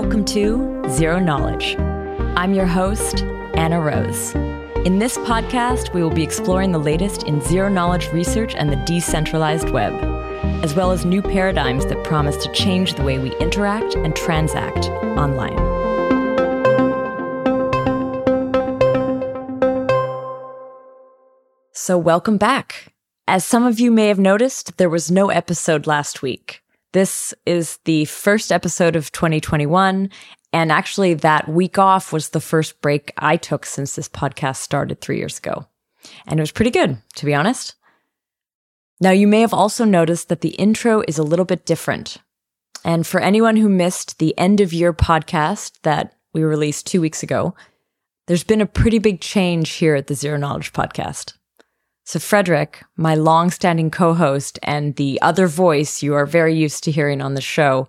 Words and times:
Welcome 0.00 0.24
to 0.26 0.84
Zero 0.90 1.18
Knowledge. 1.18 1.74
I'm 2.36 2.54
your 2.54 2.66
host, 2.66 3.24
Anna 3.54 3.80
Rose. 3.80 4.32
In 4.86 5.00
this 5.00 5.18
podcast, 5.18 5.92
we 5.92 6.04
will 6.04 6.14
be 6.14 6.22
exploring 6.22 6.70
the 6.70 6.78
latest 6.78 7.24
in 7.24 7.40
zero 7.40 7.68
knowledge 7.68 8.06
research 8.12 8.54
and 8.54 8.70
the 8.70 8.80
decentralized 8.86 9.70
web, 9.70 9.92
as 10.62 10.72
well 10.72 10.92
as 10.92 11.04
new 11.04 11.20
paradigms 11.20 11.84
that 11.86 12.04
promise 12.04 12.36
to 12.44 12.52
change 12.52 12.94
the 12.94 13.02
way 13.02 13.18
we 13.18 13.36
interact 13.38 13.96
and 13.96 14.14
transact 14.14 14.86
online. 15.18 15.58
So, 21.72 21.98
welcome 21.98 22.36
back. 22.38 22.94
As 23.26 23.44
some 23.44 23.66
of 23.66 23.80
you 23.80 23.90
may 23.90 24.06
have 24.06 24.20
noticed, 24.20 24.76
there 24.76 24.88
was 24.88 25.10
no 25.10 25.30
episode 25.30 25.88
last 25.88 26.22
week. 26.22 26.62
This 26.92 27.34
is 27.44 27.78
the 27.84 28.06
first 28.06 28.50
episode 28.50 28.96
of 28.96 29.12
2021. 29.12 30.10
And 30.52 30.72
actually, 30.72 31.14
that 31.14 31.48
week 31.48 31.78
off 31.78 32.12
was 32.12 32.30
the 32.30 32.40
first 32.40 32.80
break 32.80 33.12
I 33.18 33.36
took 33.36 33.66
since 33.66 33.94
this 33.94 34.08
podcast 34.08 34.56
started 34.56 35.00
three 35.00 35.18
years 35.18 35.38
ago. 35.38 35.66
And 36.26 36.40
it 36.40 36.42
was 36.42 36.52
pretty 36.52 36.70
good, 36.70 36.96
to 37.16 37.26
be 37.26 37.34
honest. 37.34 37.74
Now, 39.00 39.10
you 39.10 39.28
may 39.28 39.40
have 39.42 39.54
also 39.54 39.84
noticed 39.84 40.28
that 40.28 40.40
the 40.40 40.50
intro 40.50 41.02
is 41.06 41.18
a 41.18 41.22
little 41.22 41.44
bit 41.44 41.66
different. 41.66 42.16
And 42.84 43.06
for 43.06 43.20
anyone 43.20 43.56
who 43.56 43.68
missed 43.68 44.18
the 44.18 44.36
end 44.38 44.60
of 44.60 44.72
year 44.72 44.92
podcast 44.92 45.80
that 45.82 46.14
we 46.32 46.42
released 46.42 46.86
two 46.86 47.00
weeks 47.00 47.22
ago, 47.22 47.54
there's 48.26 48.44
been 48.44 48.60
a 48.60 48.66
pretty 48.66 48.98
big 48.98 49.20
change 49.20 49.70
here 49.72 49.94
at 49.94 50.06
the 50.06 50.14
Zero 50.14 50.38
Knowledge 50.38 50.72
podcast. 50.72 51.34
So, 52.08 52.18
Frederick, 52.18 52.84
my 52.96 53.14
long-standing 53.14 53.90
co-host 53.90 54.58
and 54.62 54.96
the 54.96 55.20
other 55.20 55.46
voice 55.46 56.02
you 56.02 56.14
are 56.14 56.24
very 56.24 56.54
used 56.54 56.82
to 56.84 56.90
hearing 56.90 57.20
on 57.20 57.34
the 57.34 57.42
show, 57.42 57.86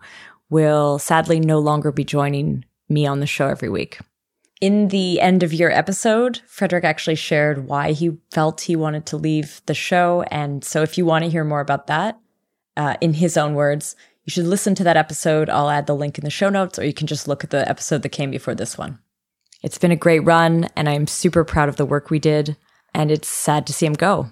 will 0.50 1.00
sadly 1.00 1.40
no 1.40 1.58
longer 1.58 1.90
be 1.94 2.04
joining 2.04 2.66
me 2.90 3.08
on 3.08 3.22
the 3.22 3.26
show 3.26 3.48
every 3.48 3.70
week. 3.70 3.98
In 4.60 4.90
the 4.90 5.22
end 5.22 5.42
of 5.42 5.54
year 5.54 5.72
episode, 5.72 6.42
Frederick 6.48 6.84
actually 6.84 7.16
shared 7.16 7.70
why 7.70 7.94
he 7.94 8.18
felt 8.30 8.60
he 8.60 8.76
wanted 8.76 9.06
to 9.06 9.16
leave 9.16 9.62
the 9.68 9.74
show. 9.74 10.26
And 10.30 10.66
so, 10.66 10.82
if 10.82 10.98
you 10.98 11.06
want 11.06 11.24
to 11.24 11.32
hear 11.32 11.46
more 11.46 11.62
about 11.62 11.88
that, 11.88 12.20
uh, 12.76 12.98
in 13.00 13.14
his 13.14 13.38
own 13.38 13.54
words, 13.54 13.96
you 14.26 14.32
should 14.32 14.48
listen 14.48 14.76
to 14.76 14.84
that 14.84 14.98
episode. 14.98 15.50
I'll 15.50 15.70
add 15.70 15.88
the 15.88 15.96
link 15.96 16.18
in 16.18 16.26
the 16.26 16.30
show 16.30 16.50
notes, 16.50 16.78
or 16.78 16.84
you 16.84 16.94
can 16.94 17.08
just 17.08 17.30
look 17.30 17.46
at 17.46 17.52
the 17.52 17.70
episode 17.70 18.02
that 18.02 18.10
came 18.10 18.32
before 18.32 18.54
this 18.54 18.78
one. 18.78 19.00
It's 19.64 19.78
been 19.78 19.92
a 19.92 19.96
great 19.96 20.26
run, 20.26 20.68
and 20.76 20.90
I'm 20.90 21.08
super 21.08 21.46
proud 21.46 21.70
of 21.70 21.78
the 21.78 21.86
work 21.86 22.10
we 22.10 22.20
did 22.20 22.58
and 22.94 23.12
it's 23.12 23.28
sad 23.28 23.68
to 23.68 23.74
see 23.74 23.86
him 23.86 23.94
go. 23.94 24.30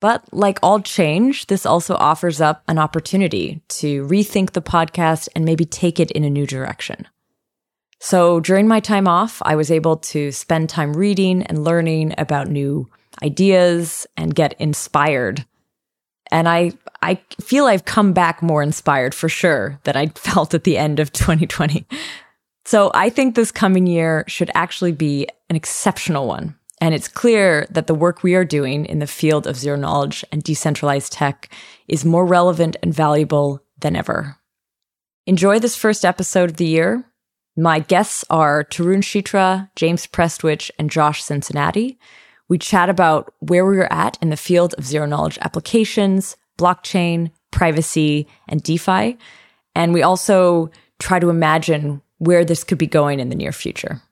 But 0.00 0.22
like 0.32 0.58
all 0.62 0.80
change, 0.80 1.46
this 1.46 1.64
also 1.64 1.94
offers 1.94 2.40
up 2.40 2.62
an 2.68 2.78
opportunity 2.78 3.62
to 3.68 4.06
rethink 4.06 4.50
the 4.50 4.60
podcast 4.60 5.28
and 5.34 5.44
maybe 5.44 5.64
take 5.64 5.98
it 5.98 6.10
in 6.10 6.24
a 6.24 6.30
new 6.30 6.46
direction. 6.46 7.08
So 8.00 8.38
during 8.38 8.68
my 8.68 8.80
time 8.80 9.08
off, 9.08 9.40
I 9.46 9.56
was 9.56 9.70
able 9.70 9.96
to 9.96 10.30
spend 10.30 10.68
time 10.68 10.92
reading 10.92 11.42
and 11.44 11.64
learning 11.64 12.14
about 12.18 12.48
new 12.48 12.86
ideas 13.22 14.06
and 14.14 14.34
get 14.34 14.60
inspired. 14.60 15.46
And 16.30 16.50
I, 16.50 16.72
I 17.00 17.14
feel 17.40 17.64
I've 17.64 17.86
come 17.86 18.12
back 18.12 18.42
more 18.42 18.62
inspired 18.62 19.14
for 19.14 19.30
sure 19.30 19.80
than 19.84 19.96
I 19.96 20.06
felt 20.14 20.52
at 20.52 20.64
the 20.64 20.76
end 20.76 21.00
of 21.00 21.12
2020. 21.12 21.86
So 22.66 22.90
I 22.92 23.08
think 23.08 23.34
this 23.34 23.50
coming 23.50 23.86
year 23.86 24.24
should 24.26 24.50
actually 24.54 24.92
be 24.92 25.26
an 25.48 25.56
exceptional 25.56 26.26
one 26.26 26.56
and 26.84 26.92
it's 26.92 27.08
clear 27.08 27.66
that 27.70 27.86
the 27.86 27.94
work 27.94 28.22
we 28.22 28.34
are 28.34 28.44
doing 28.44 28.84
in 28.84 28.98
the 28.98 29.06
field 29.06 29.46
of 29.46 29.56
zero 29.56 29.74
knowledge 29.74 30.22
and 30.30 30.42
decentralized 30.42 31.12
tech 31.12 31.48
is 31.88 32.04
more 32.04 32.26
relevant 32.26 32.76
and 32.82 32.92
valuable 32.92 33.62
than 33.78 33.96
ever. 33.96 34.36
Enjoy 35.24 35.58
this 35.58 35.76
first 35.76 36.04
episode 36.04 36.50
of 36.50 36.56
the 36.58 36.66
year. 36.66 37.02
My 37.56 37.78
guests 37.78 38.22
are 38.28 38.64
Tarun 38.64 38.98
Chitra, 38.98 39.70
James 39.76 40.06
Prestwich, 40.06 40.70
and 40.78 40.90
Josh 40.90 41.22
Cincinnati. 41.22 41.98
We 42.50 42.58
chat 42.58 42.90
about 42.90 43.32
where 43.38 43.64
we 43.64 43.78
are 43.78 43.90
at 43.90 44.18
in 44.20 44.28
the 44.28 44.36
field 44.36 44.74
of 44.74 44.84
zero 44.84 45.06
knowledge 45.06 45.38
applications, 45.40 46.36
blockchain, 46.58 47.30
privacy, 47.50 48.28
and 48.46 48.62
DeFi. 48.62 49.16
And 49.74 49.94
we 49.94 50.02
also 50.02 50.70
try 50.98 51.18
to 51.18 51.30
imagine 51.30 52.02
where 52.18 52.44
this 52.44 52.62
could 52.62 52.76
be 52.76 52.86
going 52.86 53.20
in 53.20 53.30
the 53.30 53.36
near 53.36 53.52
future. 53.52 54.02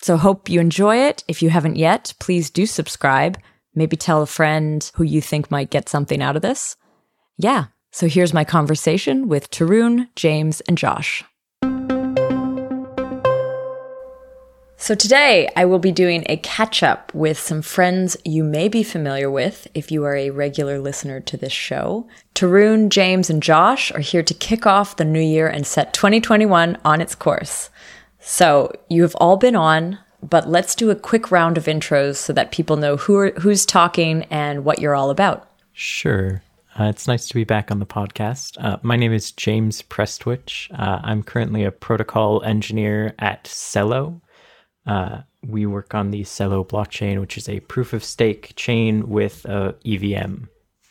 So 0.00 0.16
hope 0.16 0.48
you 0.48 0.60
enjoy 0.60 0.96
it. 0.96 1.24
If 1.28 1.42
you 1.42 1.50
haven't 1.50 1.76
yet, 1.76 2.14
please 2.20 2.50
do 2.50 2.66
subscribe. 2.66 3.38
Maybe 3.74 3.96
tell 3.96 4.22
a 4.22 4.26
friend 4.26 4.90
who 4.94 5.04
you 5.04 5.20
think 5.20 5.50
might 5.50 5.70
get 5.70 5.88
something 5.88 6.22
out 6.22 6.36
of 6.36 6.42
this. 6.42 6.76
Yeah. 7.36 7.66
So 7.90 8.06
here's 8.06 8.34
my 8.34 8.44
conversation 8.44 9.28
with 9.28 9.50
Tarun, 9.50 10.08
James, 10.14 10.60
and 10.62 10.78
Josh. 10.78 11.24
So 14.80 14.94
today 14.94 15.48
I 15.56 15.64
will 15.64 15.80
be 15.80 15.90
doing 15.90 16.24
a 16.28 16.36
catch 16.36 16.84
up 16.84 17.12
with 17.12 17.38
some 17.38 17.62
friends 17.62 18.16
you 18.24 18.44
may 18.44 18.68
be 18.68 18.84
familiar 18.84 19.28
with 19.28 19.66
if 19.74 19.90
you 19.90 20.04
are 20.04 20.14
a 20.14 20.30
regular 20.30 20.78
listener 20.78 21.20
to 21.20 21.36
this 21.36 21.52
show. 21.52 22.06
Tarun, 22.34 22.88
James, 22.88 23.28
and 23.28 23.42
Josh 23.42 23.90
are 23.92 24.00
here 24.00 24.22
to 24.22 24.34
kick 24.34 24.66
off 24.66 24.96
the 24.96 25.04
new 25.04 25.20
year 25.20 25.48
and 25.48 25.66
set 25.66 25.92
2021 25.92 26.78
on 26.84 27.00
its 27.00 27.16
course. 27.16 27.70
So 28.30 28.70
you 28.90 29.00
have 29.02 29.14
all 29.14 29.38
been 29.38 29.56
on, 29.56 29.98
but 30.22 30.46
let's 30.46 30.74
do 30.74 30.90
a 30.90 30.94
quick 30.94 31.30
round 31.30 31.56
of 31.56 31.64
intros 31.64 32.16
so 32.16 32.34
that 32.34 32.52
people 32.52 32.76
know 32.76 32.98
who 32.98 33.16
are, 33.16 33.30
who's 33.40 33.64
talking 33.64 34.24
and 34.24 34.66
what 34.66 34.80
you're 34.80 34.94
all 34.94 35.08
about. 35.08 35.48
Sure. 35.72 36.42
Uh, 36.78 36.84
it's 36.84 37.08
nice 37.08 37.26
to 37.28 37.34
be 37.34 37.44
back 37.44 37.70
on 37.70 37.78
the 37.78 37.86
podcast. 37.86 38.62
Uh, 38.62 38.76
my 38.82 38.96
name 38.96 39.14
is 39.14 39.32
James 39.32 39.80
Prestwich. 39.80 40.70
Uh, 40.78 41.00
I'm 41.02 41.22
currently 41.22 41.64
a 41.64 41.72
protocol 41.72 42.42
engineer 42.42 43.14
at 43.18 43.44
Celo. 43.44 44.20
Uh, 44.86 45.22
we 45.46 45.64
work 45.64 45.94
on 45.94 46.10
the 46.10 46.20
Celo 46.20 46.68
blockchain, 46.68 47.22
which 47.22 47.38
is 47.38 47.48
a 47.48 47.60
proof 47.60 47.94
of 47.94 48.04
stake 48.04 48.52
chain 48.56 49.08
with 49.08 49.46
a 49.46 49.74
EVM. 49.86 50.44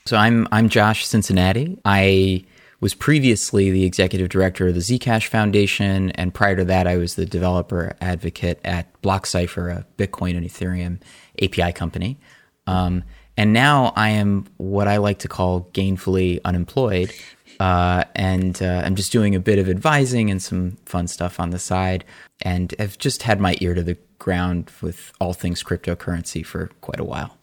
So 0.07 0.17
I'm 0.17 0.47
I'm 0.51 0.69
Josh 0.69 1.05
Cincinnati. 1.05 1.77
I 1.85 2.45
was 2.79 2.93
previously 2.93 3.71
the 3.71 3.85
executive 3.85 4.29
director 4.29 4.67
of 4.67 4.75
the 4.75 4.81
Zcash 4.81 5.27
Foundation, 5.27 6.11
and 6.11 6.33
prior 6.33 6.55
to 6.55 6.65
that, 6.65 6.87
I 6.87 6.97
was 6.97 7.15
the 7.15 7.25
developer 7.25 7.95
advocate 8.01 8.59
at 8.63 9.01
BlockCypher, 9.01 9.77
a 9.77 9.85
Bitcoin 9.97 10.37
and 10.37 10.45
Ethereum 10.45 10.99
API 11.41 11.73
company. 11.73 12.19
Um, 12.67 13.03
and 13.35 13.53
now 13.53 13.93
I 13.95 14.09
am 14.09 14.45
what 14.57 14.87
I 14.87 14.97
like 14.97 15.19
to 15.19 15.27
call 15.27 15.69
gainfully 15.73 16.39
unemployed, 16.45 17.11
uh, 17.59 18.03
and 18.15 18.61
uh, 18.61 18.83
I'm 18.85 18.95
just 18.95 19.11
doing 19.11 19.33
a 19.33 19.39
bit 19.39 19.57
of 19.57 19.69
advising 19.69 20.29
and 20.29 20.41
some 20.41 20.77
fun 20.85 21.07
stuff 21.07 21.39
on 21.39 21.49
the 21.49 21.59
side, 21.59 22.05
and 22.43 22.75
have 22.77 22.97
just 22.99 23.23
had 23.23 23.39
my 23.39 23.55
ear 23.59 23.73
to 23.73 23.81
the 23.81 23.97
ground 24.19 24.71
with 24.81 25.13
all 25.19 25.33
things 25.33 25.63
cryptocurrency 25.63 26.45
for 26.45 26.67
quite 26.81 26.99
a 26.99 27.03
while. 27.03 27.37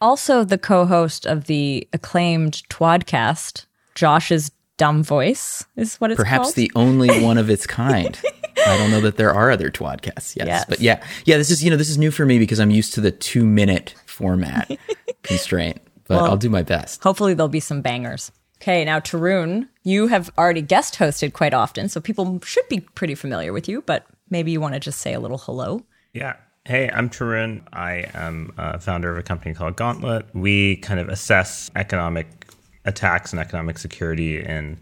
Also, 0.00 0.44
the 0.44 0.58
co-host 0.58 1.26
of 1.26 1.44
the 1.44 1.86
acclaimed 1.92 2.62
Twadcast, 2.70 3.66
Josh 3.94 4.30
is 4.30 4.50
dumb 4.78 5.02
voice 5.02 5.66
is 5.76 5.96
what 5.96 6.10
it's 6.10 6.18
perhaps 6.18 6.46
called. 6.46 6.54
the 6.54 6.72
only 6.74 7.20
one 7.22 7.36
of 7.36 7.50
its 7.50 7.66
kind. 7.66 8.18
I 8.66 8.78
don't 8.78 8.90
know 8.90 9.00
that 9.02 9.16
there 9.16 9.32
are 9.32 9.50
other 9.50 9.70
Twadcasts. 9.70 10.34
Yes. 10.36 10.46
yes, 10.46 10.64
but 10.66 10.80
yeah, 10.80 11.04
yeah. 11.26 11.36
This 11.36 11.50
is 11.50 11.62
you 11.62 11.70
know 11.70 11.76
this 11.76 11.90
is 11.90 11.98
new 11.98 12.10
for 12.10 12.24
me 12.24 12.38
because 12.38 12.58
I'm 12.58 12.70
used 12.70 12.94
to 12.94 13.00
the 13.00 13.10
two 13.10 13.44
minute 13.44 13.94
format 14.06 14.70
constraint. 15.22 15.80
But 16.06 16.22
well, 16.22 16.30
I'll 16.30 16.36
do 16.38 16.48
my 16.48 16.62
best. 16.62 17.02
Hopefully, 17.02 17.34
there'll 17.34 17.48
be 17.48 17.60
some 17.60 17.82
bangers. 17.82 18.32
Okay, 18.60 18.84
now 18.84 18.98
Tarun, 18.98 19.68
you 19.84 20.08
have 20.08 20.30
already 20.36 20.62
guest 20.62 20.94
hosted 20.96 21.32
quite 21.32 21.54
often, 21.54 21.88
so 21.88 22.00
people 22.00 22.40
should 22.44 22.68
be 22.68 22.80
pretty 22.80 23.14
familiar 23.14 23.52
with 23.52 23.68
you. 23.68 23.82
But 23.82 24.06
maybe 24.30 24.50
you 24.50 24.60
want 24.60 24.74
to 24.74 24.80
just 24.80 25.00
say 25.00 25.12
a 25.12 25.20
little 25.20 25.38
hello. 25.38 25.84
Yeah. 26.12 26.36
Hey, 26.64 26.90
I'm 26.90 27.08
Tarun. 27.08 27.62
I 27.72 28.06
am 28.12 28.52
a 28.58 28.78
founder 28.78 29.10
of 29.10 29.16
a 29.16 29.22
company 29.22 29.54
called 29.54 29.76
Gauntlet. 29.76 30.26
We 30.34 30.76
kind 30.76 31.00
of 31.00 31.08
assess 31.08 31.70
economic 31.76 32.47
attacks 32.84 33.32
and 33.32 33.40
economic 33.40 33.78
security 33.78 34.42
in 34.42 34.78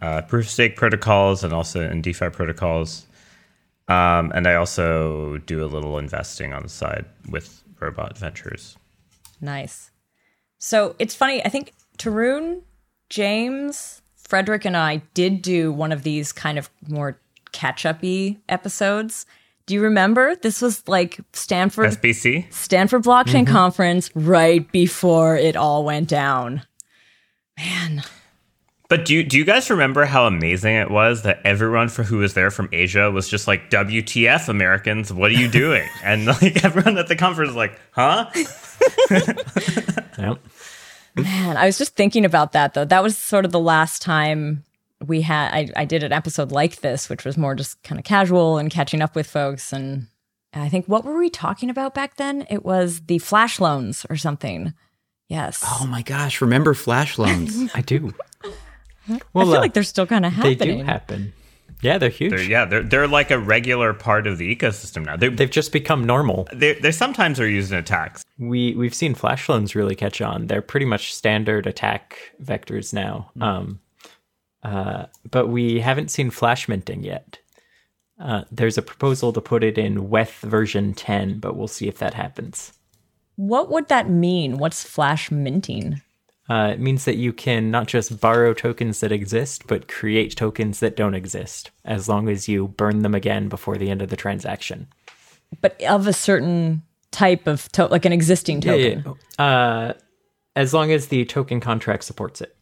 uh, 0.00 0.22
proof 0.22 0.46
of 0.46 0.50
stake 0.50 0.76
protocols 0.76 1.44
and 1.44 1.52
also 1.52 1.88
in 1.88 2.02
DeFi 2.02 2.30
protocols. 2.30 3.06
Um, 3.88 4.30
and 4.34 4.46
I 4.46 4.54
also 4.54 5.38
do 5.38 5.64
a 5.64 5.66
little 5.66 5.98
investing 5.98 6.52
on 6.52 6.62
the 6.62 6.68
side 6.68 7.06
with 7.28 7.62
Robot 7.80 8.16
Ventures. 8.16 8.76
Nice. 9.40 9.90
So 10.58 10.94
it's 10.98 11.14
funny. 11.14 11.44
I 11.44 11.48
think 11.48 11.72
Tarun, 11.98 12.62
James, 13.08 14.02
Frederick, 14.16 14.64
and 14.64 14.76
I 14.76 15.02
did 15.14 15.42
do 15.42 15.72
one 15.72 15.90
of 15.90 16.02
these 16.02 16.32
kind 16.32 16.58
of 16.58 16.70
more 16.86 17.18
catch 17.52 17.84
up 17.84 18.04
episodes. 18.48 19.26
Do 19.66 19.74
you 19.74 19.82
remember? 19.82 20.36
This 20.36 20.62
was 20.62 20.86
like 20.88 21.20
Stanford 21.32 21.90
SBC 21.92 22.52
Stanford 22.52 23.02
Blockchain 23.02 23.44
mm-hmm. 23.44 23.52
Conference 23.52 24.10
right 24.14 24.70
before 24.72 25.36
it 25.36 25.56
all 25.56 25.84
went 25.84 26.08
down. 26.08 26.62
Man. 27.60 28.02
But 28.88 29.04
do 29.04 29.14
you, 29.14 29.22
do 29.22 29.38
you 29.38 29.44
guys 29.44 29.70
remember 29.70 30.04
how 30.04 30.26
amazing 30.26 30.74
it 30.74 30.90
was 30.90 31.22
that 31.22 31.40
everyone 31.44 31.88
for 31.88 32.02
who 32.02 32.18
was 32.18 32.34
there 32.34 32.50
from 32.50 32.68
Asia 32.72 33.08
was 33.10 33.28
just 33.28 33.46
like 33.46 33.70
WTF 33.70 34.48
Americans, 34.48 35.12
what 35.12 35.30
are 35.30 35.34
you 35.34 35.48
doing? 35.48 35.88
and 36.04 36.26
like 36.26 36.64
everyone 36.64 36.98
at 36.98 37.06
the 37.06 37.14
conference 37.14 37.50
was 37.50 37.56
like, 37.56 37.78
"Huh?" 37.92 38.28
yep. 40.18 40.38
Man, 41.14 41.56
I 41.56 41.66
was 41.66 41.78
just 41.78 41.94
thinking 41.94 42.24
about 42.24 42.52
that 42.52 42.74
though. 42.74 42.84
That 42.84 43.02
was 43.02 43.16
sort 43.16 43.44
of 43.44 43.52
the 43.52 43.60
last 43.60 44.02
time 44.02 44.64
we 45.06 45.22
had 45.22 45.52
I, 45.52 45.68
I 45.76 45.84
did 45.84 46.02
an 46.02 46.12
episode 46.12 46.50
like 46.50 46.80
this, 46.80 47.08
which 47.08 47.24
was 47.24 47.36
more 47.36 47.54
just 47.54 47.80
kind 47.84 47.98
of 47.98 48.04
casual 48.04 48.58
and 48.58 48.70
catching 48.70 49.02
up 49.02 49.14
with 49.14 49.28
folks. 49.28 49.72
And 49.72 50.08
I 50.52 50.68
think 50.68 50.86
what 50.86 51.04
were 51.04 51.16
we 51.16 51.30
talking 51.30 51.70
about 51.70 51.94
back 51.94 52.16
then? 52.16 52.44
It 52.50 52.64
was 52.64 53.02
the 53.02 53.18
flash 53.18 53.60
loans 53.60 54.04
or 54.10 54.16
something. 54.16 54.74
Yes. 55.30 55.64
Oh 55.64 55.86
my 55.86 56.02
gosh! 56.02 56.40
Remember 56.40 56.74
flash 56.74 57.16
loans? 57.16 57.70
I 57.74 57.82
do. 57.82 58.12
Well, 59.08 59.20
I 59.36 59.44
feel 59.44 59.54
uh, 59.54 59.60
like 59.60 59.74
they're 59.74 59.84
still 59.84 60.06
kind 60.06 60.26
of 60.26 60.32
happening. 60.32 60.58
They 60.58 60.76
do 60.76 60.82
happen. 60.82 61.32
Yeah, 61.82 61.98
they're 61.98 62.10
huge. 62.10 62.32
They're, 62.32 62.42
yeah, 62.42 62.64
they're 62.64 62.82
they're 62.82 63.06
like 63.06 63.30
a 63.30 63.38
regular 63.38 63.94
part 63.94 64.26
of 64.26 64.38
the 64.38 64.54
ecosystem 64.54 65.06
now. 65.06 65.16
They, 65.16 65.30
have 65.30 65.52
just 65.52 65.70
become 65.72 66.04
normal. 66.04 66.48
They 66.52 66.74
they 66.74 66.90
sometimes 66.90 67.38
are 67.38 67.48
used 67.48 67.70
in 67.70 67.78
attacks. 67.78 68.24
We 68.38 68.74
we've 68.74 68.94
seen 68.94 69.14
flash 69.14 69.48
loans 69.48 69.76
really 69.76 69.94
catch 69.94 70.20
on. 70.20 70.48
They're 70.48 70.62
pretty 70.62 70.86
much 70.86 71.14
standard 71.14 71.64
attack 71.64 72.18
vectors 72.42 72.92
now. 72.92 73.30
Mm. 73.38 73.42
Um, 73.42 73.80
uh, 74.64 75.06
but 75.30 75.46
we 75.46 75.78
haven't 75.78 76.10
seen 76.10 76.30
flash 76.30 76.68
minting 76.68 77.04
yet. 77.04 77.38
Uh, 78.18 78.44
there's 78.50 78.76
a 78.76 78.82
proposal 78.82 79.32
to 79.32 79.40
put 79.40 79.62
it 79.62 79.78
in 79.78 80.10
WETH 80.10 80.40
version 80.40 80.92
10, 80.92 81.38
but 81.38 81.56
we'll 81.56 81.68
see 81.68 81.88
if 81.88 81.98
that 81.98 82.12
happens. 82.12 82.72
What 83.40 83.70
would 83.70 83.88
that 83.88 84.10
mean? 84.10 84.58
What's 84.58 84.84
flash 84.84 85.30
minting? 85.30 86.02
Uh, 86.50 86.72
it 86.74 86.78
means 86.78 87.06
that 87.06 87.16
you 87.16 87.32
can 87.32 87.70
not 87.70 87.86
just 87.86 88.20
borrow 88.20 88.52
tokens 88.52 89.00
that 89.00 89.12
exist, 89.12 89.66
but 89.66 89.88
create 89.88 90.36
tokens 90.36 90.80
that 90.80 90.94
don't 90.94 91.14
exist, 91.14 91.70
as 91.86 92.06
long 92.06 92.28
as 92.28 92.48
you 92.48 92.68
burn 92.68 93.00
them 93.00 93.14
again 93.14 93.48
before 93.48 93.78
the 93.78 93.88
end 93.88 94.02
of 94.02 94.10
the 94.10 94.16
transaction. 94.16 94.88
But 95.62 95.82
of 95.84 96.06
a 96.06 96.12
certain 96.12 96.82
type 97.12 97.46
of 97.46 97.72
to- 97.72 97.86
like 97.86 98.04
an 98.04 98.12
existing 98.12 98.60
token. 98.60 99.04
Yeah, 99.06 99.14
yeah. 99.38 99.44
Uh, 99.44 99.92
as 100.54 100.74
long 100.74 100.92
as 100.92 101.08
the 101.08 101.24
token 101.24 101.60
contract 101.60 102.04
supports 102.04 102.42
it. 102.42 102.54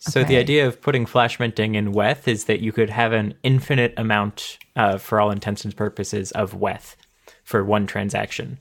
So 0.00 0.22
okay. 0.22 0.28
the 0.28 0.36
idea 0.38 0.66
of 0.66 0.82
putting 0.82 1.06
flash 1.06 1.38
minting 1.38 1.76
in 1.76 1.92
WETH 1.92 2.26
is 2.26 2.46
that 2.46 2.58
you 2.58 2.72
could 2.72 2.90
have 2.90 3.12
an 3.12 3.34
infinite 3.44 3.94
amount, 3.96 4.58
uh, 4.74 4.98
for 4.98 5.20
all 5.20 5.30
intents 5.30 5.64
and 5.64 5.76
purposes, 5.76 6.32
of 6.32 6.52
WETH 6.52 6.96
for 7.44 7.62
one 7.62 7.86
transaction. 7.86 8.58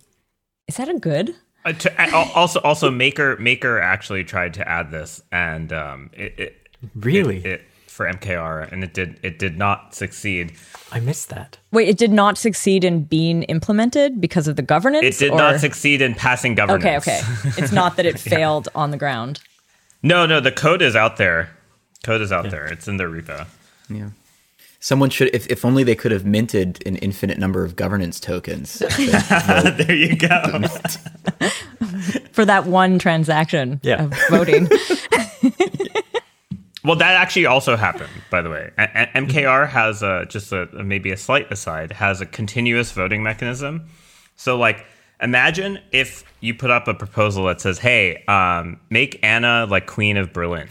Is 0.68 0.77
that 0.77 0.89
a 0.89 0.98
good? 0.98 1.36
Uh, 1.65 1.74
to, 1.74 2.13
also, 2.13 2.60
also, 2.62 2.92
Maker 2.92 3.38
Maker 3.38 3.80
actually 3.80 4.24
tried 4.24 4.54
to 4.56 4.68
add 4.68 4.92
this, 4.92 5.21
and 5.31 5.71
um, 5.71 6.10
it, 6.13 6.33
it 6.38 6.68
really 6.94 7.38
it, 7.38 7.45
it, 7.45 7.62
for 7.88 8.06
MKR, 8.06 8.69
and 8.71 8.83
it 8.83 8.94
did 8.94 9.18
it 9.24 9.39
did 9.39 9.57
not 9.57 9.95
succeed. 9.95 10.54
I 10.92 11.00
missed 11.00 11.30
that. 11.30 11.57
Wait, 11.71 11.88
it 11.88 11.98
did 11.98 12.12
not 12.12 12.38
succeed 12.38 12.83
in 12.83 13.04
being 13.04 13.44
implemented 13.44 14.19
because 14.19 14.48
of 14.48 14.57
the 14.57 14.62
governance. 14.62 15.06
It 15.06 15.18
did 15.18 15.31
or? 15.31 15.38
not 15.38 15.60
succeed 15.62 16.01
in 16.01 16.15
passing 16.15 16.54
governance. 16.54 16.83
Okay, 16.83 16.98
okay. 16.98 17.21
It's 17.57 17.71
not 17.71 17.95
that 17.95 18.06
it 18.06 18.19
failed 18.19 18.68
yeah. 18.74 18.81
on 18.81 18.92
the 18.92 18.98
ground. 18.98 19.39
No, 20.01 20.25
no, 20.25 20.42
the 20.42 20.51
code 20.51 20.81
is 20.81 20.98
out 20.98 21.15
there. 21.15 21.50
Code 22.04 22.21
is 22.21 22.31
out 22.31 22.45
yeah. 22.45 22.51
there. 22.51 22.65
It's 22.65 22.89
in 22.89 22.98
the 22.98 23.06
repo. 23.06 23.48
Yeah. 23.89 24.10
Someone 24.83 25.09
should, 25.09 25.33
if, 25.33 25.47
if 25.47 25.63
only 25.63 25.85
they 25.85 25.95
could 25.95 26.12
have 26.12 26.25
minted 26.25 26.85
an 26.85 26.97
infinite 26.97 27.38
number 27.38 27.63
of 27.63 27.77
governance 27.77 28.19
tokens. 28.19 28.80
there 28.97 29.95
you 29.95 30.18
go. 30.18 30.27
For 32.33 32.44
that 32.44 32.65
one 32.65 33.00
transaction 33.00 33.80
yeah. 33.81 34.03
of 34.03 34.13
voting. 34.30 34.68
well, 36.83 36.97
that 36.97 37.15
actually 37.15 37.45
also 37.45 37.77
happened, 37.77 38.09
by 38.30 38.41
the 38.41 38.50
way. 38.50 38.71
A- 38.77 39.07
MKR 39.15 39.69
has 39.69 40.03
a, 40.03 40.25
just 40.27 40.51
a, 40.51 40.68
maybe 40.74 41.13
a 41.13 41.18
slight 41.18 41.50
aside, 41.50 41.94
has 41.94 42.19
a 42.19 42.25
continuous 42.25 42.91
voting 42.91 43.24
mechanism. 43.24 43.88
So, 44.36 44.57
like, 44.57 44.86
imagine 45.21 45.79
if 45.94 46.25
you 46.41 46.53
put 46.53 46.71
up 46.71 46.89
a 46.89 46.94
proposal 46.94 47.45
that 47.45 47.62
says, 47.62 47.79
hey, 47.79 48.25
um, 48.25 48.81
make 48.89 49.18
Anna 49.24 49.65
like 49.65 49.88
Queen 49.88 50.18
of 50.18 50.33
Berlin. 50.33 50.68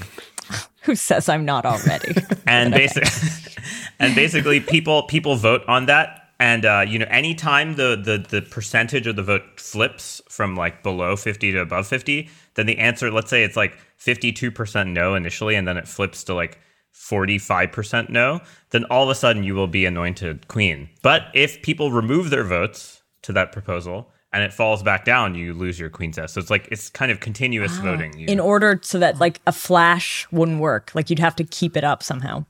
Who 0.85 0.95
says 0.97 1.29
I'm 1.29 1.45
not 1.45 1.65
already? 1.65 2.15
and 2.47 2.73
basically, 2.73 3.53
and 3.99 4.15
basically, 4.15 4.61
people 4.61 5.05
people 5.05 5.37
vote 5.37 5.63
on 5.69 5.87
that. 5.87 6.19
And 6.41 6.65
uh, 6.65 6.85
you 6.89 6.99
know, 6.99 7.07
anytime 7.09 7.77
the, 7.77 7.97
the 7.97 8.19
the 8.29 8.43
percentage 8.43 9.07
of 9.07 9.15
the 9.15 9.23
vote 9.23 9.43
flips 9.61 10.21
from 10.29 10.57
like 10.57 10.83
below 10.83 11.15
fifty 11.15 11.53
to 11.53 11.61
above 11.61 11.87
fifty, 11.87 12.29
then 12.55 12.67
the 12.67 12.79
answer, 12.79 13.11
let's 13.13 13.31
say 13.31 13.45
it's 13.45 13.57
like 13.57 13.79
fifty 13.97 14.33
two 14.33 14.51
percent 14.51 14.91
no 14.91 15.15
initially, 15.15 15.55
and 15.55 15.69
then 15.69 15.77
it 15.77 15.87
flips 15.87 16.25
to 16.25 16.35
like 16.35 16.59
45% 16.95 18.11
no, 18.11 18.41
then 18.71 18.85
all 18.85 19.03
of 19.03 19.09
a 19.09 19.15
sudden 19.15 19.43
you 19.43 19.55
will 19.55 19.67
be 19.67 19.87
anointed 19.87 20.47
queen. 20.49 20.91
But 21.03 21.23
if 21.33 21.63
people 21.63 21.91
remove 21.91 22.29
their 22.29 22.45
votes 22.45 23.03
to 23.23 23.33
that 23.33 23.51
proposal, 23.51 24.12
and 24.33 24.43
it 24.43 24.53
falls 24.53 24.83
back 24.83 25.05
down, 25.05 25.35
you 25.35 25.53
lose 25.53 25.79
your 25.79 25.91
queen's 25.91 26.19
S. 26.19 26.33
So 26.33 26.41
it's 26.41 26.51
like 26.51 26.69
it's 26.71 26.89
kind 26.89 27.13
of 27.13 27.21
continuous 27.21 27.77
wow. 27.79 27.85
voting. 27.85 28.19
You 28.19 28.27
In 28.29 28.41
order 28.41 28.81
so 28.83 28.99
that 28.99 29.19
like 29.19 29.41
a 29.47 29.53
flash 29.53 30.27
wouldn't 30.33 30.61
work, 30.61 30.91
like 30.95 31.11
you'd 31.11 31.19
have 31.19 31.37
to 31.37 31.45
keep 31.45 31.77
it 31.77 31.85
up 31.85 32.03
somehow. 32.03 32.47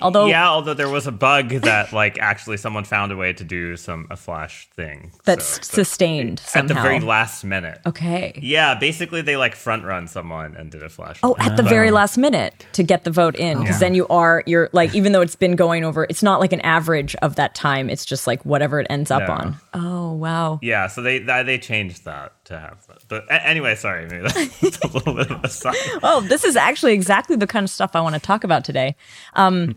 Although 0.00 0.26
yeah, 0.26 0.48
although 0.48 0.74
there 0.74 0.88
was 0.88 1.06
a 1.06 1.12
bug 1.12 1.48
that 1.48 1.92
like 1.92 2.18
actually 2.18 2.56
someone 2.58 2.84
found 2.84 3.12
a 3.12 3.16
way 3.16 3.32
to 3.32 3.44
do 3.44 3.76
some 3.76 4.06
a 4.10 4.16
flash 4.16 4.68
thing 4.76 5.12
that's 5.24 5.44
so, 5.44 5.62
sustained 5.62 6.40
at 6.40 6.48
somehow. 6.48 6.74
the 6.74 6.80
very 6.80 7.00
last 7.00 7.44
minute. 7.44 7.80
Okay. 7.86 8.38
Yeah, 8.42 8.74
basically 8.74 9.22
they 9.22 9.36
like 9.36 9.54
front 9.54 9.84
run 9.84 10.06
someone 10.06 10.54
and 10.56 10.70
did 10.70 10.82
a 10.82 10.88
flash. 10.88 11.18
Oh, 11.22 11.34
at 11.38 11.56
the 11.56 11.62
but, 11.62 11.70
very 11.70 11.90
last 11.90 12.18
minute 12.18 12.66
to 12.72 12.82
get 12.82 13.04
the 13.04 13.10
vote 13.10 13.36
in 13.36 13.58
because 13.58 13.76
yeah. 13.76 13.80
then 13.80 13.94
you 13.94 14.06
are 14.08 14.42
you're 14.46 14.68
like 14.72 14.94
even 14.94 15.12
though 15.12 15.22
it's 15.22 15.36
been 15.36 15.56
going 15.56 15.84
over, 15.84 16.04
it's 16.04 16.22
not 16.22 16.40
like 16.40 16.52
an 16.52 16.60
average 16.60 17.14
of 17.16 17.36
that 17.36 17.54
time. 17.54 17.88
It's 17.88 18.04
just 18.04 18.26
like 18.26 18.44
whatever 18.44 18.80
it 18.80 18.86
ends 18.90 19.10
up 19.10 19.28
on. 19.28 19.56
Oh 19.72 20.12
wow. 20.12 20.58
Yeah, 20.62 20.88
so 20.88 21.00
they 21.02 21.18
they 21.20 21.58
changed 21.58 22.04
that 22.04 22.32
to 22.46 22.58
have 22.58 22.86
that. 22.86 22.98
But 23.08 23.24
anyway, 23.30 23.74
sorry, 23.74 24.06
maybe 24.06 24.22
that's 24.60 24.80
a 24.80 24.88
little 24.88 25.14
bit 25.14 25.30
of 25.30 25.44
a 25.44 25.48
side. 25.48 25.74
oh, 26.02 26.20
this 26.22 26.44
is 26.44 26.56
actually 26.56 26.92
exactly 26.92 27.36
the 27.36 27.46
kind 27.46 27.64
of 27.64 27.70
stuff 27.70 27.92
I 27.94 28.00
want 28.00 28.14
to 28.14 28.20
talk 28.20 28.44
about 28.44 28.64
today. 28.64 28.96
Um, 29.34 29.76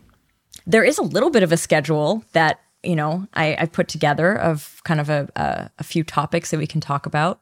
there 0.69 0.83
is 0.83 0.99
a 0.99 1.03
little 1.03 1.31
bit 1.31 1.41
of 1.41 1.51
a 1.51 1.57
schedule 1.57 2.23
that 2.33 2.61
you 2.83 2.95
know 2.95 3.27
I, 3.33 3.57
I 3.59 3.65
put 3.65 3.87
together 3.87 4.37
of 4.37 4.81
kind 4.85 4.99
of 4.99 5.09
a, 5.09 5.27
a, 5.35 5.69
a, 5.79 5.83
few 5.83 6.03
topics 6.03 6.51
that 6.51 6.59
we 6.59 6.67
can 6.67 6.79
talk 6.79 7.05
about. 7.05 7.41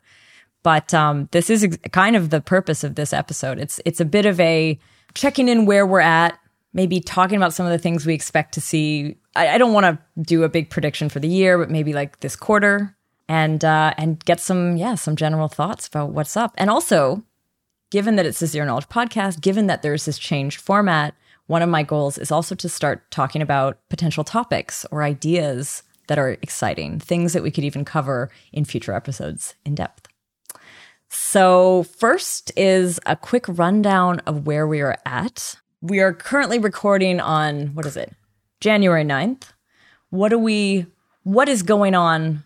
But 0.63 0.93
um, 0.93 1.27
this 1.31 1.49
is 1.49 1.63
ex- 1.63 1.77
kind 1.91 2.15
of 2.15 2.29
the 2.29 2.41
purpose 2.41 2.83
of 2.83 2.95
this 2.95 3.13
episode. 3.13 3.59
It's 3.59 3.79
it's 3.85 3.99
a 3.99 4.05
bit 4.05 4.25
of 4.25 4.39
a 4.39 4.79
checking 5.13 5.49
in 5.49 5.65
where 5.65 5.85
we're 5.85 5.99
at, 5.99 6.39
maybe 6.73 6.99
talking 6.99 7.37
about 7.37 7.53
some 7.53 7.65
of 7.65 7.71
the 7.71 7.77
things 7.77 8.05
we 8.05 8.13
expect 8.13 8.53
to 8.53 8.61
see. 8.61 9.17
I, 9.35 9.49
I 9.49 9.57
don't 9.57 9.73
want 9.73 9.85
to 9.85 9.99
do 10.21 10.43
a 10.43 10.49
big 10.49 10.69
prediction 10.69 11.09
for 11.09 11.19
the 11.19 11.27
year, 11.27 11.57
but 11.57 11.69
maybe 11.69 11.93
like 11.93 12.21
this 12.21 12.35
quarter, 12.35 12.95
and 13.27 13.63
uh, 13.63 13.93
and 13.97 14.23
get 14.23 14.39
some 14.39 14.77
yeah 14.77 14.95
some 14.95 15.17
general 15.17 15.49
thoughts 15.49 15.85
about 15.87 16.11
what's 16.11 16.37
up, 16.37 16.53
and 16.57 16.69
also 16.69 17.23
given 17.89 18.15
that 18.15 18.25
it's 18.25 18.41
a 18.41 18.47
zero 18.47 18.65
knowledge 18.65 18.89
podcast, 18.89 19.41
given 19.41 19.67
that 19.67 19.81
there's 19.81 20.05
this 20.05 20.17
changed 20.17 20.59
format 20.59 21.13
one 21.47 21.61
of 21.61 21.69
my 21.69 21.83
goals 21.83 22.17
is 22.17 22.31
also 22.31 22.55
to 22.55 22.69
start 22.69 23.09
talking 23.09 23.41
about 23.41 23.79
potential 23.89 24.23
topics 24.23 24.85
or 24.91 25.03
ideas 25.03 25.83
that 26.07 26.19
are 26.19 26.37
exciting, 26.41 26.99
things 26.99 27.33
that 27.33 27.43
we 27.43 27.51
could 27.51 27.63
even 27.63 27.83
cover 27.83 28.29
in 28.53 28.65
future 28.65 28.93
episodes 28.93 29.55
in 29.65 29.75
depth. 29.75 30.07
So, 31.09 31.83
first 31.83 32.51
is 32.57 32.99
a 33.05 33.15
quick 33.15 33.45
rundown 33.47 34.19
of 34.21 34.45
where 34.45 34.67
we 34.67 34.81
are 34.81 34.97
at. 35.05 35.55
We 35.81 35.99
are 35.99 36.13
currently 36.13 36.59
recording 36.59 37.19
on 37.21 37.67
what 37.67 37.85
is 37.85 37.95
it? 37.95 38.13
January 38.59 39.05
9th. 39.05 39.43
What 40.09 40.29
do 40.29 40.37
we 40.37 40.85
what 41.23 41.49
is 41.49 41.63
going 41.63 41.95
on 41.95 42.43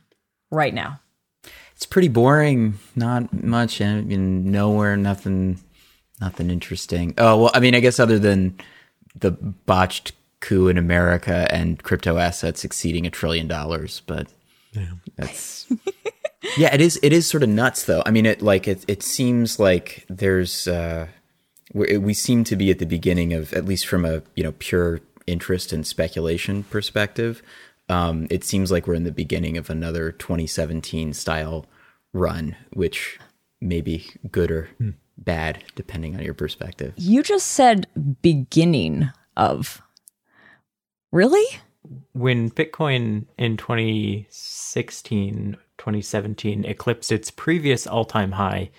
right 0.51 0.73
now? 0.73 0.99
It's 1.75 1.85
pretty 1.85 2.07
boring. 2.07 2.77
Not 2.95 3.33
much 3.43 3.81
and 3.81 4.45
nowhere 4.45 4.95
nothing 4.95 5.59
nothing 6.19 6.51
interesting. 6.51 7.15
Oh, 7.17 7.43
well, 7.43 7.51
I 7.55 7.59
mean, 7.59 7.73
I 7.73 7.79
guess 7.79 7.99
other 7.99 8.19
than 8.19 8.57
the 9.15 9.31
botched 9.31 10.13
coup 10.39 10.67
in 10.67 10.77
America 10.77 11.47
and 11.51 11.81
crypto 11.83 12.17
assets 12.17 12.63
exceeding 12.63 13.05
a 13.05 13.09
trillion 13.09 13.47
dollars. 13.47 14.01
But 14.05 14.27
yeah. 14.73 14.91
that's 15.15 15.67
yeah, 16.57 16.73
it 16.73 16.81
is. 16.81 16.99
It 17.01 17.13
is 17.13 17.27
sort 17.27 17.43
of 17.43 17.49
nuts, 17.49 17.85
though. 17.85 18.03
I 18.05 18.11
mean, 18.11 18.25
it 18.25 18.41
like 18.41 18.67
it. 18.67 18.83
It 18.87 19.03
seems 19.03 19.59
like 19.59 20.05
there's 20.09 20.67
uh, 20.67 21.07
we, 21.73 21.97
we 21.97 22.13
seem 22.13 22.43
to 22.45 22.55
be 22.55 22.71
at 22.71 22.79
the 22.79 22.85
beginning 22.85 23.33
of 23.33 23.53
at 23.53 23.65
least 23.65 23.87
from 23.87 24.05
a 24.05 24.23
you 24.35 24.43
know 24.43 24.53
pure 24.59 24.99
interest 25.27 25.71
and 25.71 25.85
speculation 25.85 26.63
perspective. 26.63 27.41
Um, 27.89 28.27
it 28.29 28.43
seems 28.43 28.71
like 28.71 28.87
we're 28.87 28.93
in 28.93 29.03
the 29.03 29.11
beginning 29.11 29.57
of 29.57 29.69
another 29.69 30.11
2017 30.11 31.13
style 31.13 31.65
run, 32.13 32.55
which 32.71 33.19
may 33.59 33.81
be 33.81 34.09
good 34.31 34.49
or 34.49 34.69
hmm 34.77 34.91
bad, 35.23 35.63
depending 35.75 36.15
on 36.15 36.23
your 36.23 36.33
perspective. 36.33 36.93
You 36.97 37.23
just 37.23 37.47
said 37.47 37.87
beginning 38.21 39.09
of. 39.37 39.81
Really? 41.11 41.45
When 42.13 42.51
Bitcoin 42.51 43.25
in 43.37 43.57
2016, 43.57 45.57
2017 45.77 46.65
eclipsed 46.65 47.11
its 47.11 47.31
previous 47.31 47.87
all 47.87 48.05
time 48.05 48.33
high, 48.33 48.69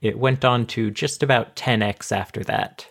it 0.00 0.18
went 0.18 0.44
on 0.44 0.66
to 0.66 0.90
just 0.90 1.22
about 1.22 1.56
10x 1.56 2.12
after 2.12 2.42
that. 2.44 2.86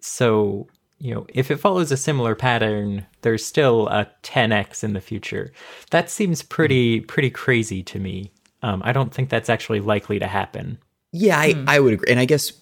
So, 0.00 0.68
you 0.98 1.14
know, 1.14 1.26
if 1.28 1.50
it 1.50 1.56
follows 1.56 1.90
a 1.90 1.96
similar 1.96 2.34
pattern, 2.34 3.06
there's 3.22 3.44
still 3.44 3.88
a 3.88 4.10
10x 4.22 4.84
in 4.84 4.92
the 4.92 5.00
future. 5.00 5.52
That 5.90 6.10
seems 6.10 6.42
pretty 6.42 7.00
pretty 7.00 7.30
crazy 7.30 7.82
to 7.84 7.98
me. 7.98 8.32
Um, 8.62 8.82
I 8.84 8.92
don't 8.92 9.12
think 9.12 9.28
that's 9.28 9.50
actually 9.50 9.80
likely 9.80 10.18
to 10.18 10.26
happen. 10.26 10.78
Yeah, 11.14 11.38
I, 11.38 11.52
hmm. 11.52 11.64
I 11.68 11.78
would 11.78 11.94
agree. 11.94 12.10
And 12.10 12.18
I 12.18 12.24
guess 12.24 12.52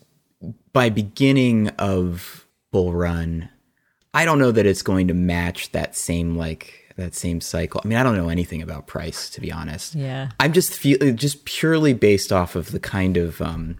by 0.75 0.90
beginning 0.90 1.68
of 1.78 2.47
Bull 2.71 2.92
Run, 2.92 3.49
I 4.12 4.26
don't 4.26 4.38
know 4.38 4.52
that 4.52 4.66
it's 4.66 4.82
going 4.82 5.09
to 5.09 5.14
match 5.14 5.73
that 5.73 5.97
same 5.97 6.37
like 6.37 6.94
that 6.97 7.14
same 7.14 7.40
cycle. 7.40 7.80
I 7.82 7.88
mean, 7.88 7.97
I 7.97 8.02
don't 8.02 8.16
know 8.16 8.28
anything 8.28 8.61
about 8.61 8.87
price 8.87 9.30
to 9.30 9.40
be 9.40 9.50
honest. 9.50 9.94
Yeah. 9.94 10.28
I'm 10.38 10.52
just 10.52 10.75
feel 10.75 10.99
just 11.14 11.47
purely 11.47 11.94
based 11.94 12.30
off 12.30 12.54
of 12.54 12.73
the 12.73 12.80
kind 12.80 13.16
of 13.16 13.40
um, 13.40 13.78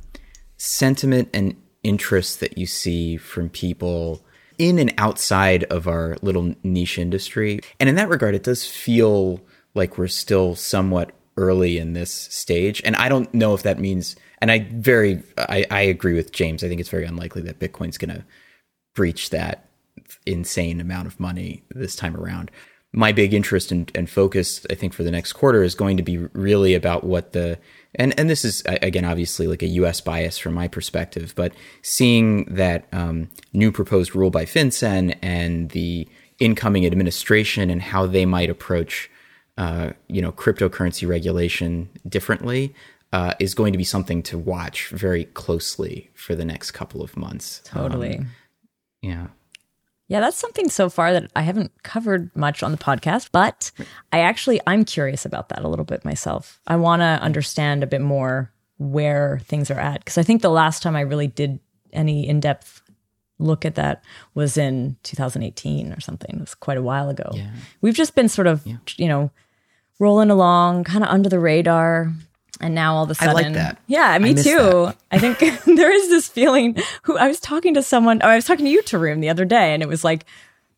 sentiment 0.57 1.29
and 1.35 1.55
interest 1.83 2.41
that 2.41 2.57
you 2.57 2.67
see 2.67 3.19
from 3.19 3.51
people 3.51 4.25
in 4.57 4.79
and 4.79 4.95
outside 4.97 5.65
of 5.65 5.87
our 5.87 6.17
little 6.23 6.55
niche 6.63 6.99
industry. 6.99 7.61
And 7.79 7.91
in 7.91 7.97
that 7.97 8.09
regard, 8.09 8.35
it 8.35 8.45
does 8.45 8.67
feel 8.67 9.43
like 9.75 9.99
we're 9.99 10.09
still 10.09 10.55
somewhat 10.55 11.13
early 11.43 11.79
in 11.79 11.93
this 11.93 12.13
stage. 12.13 12.81
And 12.85 12.97
I 12.97 13.09
don't 13.09 13.33
know 13.35 13.55
if 13.55 13.63
that 13.65 13.79
means, 13.79 14.17
and 14.41 14.51
I 14.51 14.67
very, 14.73 15.23
I, 15.37 15.67
I 15.71 15.81
agree 15.83 16.15
with 16.15 16.33
James. 16.33 16.65
I 16.65 16.69
think 16.69 16.81
it's 16.81 16.89
very 16.89 17.05
unlikely 17.05 17.43
that 17.43 17.59
Bitcoin's 17.59 17.99
going 17.99 18.15
to 18.15 18.25
breach 18.95 19.31
that 19.31 19.69
insane 20.27 20.81
amount 20.81 21.07
of 21.07 21.19
money 21.19 21.63
this 21.71 21.97
time 21.97 22.17
around. 22.17 22.51
My 22.95 23.11
big 23.11 23.33
interest 23.33 23.73
and, 23.73 23.91
and 23.95 24.09
focus, 24.09 24.67
I 24.71 24.75
think, 24.75 24.93
for 24.93 25.03
the 25.03 25.11
next 25.11 25.33
quarter 25.33 25.63
is 25.63 25.75
going 25.75 25.97
to 25.97 26.03
be 26.03 26.19
really 26.19 26.75
about 26.75 27.05
what 27.05 27.33
the 27.33 27.59
and 27.95 28.19
and 28.19 28.29
this 28.29 28.45
is 28.45 28.63
again 28.67 29.07
obviously 29.07 29.47
like 29.47 29.63
a 29.63 29.67
U.S. 29.67 30.03
bias 30.03 30.37
from 30.37 30.53
my 30.53 30.69
perspective, 30.69 31.33
but 31.35 31.53
seeing 31.81 32.45
that 32.55 32.87
um, 32.93 33.31
new 33.55 33.73
proposed 33.73 34.15
rule 34.15 34.29
by 34.29 34.45
FinCEN 34.45 35.17
and 35.23 35.71
the 35.71 36.07
incoming 36.39 36.85
administration 36.85 37.71
and 37.71 37.81
how 37.81 38.05
they 38.05 38.27
might 38.27 38.51
approach 38.51 39.11
uh, 39.59 39.91
you 40.09 40.23
know 40.23 40.33
cryptocurrency 40.33 41.09
regulation 41.09 41.89
differently 42.09 42.75
uh, 43.13 43.35
is 43.39 43.55
going 43.55 43.73
to 43.73 43.79
be 43.79 43.85
something 43.85 44.23
to 44.23 44.39
watch 44.39 44.89
very 44.89 45.25
closely 45.27 46.11
for 46.15 46.35
the 46.35 46.45
next 46.45 46.71
couple 46.71 47.03
of 47.03 47.17
months. 47.17 47.61
Totally. 47.65 48.19
Um, 48.19 48.27
yeah. 49.03 49.27
Yeah, 50.09 50.21
that's 50.21 50.37
something 50.37 50.69
so 50.69 50.91
far 50.91 51.13
that 51.13 51.31
I 51.35 51.43
haven't 51.43 51.73
covered 51.85 52.35
much 52.37 52.63
on 52.63 52.71
the 52.71 52.79
podcast, 52.79 53.31
but 53.33 53.71
I 54.13 54.21
actually 54.21 54.61
I'm 54.67 54.85
curious 54.85 55.25
about 55.25 55.49
that 55.51 55.65
a 55.65 55.69
little 55.69 55.85
bit 55.85 56.05
myself. 56.05 56.61
I 56.67 56.77
want 56.77 57.01
to 57.01 57.05
understand 57.23 57.83
a 57.83 57.87
bit 57.87 58.01
more 58.01 58.53
where 58.79 59.41
things 59.45 59.71
are 59.71 59.81
at 59.81 60.01
because 60.01 60.19
I 60.19 60.23
think 60.23 60.43
the 60.43 60.51
last 60.51 60.83
time 60.83 60.97
I 60.97 61.01
really 61.01 61.29
did 61.29 61.61
any 61.93 62.29
in-depth 62.29 62.82
look 63.43 63.65
at 63.65 63.75
that 63.75 64.03
was 64.35 64.57
in 64.57 64.97
2018 65.03 65.93
or 65.93 66.01
something. 66.01 66.37
It 66.37 66.41
was 66.41 66.55
quite 66.55 66.79
a 66.79 66.83
while 66.83 67.09
ago. 67.09 67.31
Yeah. 67.35 67.51
We've 67.81 67.95
just 67.95 68.15
been 68.15 68.29
sort 68.29 68.47
of, 68.47 68.67
you 68.97 69.09
know, 69.09 69.31
rolling 69.99 70.31
along 70.31 70.85
kind 70.85 71.05
of 71.05 71.11
under 71.11 71.29
the 71.29 71.39
radar, 71.39 72.13
and 72.61 72.75
now 72.75 72.95
all 72.95 73.05
of 73.05 73.11
a 73.11 73.15
sudden, 73.15 73.31
I 73.31 73.33
like 73.35 73.53
that. 73.55 73.79
yeah, 73.87 74.17
me 74.19 74.31
I 74.31 74.35
too. 74.35 74.93
I 75.11 75.19
think 75.19 75.39
there 75.65 75.93
is 75.93 76.09
this 76.09 76.29
feeling. 76.29 76.77
Who 77.03 77.17
I 77.19 77.29
was 77.29 77.41
talking 77.41 77.75
to 77.75 77.83
someone, 77.83 78.21
oh, 78.23 78.29
I 78.29 78.37
was 78.37 78.45
talking 78.45 78.65
to 78.65 78.71
you, 78.71 78.83
Tarun, 78.83 79.21
the 79.21 79.29
other 79.29 79.45
day, 79.45 79.75
and 79.75 79.83
it 79.83 79.89
was 79.89 80.05
like 80.05 80.27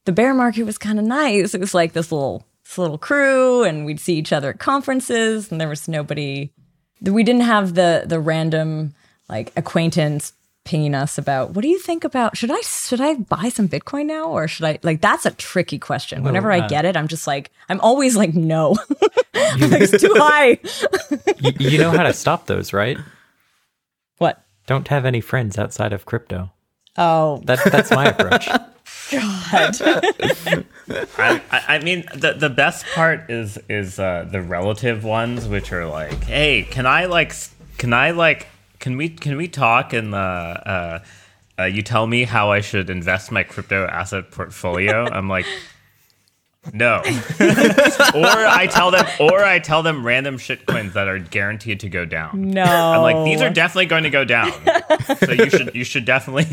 the 0.04 0.12
bear 0.12 0.34
market 0.34 0.64
was 0.64 0.78
kind 0.78 0.98
of 0.98 1.04
nice. 1.04 1.54
It 1.54 1.60
was 1.60 1.74
like 1.74 1.92
this 1.92 2.12
little 2.12 2.44
this 2.64 2.78
little 2.78 2.98
crew, 2.98 3.64
and 3.64 3.84
we'd 3.84 4.00
see 4.00 4.14
each 4.14 4.32
other 4.32 4.50
at 4.50 4.58
conferences, 4.58 5.50
and 5.50 5.60
there 5.60 5.68
was 5.68 5.88
nobody. 5.88 6.52
We 7.00 7.22
didn't 7.22 7.42
have 7.42 7.74
the 7.74 8.04
the 8.06 8.20
random 8.20 8.94
like 9.28 9.52
acquaintance 9.56 10.32
pinging 10.64 10.94
us 10.94 11.18
about 11.18 11.50
what 11.50 11.62
do 11.62 11.68
you 11.68 11.78
think 11.78 12.04
about 12.04 12.36
should 12.36 12.50
I 12.50 12.60
should 12.60 13.00
I 13.00 13.14
buy 13.14 13.50
some 13.50 13.68
Bitcoin 13.68 14.06
now 14.06 14.28
or 14.28 14.48
should 14.48 14.64
I 14.64 14.78
like 14.82 15.00
that's 15.00 15.26
a 15.26 15.30
tricky 15.32 15.78
question. 15.78 16.22
Whenever 16.22 16.50
I 16.50 16.60
uh, 16.60 16.68
get 16.68 16.84
it, 16.84 16.96
I'm 16.96 17.08
just 17.08 17.26
like 17.26 17.50
I'm 17.68 17.80
always 17.80 18.16
like 18.16 18.34
no, 18.34 18.70
like, 18.90 19.10
it's 19.34 20.00
too 20.00 20.14
high. 20.16 20.58
you, 21.40 21.70
you 21.70 21.78
know 21.78 21.90
how 21.90 22.02
to 22.02 22.12
stop 22.12 22.46
those, 22.46 22.72
right? 22.72 22.98
what? 24.18 24.42
Don't 24.66 24.88
have 24.88 25.04
any 25.04 25.20
friends 25.20 25.58
outside 25.58 25.92
of 25.92 26.06
crypto. 26.06 26.50
Oh, 26.96 27.42
That, 27.44 27.60
that's 27.64 27.90
my 27.90 28.06
approach. 28.06 28.48
God. 29.10 29.76
I 31.18 31.40
I 31.68 31.78
mean, 31.80 32.04
the 32.14 32.34
the 32.34 32.50
best 32.50 32.86
part 32.94 33.30
is 33.30 33.58
is 33.68 33.98
uh, 33.98 34.26
the 34.30 34.40
relative 34.40 35.04
ones, 35.04 35.46
which 35.46 35.72
are 35.72 35.86
like, 35.86 36.24
hey, 36.24 36.66
can 36.70 36.86
I 36.86 37.06
like, 37.06 37.34
can 37.78 37.92
I 37.92 38.10
like, 38.12 38.46
can 38.84 38.98
we 38.98 39.08
can 39.08 39.38
we 39.38 39.48
talk 39.48 39.94
and 39.94 40.14
uh, 40.14 40.18
uh, 40.18 40.98
uh, 41.58 41.64
you 41.64 41.80
tell 41.80 42.06
me 42.06 42.24
how 42.24 42.52
I 42.52 42.60
should 42.60 42.90
invest 42.90 43.32
my 43.32 43.42
crypto 43.42 43.86
asset 43.86 44.30
portfolio? 44.30 45.06
I'm 45.12 45.28
like. 45.28 45.46
No, 46.72 46.96
or 47.00 47.04
I 48.24 48.66
tell 48.70 48.90
them, 48.90 49.04
or 49.20 49.44
I 49.44 49.58
tell 49.58 49.82
them 49.82 50.02
random 50.02 50.38
shitcoins 50.38 50.94
that 50.94 51.08
are 51.08 51.18
guaranteed 51.18 51.80
to 51.80 51.90
go 51.90 52.06
down. 52.06 52.52
no. 52.52 52.62
I'm 52.62 53.02
like, 53.02 53.22
these 53.26 53.42
are 53.42 53.50
definitely 53.50 53.84
going 53.84 54.04
to 54.04 54.10
go 54.10 54.24
down, 54.24 54.50
so 55.18 55.32
you 55.32 55.50
should 55.50 55.74
you 55.74 55.84
should 55.84 56.06
definitely 56.06 56.46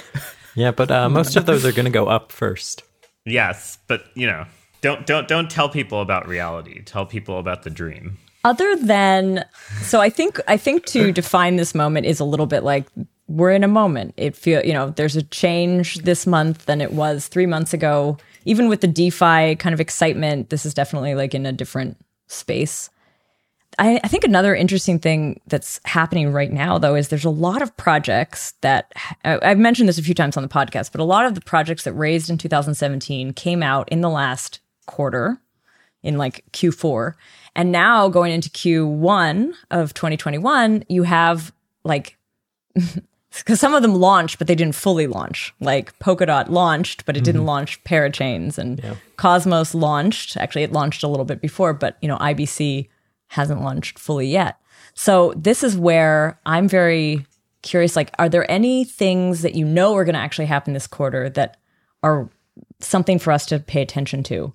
Yeah, 0.54 0.70
but 0.70 0.92
uh, 0.92 1.08
most 1.08 1.34
of 1.34 1.46
those 1.46 1.64
are 1.64 1.72
going 1.72 1.86
to 1.86 1.90
go 1.90 2.06
up 2.06 2.30
first. 2.30 2.84
Yes, 3.26 3.78
but 3.88 4.04
you 4.14 4.28
know, 4.28 4.46
don't 4.80 5.04
don't 5.06 5.26
don't 5.26 5.50
tell 5.50 5.68
people 5.68 6.02
about 6.02 6.28
reality. 6.28 6.80
Tell 6.84 7.04
people 7.04 7.40
about 7.40 7.64
the 7.64 7.70
dream. 7.70 8.18
Other 8.48 8.70
than 8.76 9.44
so 9.82 10.00
i 10.00 10.10
think 10.10 10.40
i 10.48 10.56
think 10.56 10.84
to 10.86 11.12
define 11.22 11.56
this 11.56 11.74
moment 11.74 12.06
is 12.06 12.20
a 12.20 12.24
little 12.32 12.46
bit 12.46 12.62
like 12.64 12.86
we're 13.28 13.52
in 13.52 13.62
a 13.62 13.68
moment. 13.68 14.14
It 14.16 14.34
feel 14.34 14.64
you 14.64 14.72
know 14.72 14.90
there's 14.96 15.14
a 15.16 15.22
change 15.22 15.96
this 15.98 16.26
month 16.26 16.64
than 16.64 16.80
it 16.80 16.92
was 16.94 17.28
three 17.28 17.44
months 17.44 17.74
ago. 17.74 18.16
Even 18.46 18.70
with 18.70 18.80
the 18.80 18.88
defi 18.88 19.54
kind 19.56 19.74
of 19.74 19.80
excitement 19.80 20.48
this 20.48 20.64
is 20.64 20.72
definitely 20.72 21.14
like 21.14 21.34
in 21.34 21.44
a 21.44 21.52
different 21.52 21.98
space. 22.28 22.88
I, 23.78 24.00
I 24.02 24.08
think 24.08 24.24
another 24.24 24.54
interesting 24.54 24.98
thing 24.98 25.40
that's 25.46 25.78
happening 25.84 26.32
right 26.32 26.50
now, 26.50 26.78
though, 26.78 26.96
is 26.96 27.08
there's 27.08 27.26
a 27.26 27.30
lot 27.48 27.60
of 27.62 27.76
projects 27.76 28.54
that 28.62 28.92
I- 29.24 29.38
I've 29.42 29.58
mentioned 29.58 29.88
this 29.90 29.98
a 29.98 30.02
few 30.02 30.14
times 30.14 30.36
on 30.38 30.42
the 30.42 30.48
podcast, 30.48 30.90
but 30.90 31.00
a 31.00 31.04
lot 31.04 31.26
of 31.26 31.34
the 31.34 31.42
projects 31.42 31.84
that 31.84 31.92
raised 31.92 32.30
in 32.30 32.38
2017 32.38 33.34
came 33.34 33.62
out 33.62 33.88
in 33.90 34.00
the 34.00 34.10
last 34.10 34.60
quarter, 34.86 35.38
in 36.02 36.16
like 36.16 36.44
Q4. 36.52 37.12
And 37.58 37.72
now 37.72 38.08
going 38.08 38.30
into 38.30 38.48
Q1 38.50 39.52
of 39.72 39.92
2021, 39.92 40.84
you 40.88 41.02
have 41.02 41.52
like, 41.82 42.16
because 43.36 43.58
some 43.58 43.74
of 43.74 43.82
them 43.82 43.96
launched, 43.96 44.38
but 44.38 44.46
they 44.46 44.54
didn't 44.54 44.76
fully 44.76 45.08
launch. 45.08 45.52
Like 45.58 45.98
Polkadot 45.98 46.50
launched, 46.50 47.04
but 47.04 47.16
it 47.16 47.24
didn't 47.24 47.46
launch 47.46 47.82
Parachains, 47.82 48.58
and 48.58 48.96
Cosmos 49.16 49.74
launched. 49.74 50.36
Actually, 50.36 50.62
it 50.62 50.72
launched 50.72 51.02
a 51.02 51.08
little 51.08 51.24
bit 51.24 51.40
before, 51.40 51.74
but 51.74 51.98
you 52.00 52.06
know, 52.06 52.16
IBC 52.18 52.88
hasn't 53.26 53.60
launched 53.60 53.98
fully 53.98 54.28
yet. 54.28 54.60
So 54.94 55.34
this 55.36 55.64
is 55.64 55.76
where 55.76 56.38
I'm 56.46 56.68
very 56.68 57.26
curious. 57.62 57.96
Like, 57.96 58.12
are 58.20 58.28
there 58.28 58.48
any 58.48 58.84
things 58.84 59.42
that 59.42 59.56
you 59.56 59.64
know 59.64 59.96
are 59.96 60.04
going 60.04 60.14
to 60.14 60.20
actually 60.20 60.46
happen 60.46 60.74
this 60.74 60.86
quarter 60.86 61.28
that 61.30 61.56
are 62.04 62.30
something 62.78 63.18
for 63.18 63.32
us 63.32 63.46
to 63.46 63.58
pay 63.58 63.82
attention 63.82 64.22
to 64.22 64.52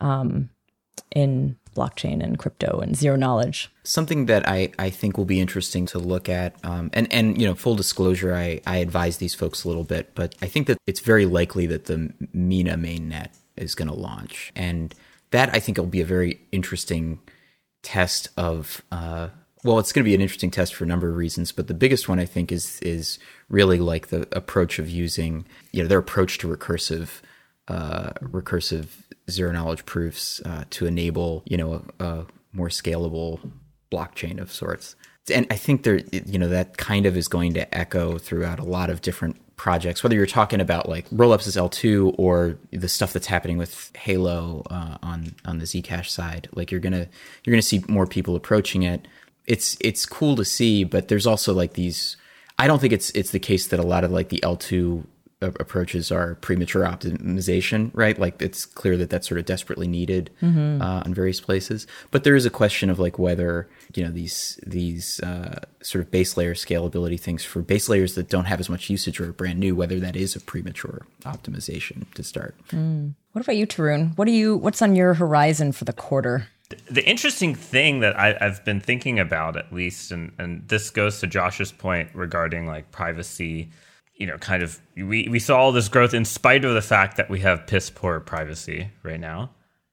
um, 0.00 0.50
in 1.14 1.56
blockchain 1.74 2.22
and 2.22 2.38
crypto 2.38 2.80
and 2.80 2.96
zero 2.96 3.16
knowledge? 3.16 3.70
Something 3.84 4.26
that 4.26 4.48
I, 4.48 4.72
I 4.78 4.90
think 4.90 5.16
will 5.16 5.24
be 5.24 5.40
interesting 5.40 5.86
to 5.86 5.98
look 5.98 6.28
at, 6.28 6.54
um, 6.64 6.90
and 6.92 7.12
and 7.12 7.40
you 7.40 7.46
know, 7.46 7.54
full 7.54 7.76
disclosure, 7.76 8.34
I, 8.34 8.60
I 8.66 8.78
advise 8.78 9.18
these 9.18 9.34
folks 9.34 9.64
a 9.64 9.68
little 9.68 9.84
bit, 9.84 10.14
but 10.14 10.34
I 10.42 10.46
think 10.46 10.66
that 10.66 10.78
it's 10.86 11.00
very 11.00 11.26
likely 11.26 11.66
that 11.66 11.86
the 11.86 12.12
Mina 12.32 12.76
mainnet 12.76 13.30
is 13.56 13.74
going 13.74 13.88
to 13.88 13.94
launch, 13.94 14.52
and 14.56 14.94
that 15.30 15.54
I 15.54 15.60
think 15.60 15.78
will 15.78 15.86
be 15.86 16.00
a 16.00 16.06
very 16.06 16.40
interesting 16.52 17.20
test 17.82 18.28
of. 18.36 18.82
Uh, 18.90 19.28
well, 19.62 19.78
it's 19.78 19.92
going 19.92 20.02
to 20.02 20.08
be 20.08 20.14
an 20.14 20.22
interesting 20.22 20.50
test 20.50 20.74
for 20.74 20.84
a 20.84 20.86
number 20.86 21.08
of 21.10 21.16
reasons, 21.16 21.52
but 21.52 21.66
the 21.66 21.74
biggest 21.74 22.08
one 22.08 22.18
I 22.18 22.24
think 22.24 22.50
is 22.50 22.80
is 22.80 23.18
really 23.48 23.78
like 23.78 24.08
the 24.08 24.26
approach 24.34 24.78
of 24.78 24.88
using, 24.88 25.44
you 25.72 25.82
know, 25.82 25.88
their 25.88 25.98
approach 25.98 26.38
to 26.38 26.48
recursive 26.48 27.20
uh, 27.68 28.10
recursive 28.22 28.88
zero 29.30 29.52
knowledge 29.52 29.86
proofs 29.86 30.40
uh, 30.44 30.64
to 30.70 30.86
enable 30.86 31.42
you 31.46 31.56
know 31.56 31.84
a, 31.98 32.04
a 32.04 32.26
more 32.52 32.68
scalable 32.68 33.40
blockchain 33.90 34.40
of 34.40 34.52
sorts. 34.52 34.96
And 35.32 35.46
I 35.50 35.56
think 35.56 35.82
there, 35.84 36.00
you 36.10 36.38
know, 36.38 36.48
that 36.48 36.76
kind 36.76 37.06
of 37.06 37.16
is 37.16 37.28
going 37.28 37.54
to 37.54 37.72
echo 37.76 38.18
throughout 38.18 38.58
a 38.58 38.64
lot 38.64 38.90
of 38.90 39.00
different 39.02 39.36
projects. 39.56 40.02
Whether 40.02 40.16
you're 40.16 40.26
talking 40.26 40.60
about 40.60 40.88
like 40.88 41.08
rollups 41.10 41.46
as 41.46 41.56
L2 41.56 42.14
or 42.18 42.56
the 42.72 42.88
stuff 42.88 43.12
that's 43.12 43.26
happening 43.26 43.58
with 43.58 43.92
Halo 43.94 44.62
uh, 44.70 44.96
on 45.02 45.34
on 45.44 45.58
the 45.58 45.66
Zcash 45.66 46.08
side, 46.08 46.48
like 46.54 46.70
you're 46.70 46.80
gonna 46.80 47.06
you're 47.44 47.52
gonna 47.52 47.62
see 47.62 47.84
more 47.86 48.06
people 48.06 48.34
approaching 48.34 48.82
it. 48.82 49.06
It's 49.46 49.76
it's 49.80 50.06
cool 50.06 50.34
to 50.36 50.44
see, 50.44 50.84
but 50.84 51.08
there's 51.08 51.26
also 51.26 51.52
like 51.52 51.74
these. 51.74 52.16
I 52.58 52.66
don't 52.66 52.80
think 52.80 52.92
it's 52.92 53.10
it's 53.10 53.30
the 53.30 53.38
case 53.38 53.66
that 53.68 53.78
a 53.78 53.84
lot 53.84 54.02
of 54.02 54.10
like 54.10 54.30
the 54.30 54.40
L2 54.42 55.04
a- 55.04 55.06
approaches 55.42 56.12
are 56.12 56.34
premature 56.36 56.84
optimization, 56.84 57.90
right? 57.94 58.18
Like 58.18 58.40
it's 58.42 58.66
clear 58.66 58.96
that 58.98 59.08
that's 59.08 59.28
sort 59.28 59.38
of 59.38 59.46
desperately 59.46 59.88
needed 59.88 60.30
uh, 60.42 61.02
in 61.06 61.14
various 61.14 61.40
places. 61.40 61.86
But 62.10 62.24
there 62.24 62.36
is 62.36 62.44
a 62.44 62.50
question 62.50 62.90
of 62.90 62.98
like 62.98 63.18
whether 63.18 63.68
you 63.94 64.04
know 64.04 64.10
these 64.10 64.60
these 64.66 65.18
uh, 65.20 65.60
sort 65.80 66.04
of 66.04 66.10
base 66.10 66.36
layer 66.36 66.54
scalability 66.54 67.18
things 67.18 67.44
for 67.44 67.62
base 67.62 67.88
layers 67.88 68.14
that 68.16 68.28
don't 68.28 68.44
have 68.44 68.60
as 68.60 68.68
much 68.68 68.90
usage 68.90 69.18
or 69.18 69.30
are 69.30 69.32
brand 69.32 69.58
new, 69.58 69.74
whether 69.74 69.98
that 69.98 70.14
is 70.14 70.36
a 70.36 70.40
premature 70.40 71.06
optimization 71.22 72.12
to 72.14 72.22
start. 72.22 72.54
What 73.32 73.42
about 73.42 73.56
you, 73.56 73.66
Tarun? 73.66 74.16
What 74.18 74.26
do 74.26 74.32
you? 74.32 74.56
What's 74.56 74.82
on 74.82 74.94
your 74.94 75.14
horizon 75.14 75.72
for 75.72 75.84
the 75.84 75.92
quarter? 75.92 76.48
The 76.88 77.04
interesting 77.04 77.54
thing 77.54 78.00
that 78.00 78.16
I, 78.18 78.36
I've 78.40 78.64
been 78.64 78.80
thinking 78.80 79.18
about, 79.18 79.56
at 79.56 79.72
least, 79.72 80.12
and, 80.12 80.32
and 80.38 80.68
this 80.68 80.90
goes 80.90 81.18
to 81.20 81.26
Josh's 81.26 81.72
point 81.72 82.10
regarding 82.14 82.66
like 82.66 82.92
privacy. 82.92 83.70
You 84.20 84.26
know, 84.26 84.36
kind 84.36 84.62
of 84.62 84.78
we, 84.96 85.26
we 85.28 85.38
saw 85.38 85.58
all 85.58 85.72
this 85.72 85.88
growth 85.88 86.12
in 86.12 86.26
spite 86.26 86.64
of 86.64 86.74
the 86.74 86.82
fact 86.82 87.16
that 87.16 87.30
we 87.30 87.40
have 87.40 87.66
piss 87.66 87.88
poor 87.88 88.20
privacy 88.20 88.90
right 89.02 89.18
now, 89.18 89.50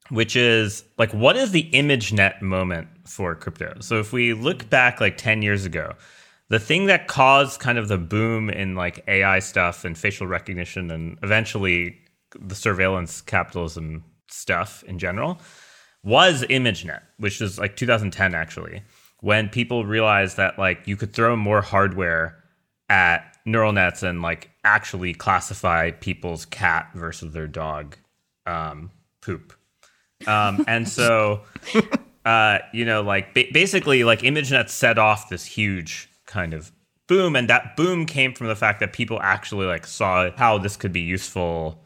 which 0.09 0.35
is 0.35 0.83
like, 0.97 1.13
what 1.13 1.37
is 1.37 1.51
the 1.51 1.69
ImageNet 1.71 2.41
moment 2.41 2.89
for 3.05 3.33
crypto? 3.35 3.77
So 3.79 3.99
if 3.99 4.11
we 4.11 4.33
look 4.33 4.69
back 4.69 4.99
like 4.99 5.17
10 5.17 5.41
years 5.41 5.63
ago, 5.63 5.93
the 6.49 6.59
thing 6.59 6.87
that 6.87 7.07
caused 7.07 7.61
kind 7.61 7.77
of 7.77 7.87
the 7.87 7.97
boom 7.97 8.49
in 8.49 8.75
like 8.75 9.01
AI 9.07 9.39
stuff 9.39 9.85
and 9.85 9.97
facial 9.97 10.27
recognition 10.27 10.91
and 10.91 11.17
eventually 11.23 11.97
the 12.37 12.55
surveillance 12.55 13.21
capitalism 13.21 14.03
stuff 14.29 14.83
in 14.83 14.99
general 14.99 15.39
was 16.03 16.43
ImageNet, 16.43 17.01
which 17.17 17.39
is 17.39 17.57
like 17.57 17.77
2010 17.77 18.35
actually, 18.35 18.83
when 19.21 19.47
people 19.47 19.85
realized 19.85 20.35
that 20.35 20.59
like 20.59 20.85
you 20.85 20.97
could 20.97 21.13
throw 21.13 21.37
more 21.37 21.61
hardware 21.61 22.43
at 22.89 23.36
neural 23.47 23.71
nets 23.71 24.03
and 24.03 24.21
like 24.21 24.51
actually 24.63 25.13
classify 25.13 25.89
people's 25.89 26.45
cat 26.45 26.89
versus 26.93 27.33
their 27.33 27.47
dog 27.47 27.95
um, 28.45 28.91
poop. 29.21 29.53
Um, 30.27 30.63
and 30.67 30.87
so, 30.87 31.41
uh, 32.25 32.59
you 32.73 32.85
know, 32.85 33.01
like 33.01 33.33
ba- 33.33 33.45
basically, 33.51 34.03
like 34.03 34.19
ImageNet 34.19 34.69
set 34.69 34.99
off 34.99 35.29
this 35.29 35.45
huge 35.45 36.09
kind 36.25 36.53
of 36.53 36.71
boom, 37.07 37.35
and 37.35 37.49
that 37.49 37.75
boom 37.77 38.05
came 38.05 38.33
from 38.33 38.47
the 38.47 38.55
fact 38.55 38.79
that 38.81 38.93
people 38.93 39.19
actually 39.21 39.65
like 39.65 39.87
saw 39.87 40.29
how 40.35 40.57
this 40.57 40.75
could 40.75 40.91
be 40.91 41.01
useful 41.01 41.83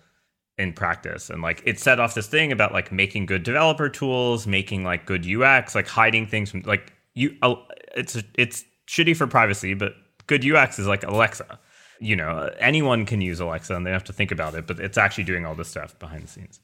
in 0.57 0.73
practice, 0.73 1.29
and 1.29 1.41
like 1.41 1.61
it 1.65 1.79
set 1.79 1.99
off 1.99 2.15
this 2.15 2.27
thing 2.27 2.51
about 2.51 2.73
like 2.73 2.91
making 2.91 3.27
good 3.27 3.43
developer 3.43 3.87
tools, 3.87 4.47
making 4.47 4.83
like 4.83 5.05
good 5.05 5.25
UX, 5.27 5.75
like 5.75 5.87
hiding 5.87 6.25
things 6.25 6.49
from 6.49 6.61
like 6.61 6.93
you. 7.13 7.35
Uh, 7.41 7.55
it's 7.95 8.17
it's 8.35 8.65
shitty 8.87 9.15
for 9.15 9.27
privacy, 9.27 9.73
but 9.73 9.93
good 10.27 10.45
UX 10.45 10.79
is 10.79 10.87
like 10.87 11.03
Alexa. 11.03 11.59
You 11.99 12.15
know, 12.15 12.49
anyone 12.59 13.05
can 13.05 13.21
use 13.21 13.39
Alexa 13.39 13.75
and 13.75 13.85
they 13.85 13.91
have 13.91 14.03
to 14.05 14.13
think 14.13 14.31
about 14.31 14.55
it, 14.55 14.65
but 14.65 14.79
it's 14.79 14.97
actually 14.97 15.25
doing 15.25 15.45
all 15.45 15.55
this 15.55 15.67
stuff 15.67 15.97
behind 15.99 16.23
the 16.23 16.27
scenes. 16.27 16.59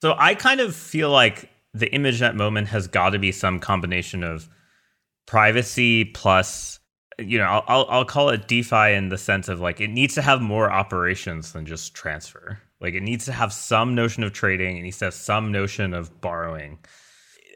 So 0.00 0.14
I 0.16 0.34
kind 0.34 0.60
of 0.60 0.74
feel 0.76 1.10
like 1.10 1.50
the 1.74 1.90
ImageNet 1.90 2.34
moment 2.34 2.68
has 2.68 2.86
got 2.86 3.10
to 3.10 3.18
be 3.18 3.32
some 3.32 3.58
combination 3.58 4.22
of 4.22 4.48
privacy 5.26 6.04
plus, 6.04 6.78
you 7.18 7.38
know, 7.38 7.44
I'll, 7.44 7.64
I'll, 7.66 7.86
I'll 7.90 8.04
call 8.04 8.30
it 8.30 8.46
DeFi 8.46 8.94
in 8.94 9.08
the 9.08 9.18
sense 9.18 9.48
of 9.48 9.60
like 9.60 9.80
it 9.80 9.90
needs 9.90 10.14
to 10.14 10.22
have 10.22 10.40
more 10.40 10.70
operations 10.70 11.52
than 11.52 11.66
just 11.66 11.94
transfer. 11.94 12.60
Like 12.80 12.94
it 12.94 13.02
needs 13.02 13.24
to 13.26 13.32
have 13.32 13.52
some 13.52 13.94
notion 13.94 14.22
of 14.22 14.32
trading. 14.32 14.76
It 14.78 14.82
needs 14.82 14.98
to 14.98 15.06
have 15.06 15.14
some 15.14 15.50
notion 15.50 15.94
of 15.94 16.20
borrowing. 16.20 16.78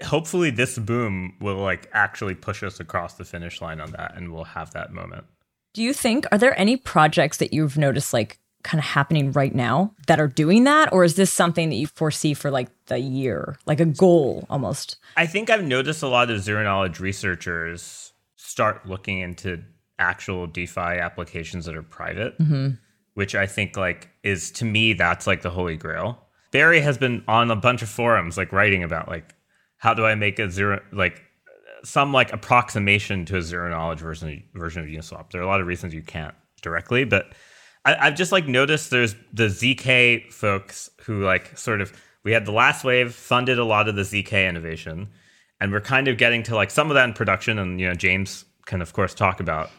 Hopefully, 0.03 0.51
this 0.51 0.79
boom 0.79 1.37
will 1.41 1.59
like 1.59 1.89
actually 1.93 2.35
push 2.35 2.63
us 2.63 2.81
across 2.81 3.15
the 3.15 3.25
finish 3.25 3.61
line 3.61 3.81
on 3.81 3.93
that, 3.93 4.17
and 4.17 4.33
we'll 4.33 4.45
have 4.45 4.73
that 4.73 4.93
moment. 4.93 5.25
Do 5.73 5.83
you 5.83 5.93
think 5.93 6.27
are 6.31 6.39
there 6.39 6.59
any 6.59 6.77
projects 6.77 7.39
that 7.39 7.53
you've 7.53 7.79
noticed 7.79 8.13
like 8.13 8.39
kind 8.63 8.79
of 8.79 8.85
happening 8.85 9.33
right 9.33 9.55
now 9.55 9.93
that 10.07 10.21
are 10.21 10.29
doing 10.29 10.65
that 10.65 10.93
or 10.93 11.05
is 11.05 11.17
this 11.17 11.33
something 11.33 11.69
that 11.71 11.77
you 11.77 11.87
foresee 11.87 12.35
for 12.35 12.51
like 12.51 12.69
the 12.87 12.99
year, 12.99 13.59
like 13.67 13.81
a 13.81 13.85
goal 13.85 14.47
almost? 14.49 14.97
I 15.17 15.27
think 15.27 15.51
I've 15.51 15.65
noticed 15.65 16.03
a 16.03 16.09
lot 16.09 16.31
of 16.31 16.41
zero 16.41 16.63
knowledge 16.63 17.01
researchers 17.01 18.13
start 18.37 18.87
looking 18.87 19.19
into 19.19 19.63
actual 19.99 20.47
DeFi 20.47 20.81
applications 20.81 21.65
that 21.67 21.77
are 21.77 21.83
private, 21.83 22.39
mm-hmm. 22.39 22.71
which 23.15 23.35
I 23.35 23.47
think 23.47 23.77
like 23.77 24.11
is 24.23 24.51
to 24.53 24.65
me 24.65 24.93
that's 24.93 25.27
like 25.27 25.43
the 25.43 25.51
holy 25.51 25.77
grail. 25.77 26.19
Barry 26.51 26.81
has 26.81 26.99
been 26.99 27.25
on 27.27 27.51
a 27.51 27.57
bunch 27.57 27.83
of 27.83 27.89
forums 27.89 28.37
like 28.37 28.53
writing 28.53 28.83
about 28.83 29.09
like 29.09 29.35
how 29.79 29.95
do 29.95 30.05
I 30.05 30.15
make 30.15 30.39
a 30.39 30.51
zero 30.51 30.81
like 30.93 31.23
some 31.85 32.13
like 32.13 32.33
approximation 32.33 33.25
to 33.27 33.37
a 33.37 33.43
zero 33.43 33.71
knowledge 33.71 34.01
version 34.01 34.45
of, 34.55 34.61
version 34.61 34.83
of 34.83 34.89
Uniswap. 34.89 35.31
There 35.31 35.41
are 35.41 35.45
a 35.45 35.49
lot 35.49 35.61
of 35.61 35.67
reasons 35.67 35.95
you 35.95 36.03
can't 36.03 36.35
directly, 36.63 37.05
but 37.05 37.33
I, 37.85 37.97
I've 38.07 38.15
just 38.15 38.33
like 38.33 38.47
noticed 38.47 38.91
there's 38.91 39.15
the 39.33 39.49
zk 39.49 40.33
folks 40.33 40.91
who 41.03 41.25
like 41.25 41.57
sort 41.59 41.81
of 41.81 41.93
we 42.25 42.33
had 42.33 42.47
the 42.47 42.53
last 42.53 42.85
wave 42.85 43.15
funded 43.15 43.59
a 43.59 43.65
lot 43.65 43.89
of 43.89 43.97
the 43.97 44.03
zk 44.03 44.49
innovation, 44.49 45.09
and 45.61 45.73
we're 45.73 45.81
kind 45.81 46.09
of 46.09 46.19
getting 46.19 46.43
to 46.45 46.55
like 46.55 46.71
some 46.71 46.91
of 46.91 46.95
that 46.95 47.09
in 47.09 47.15
production, 47.15 47.59
and 47.59 47.81
you 47.81 47.89
know 47.89 47.95
James 47.95 48.45
can 48.67 48.81
of 48.81 48.93
course 48.93 49.15
talk 49.15 49.41
about 49.41 49.71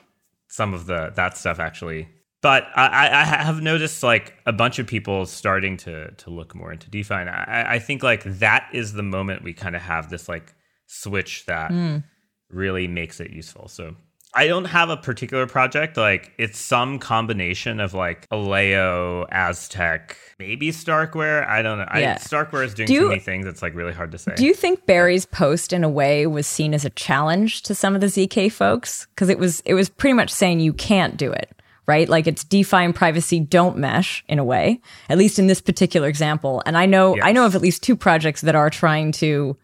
some 0.48 0.74
of 0.74 0.86
the 0.86 1.12
that 1.16 1.38
stuff 1.38 1.60
actually. 1.60 2.08
But 2.42 2.68
I, 2.76 3.08
I 3.08 3.24
have 3.24 3.62
noticed 3.62 4.04
like 4.04 4.34
a 4.46 4.52
bunch 4.52 4.78
of 4.78 4.86
people 4.86 5.26
starting 5.26 5.78
to 5.78 6.12
to 6.12 6.30
look 6.30 6.54
more 6.54 6.74
into 6.74 6.90
DeFi. 6.90 7.14
And 7.14 7.30
I, 7.30 7.66
I 7.70 7.80
think 7.80 8.04
like 8.04 8.24
that 8.26 8.68
is 8.74 8.92
the 8.92 9.02
moment 9.02 9.44
we 9.44 9.54
kind 9.54 9.78
of 9.78 9.82
have 9.82 10.10
this 10.10 10.28
like 10.28 10.54
switch 10.94 11.46
that 11.48 11.72
mm. 11.72 12.04
really 12.50 12.88
makes 12.88 13.20
it 13.20 13.32
useful. 13.32 13.68
So 13.68 13.96
I 14.36 14.48
don't 14.48 14.66
have 14.66 14.90
a 14.90 14.98
particular 14.98 15.46
project. 15.48 15.98
Like 15.98 16.34
it's 16.38 16.58
some 16.58 17.00
combination 17.00 17.80
of 17.80 17.94
like 17.94 18.28
Aleo, 18.30 19.26
Aztec, 19.32 20.18
maybe 20.40 20.72
Starkware. 20.72 21.48
I 21.48 21.62
don't 21.62 21.78
know. 21.78 21.88
Yeah. 21.96 22.14
I, 22.14 22.24
Starkware 22.24 22.66
is 22.66 22.74
doing 22.74 22.88
do 22.88 22.94
you, 22.94 23.08
many 23.10 23.20
things. 23.20 23.46
It's 23.46 23.62
like 23.62 23.76
really 23.76 23.94
hard 23.94 24.12
to 24.12 24.18
say. 24.18 24.34
Do 24.36 24.46
you 24.46 24.54
think 24.54 24.86
Barry's 24.86 25.26
post 25.26 25.74
in 25.74 25.84
a 25.84 25.90
way 25.90 26.26
was 26.26 26.48
seen 26.48 26.74
as 26.74 26.86
a 26.86 26.90
challenge 26.92 27.64
to 27.64 27.76
some 27.76 27.96
of 27.96 28.02
the 28.02 28.08
ZK 28.08 28.52
folks? 28.52 29.08
Because 29.08 29.30
it 29.30 29.38
was 29.38 29.62
it 29.62 29.74
was 29.74 29.90
pretty 29.90 30.14
much 30.14 30.32
saying 30.32 30.60
you 30.60 30.74
can't 30.74 31.18
do 31.18 31.32
it. 31.32 31.50
Right? 31.86 32.08
Like 32.08 32.28
it's 32.28 32.46
DeFi 32.46 32.78
and 32.78 32.96
privacy 32.96 33.42
don't 33.42 33.78
mesh 33.78 34.24
in 34.30 34.40
a 34.40 34.44
way, 34.44 34.80
at 35.10 35.18
least 35.18 35.38
in 35.38 35.48
this 35.48 35.60
particular 35.60 36.08
example. 36.08 36.64
And 36.66 36.78
I 36.78 36.86
know 36.86 37.16
yes. 37.18 37.26
I 37.26 37.34
know 37.34 37.46
of 37.46 37.56
at 37.56 37.62
least 37.62 37.84
two 37.84 37.98
projects 37.98 38.40
that 38.42 38.56
are 38.56 38.70
trying 38.70 39.12
to 39.14 39.58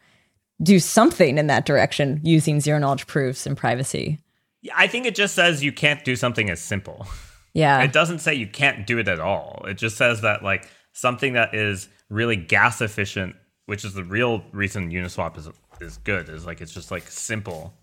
do 0.61 0.79
something 0.79 1.37
in 1.37 1.47
that 1.47 1.65
direction 1.65 2.19
using 2.23 2.59
zero 2.59 2.79
knowledge 2.79 3.07
proofs 3.07 3.45
and 3.45 3.55
privacy. 3.55 4.19
Yeah, 4.61 4.73
I 4.75 4.87
think 4.87 5.05
it 5.05 5.15
just 5.15 5.35
says 5.35 5.63
you 5.63 5.71
can't 5.71 6.03
do 6.03 6.15
something 6.15 6.49
as 6.49 6.59
simple. 6.59 7.07
Yeah. 7.53 7.81
It 7.81 7.93
doesn't 7.93 8.19
say 8.19 8.35
you 8.35 8.47
can't 8.47 8.85
do 8.85 8.99
it 8.99 9.07
at 9.07 9.19
all. 9.19 9.65
It 9.67 9.75
just 9.75 9.97
says 9.97 10.21
that 10.21 10.43
like 10.43 10.69
something 10.93 11.33
that 11.33 11.55
is 11.55 11.89
really 12.09 12.35
gas 12.35 12.81
efficient, 12.81 13.35
which 13.65 13.85
is 13.85 13.93
the 13.93 14.03
real 14.03 14.43
reason 14.51 14.91
Uniswap 14.91 15.37
is 15.37 15.49
is 15.81 15.97
good, 15.97 16.29
is 16.29 16.45
like 16.45 16.61
it's 16.61 16.73
just 16.73 16.91
like 16.91 17.07
simple 17.09 17.73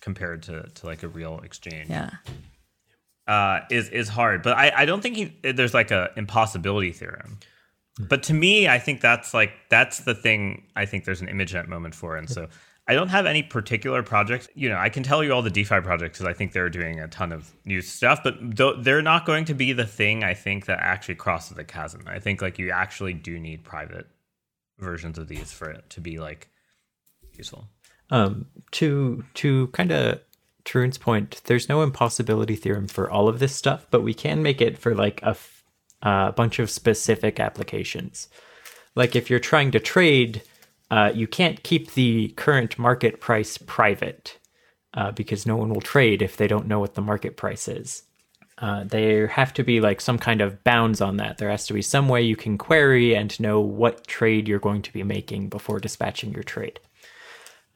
compared 0.00 0.42
to 0.44 0.62
to 0.62 0.86
like 0.86 1.02
a 1.02 1.08
real 1.08 1.40
exchange. 1.40 1.88
Yeah. 1.88 2.10
Uh, 3.26 3.60
is 3.70 3.88
is 3.90 4.08
hard, 4.08 4.42
but 4.42 4.56
I, 4.56 4.72
I 4.74 4.84
don't 4.86 5.02
think 5.02 5.16
he, 5.16 5.52
there's 5.52 5.74
like 5.74 5.90
a 5.90 6.10
impossibility 6.16 6.92
theorem. 6.92 7.38
But 7.98 8.22
to 8.24 8.34
me, 8.34 8.68
I 8.68 8.78
think 8.78 9.00
that's 9.00 9.34
like 9.34 9.52
that's 9.68 10.00
the 10.00 10.14
thing. 10.14 10.66
I 10.76 10.86
think 10.86 11.04
there's 11.04 11.20
an 11.20 11.28
image 11.28 11.52
ImageNet 11.52 11.68
moment 11.68 11.94
for, 11.94 12.16
and 12.16 12.30
so 12.30 12.48
I 12.86 12.94
don't 12.94 13.08
have 13.08 13.26
any 13.26 13.42
particular 13.42 14.02
projects. 14.02 14.48
You 14.54 14.68
know, 14.68 14.76
I 14.76 14.88
can 14.88 15.02
tell 15.02 15.22
you 15.22 15.32
all 15.32 15.42
the 15.42 15.50
DeFi 15.50 15.80
projects 15.80 16.18
because 16.18 16.26
I 16.28 16.32
think 16.32 16.52
they're 16.52 16.68
doing 16.68 17.00
a 17.00 17.08
ton 17.08 17.32
of 17.32 17.52
new 17.64 17.82
stuff, 17.82 18.20
but 18.24 18.34
they're 18.82 19.02
not 19.02 19.26
going 19.26 19.44
to 19.46 19.54
be 19.54 19.72
the 19.72 19.86
thing 19.86 20.24
I 20.24 20.34
think 20.34 20.66
that 20.66 20.80
actually 20.80 21.16
crosses 21.16 21.56
the 21.56 21.64
chasm. 21.64 22.04
I 22.06 22.18
think 22.18 22.42
like 22.42 22.58
you 22.58 22.70
actually 22.70 23.14
do 23.14 23.38
need 23.38 23.64
private 23.64 24.06
versions 24.78 25.18
of 25.18 25.28
these 25.28 25.52
for 25.52 25.70
it 25.70 25.88
to 25.90 26.00
be 26.00 26.18
like 26.18 26.48
useful. 27.34 27.68
Um, 28.10 28.46
to 28.72 29.24
to 29.34 29.68
kind 29.68 29.92
of 29.92 30.20
Tarun's 30.64 30.98
point, 30.98 31.42
there's 31.44 31.68
no 31.68 31.82
impossibility 31.82 32.56
theorem 32.56 32.88
for 32.88 33.10
all 33.10 33.28
of 33.28 33.38
this 33.38 33.54
stuff, 33.54 33.86
but 33.90 34.02
we 34.02 34.14
can 34.14 34.42
make 34.42 34.60
it 34.60 34.78
for 34.78 34.94
like 34.94 35.20
a 35.22 35.34
a 36.02 36.32
bunch 36.32 36.58
of 36.58 36.70
specific 36.70 37.40
applications. 37.40 38.28
Like 38.94 39.14
if 39.14 39.30
you're 39.30 39.38
trying 39.38 39.70
to 39.72 39.80
trade, 39.80 40.42
uh, 40.90 41.12
you 41.14 41.26
can't 41.26 41.62
keep 41.62 41.92
the 41.92 42.28
current 42.36 42.78
market 42.78 43.20
price 43.20 43.58
private 43.58 44.38
uh, 44.94 45.12
because 45.12 45.46
no 45.46 45.56
one 45.56 45.70
will 45.70 45.80
trade 45.80 46.22
if 46.22 46.36
they 46.36 46.48
don't 46.48 46.66
know 46.66 46.80
what 46.80 46.94
the 46.94 47.02
market 47.02 47.36
price 47.36 47.68
is. 47.68 48.02
Uh, 48.58 48.84
there 48.84 49.26
have 49.26 49.54
to 49.54 49.62
be 49.62 49.80
like 49.80 50.00
some 50.00 50.18
kind 50.18 50.42
of 50.42 50.62
bounds 50.64 51.00
on 51.00 51.16
that. 51.16 51.38
There 51.38 51.50
has 51.50 51.66
to 51.68 51.72
be 51.72 51.80
some 51.80 52.08
way 52.08 52.22
you 52.22 52.36
can 52.36 52.58
query 52.58 53.14
and 53.14 53.38
know 53.40 53.60
what 53.60 54.06
trade 54.06 54.48
you're 54.48 54.58
going 54.58 54.82
to 54.82 54.92
be 54.92 55.02
making 55.02 55.48
before 55.48 55.80
dispatching 55.80 56.32
your 56.32 56.42
trade. 56.42 56.78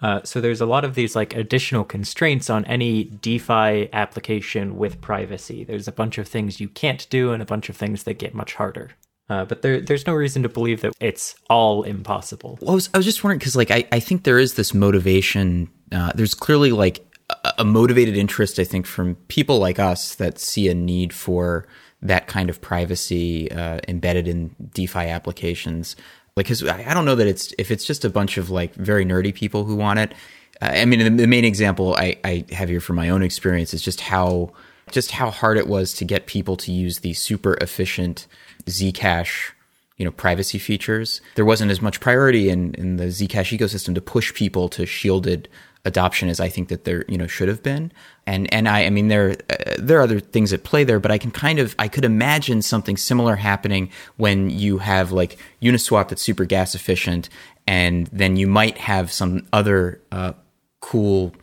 Uh, 0.04 0.20
so 0.22 0.38
there's 0.38 0.60
a 0.60 0.66
lot 0.66 0.84
of 0.84 0.94
these 0.94 1.16
like 1.16 1.34
additional 1.34 1.82
constraints 1.82 2.50
on 2.50 2.62
any 2.66 3.04
DeFi 3.04 3.88
application 3.90 4.76
with 4.76 5.00
privacy. 5.00 5.64
There's 5.64 5.88
a 5.88 5.92
bunch 5.92 6.18
of 6.18 6.28
things 6.28 6.60
you 6.60 6.68
can't 6.68 7.08
do 7.08 7.32
and 7.32 7.42
a 7.42 7.46
bunch 7.46 7.70
of 7.70 7.76
things 7.78 8.02
that 8.02 8.18
get 8.18 8.34
much 8.34 8.52
harder. 8.52 8.90
Uh, 9.30 9.46
but 9.46 9.62
there, 9.62 9.80
there's 9.80 10.06
no 10.06 10.12
reason 10.12 10.42
to 10.42 10.48
believe 10.50 10.82
that 10.82 10.92
it's 11.00 11.34
all 11.48 11.84
impossible. 11.84 12.58
Well, 12.60 12.72
I, 12.72 12.74
was, 12.74 12.90
I 12.92 12.98
was 12.98 13.06
just 13.06 13.24
wondering 13.24 13.38
because, 13.38 13.56
like, 13.56 13.70
I, 13.70 13.88
I 13.92 13.98
think 13.98 14.24
there 14.24 14.38
is 14.38 14.54
this 14.54 14.74
motivation. 14.74 15.70
Uh, 15.90 16.12
there's 16.14 16.34
clearly 16.34 16.72
like 16.72 17.02
a, 17.30 17.54
a 17.60 17.64
motivated 17.64 18.14
interest, 18.14 18.58
I 18.58 18.64
think, 18.64 18.84
from 18.84 19.14
people 19.28 19.58
like 19.58 19.78
us 19.78 20.16
that 20.16 20.38
see 20.38 20.68
a 20.68 20.74
need 20.74 21.14
for 21.14 21.66
that 22.02 22.26
kind 22.26 22.50
of 22.50 22.60
privacy 22.60 23.50
uh, 23.50 23.80
embedded 23.88 24.28
in 24.28 24.54
DeFi 24.74 24.98
applications 24.98 25.96
like 26.36 26.46
because 26.46 26.64
I, 26.64 26.92
don't 26.94 27.04
know 27.04 27.14
that 27.14 27.26
it's 27.26 27.52
if 27.58 27.70
it's 27.70 27.84
just 27.84 28.04
a 28.04 28.10
bunch 28.10 28.38
of 28.38 28.50
like 28.50 28.74
very 28.74 29.04
nerdy 29.04 29.34
people 29.34 29.64
who 29.64 29.76
want 29.76 29.98
it. 29.98 30.14
Uh, 30.62 30.66
i 30.66 30.84
mean 30.84 31.00
the, 31.00 31.22
the 31.22 31.26
main 31.26 31.44
example 31.44 31.94
I, 31.96 32.16
I 32.24 32.44
have 32.52 32.68
here 32.68 32.80
from 32.80 32.96
my 32.96 33.08
own 33.08 33.22
experience 33.22 33.74
is 33.74 33.82
just 33.82 34.00
how 34.00 34.52
just 34.92 35.10
how 35.10 35.30
hard 35.30 35.58
it 35.58 35.66
was 35.66 35.92
to 35.94 36.04
get 36.04 36.26
people 36.26 36.56
to 36.58 36.70
use 36.70 37.00
the 37.00 37.12
super 37.14 37.54
efficient 37.60 38.28
zcash 38.66 39.50
you 39.96 40.04
know 40.04 40.10
privacy 40.10 40.58
features. 40.58 41.20
There 41.36 41.44
wasn't 41.44 41.70
as 41.70 41.80
much 41.80 42.00
priority 42.00 42.48
in, 42.48 42.74
in 42.74 42.96
the 42.96 43.06
zcash 43.06 43.56
ecosystem 43.56 43.94
to 43.94 44.00
push 44.00 44.34
people 44.34 44.68
to 44.70 44.86
shielded 44.86 45.48
adoption 45.84 46.28
as 46.28 46.40
I 46.40 46.48
think 46.48 46.68
that 46.68 46.84
there 46.84 47.04
you 47.08 47.18
know 47.18 47.26
should 47.26 47.48
have 47.48 47.62
been. 47.62 47.92
And 48.26 48.52
and 48.52 48.68
I 48.68 48.84
I 48.84 48.90
mean 48.90 49.08
there 49.08 49.36
uh, 49.50 49.74
there 49.78 49.98
are 49.98 50.02
other 50.02 50.20
things 50.20 50.52
at 50.52 50.64
play 50.64 50.84
there, 50.84 51.00
but 51.00 51.10
I 51.10 51.18
can 51.18 51.30
kind 51.30 51.58
of 51.58 51.74
I 51.78 51.88
could 51.88 52.04
imagine 52.04 52.62
something 52.62 52.96
similar 52.96 53.36
happening 53.36 53.90
when 54.16 54.50
you 54.50 54.78
have 54.78 55.12
like 55.12 55.38
Uniswap 55.62 56.08
that's 56.08 56.22
super 56.22 56.44
gas 56.44 56.74
efficient, 56.74 57.28
and 57.66 58.08
then 58.12 58.36
you 58.36 58.46
might 58.46 58.78
have 58.78 59.12
some 59.12 59.46
other 59.52 60.00
uh, 60.10 60.32
cool 60.80 61.34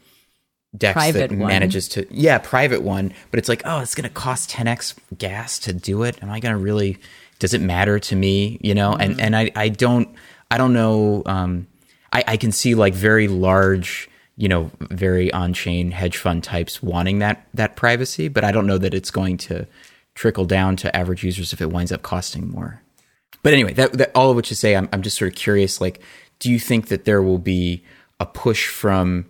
dex 0.75 0.93
Private 0.93 1.30
that 1.32 1.38
one. 1.38 1.47
manages 1.47 1.89
to 1.89 2.08
yeah 2.10 2.38
private 2.38 2.82
one 2.82 3.13
but 3.30 3.38
it's 3.38 3.49
like 3.49 3.62
oh 3.65 3.80
it's 3.80 3.93
going 3.93 4.08
to 4.08 4.13
cost 4.13 4.49
10x 4.51 4.95
gas 5.17 5.60
to 5.60 5.73
do 5.73 6.04
it 6.04 6.23
am 6.23 6.30
i 6.30 6.39
going 6.39 6.54
to 6.56 6.58
really 6.58 6.97
does 7.39 7.54
it 7.54 7.60
matter 7.60 7.99
to 7.99 8.15
me 8.15 8.58
you 8.62 8.73
know 8.73 8.93
and 8.93 9.19
and 9.19 9.36
i 9.36 9.51
i 9.58 9.67
don't 9.67 10.08
i 10.49 10.58
don't 10.58 10.71
know 10.71 11.23
um 11.25 11.67
i 12.13 12.23
i 12.25 12.38
can 12.38 12.54
see 12.54 12.73
like 12.73 12.93
very 12.93 13.27
large 13.27 14.10
you 14.38 14.48
know 14.48 14.72
very 14.80 15.32
on-chain 15.34 15.91
hedge 15.91 16.17
fund 16.17 16.44
types 16.44 16.82
wanting 16.82 17.20
that 17.20 17.48
that 17.54 17.76
privacy 17.76 18.28
but 18.28 18.44
i 18.44 18.52
don't 18.52 18.67
know 18.67 18.78
that 18.78 18.94
it's 18.94 19.12
going 19.12 19.38
to 19.38 19.67
trickle 20.15 20.46
down 20.46 20.76
to 20.76 20.94
average 20.96 21.24
users 21.24 21.54
if 21.54 21.62
it 21.62 21.72
winds 21.72 21.91
up 21.91 22.02
costing 22.02 22.50
more 22.50 22.82
but 23.44 23.54
anyway, 23.54 23.74
that, 23.74 23.94
that 23.94 24.12
all 24.13 24.30
of 24.30 24.36
which 24.36 24.50
to 24.50 24.56
say, 24.56 24.76
I'm, 24.76 24.88
I'm 24.94 25.02
just 25.02 25.17
sort 25.17 25.32
of 25.32 25.36
curious. 25.36 25.82
Like, 25.82 26.02
do 26.39 26.52
you 26.52 26.60
think 26.60 26.88
that 26.88 27.06
there 27.06 27.22
will 27.22 27.39
be 27.39 27.84
a 28.20 28.26
push 28.26 28.67
from 28.67 29.26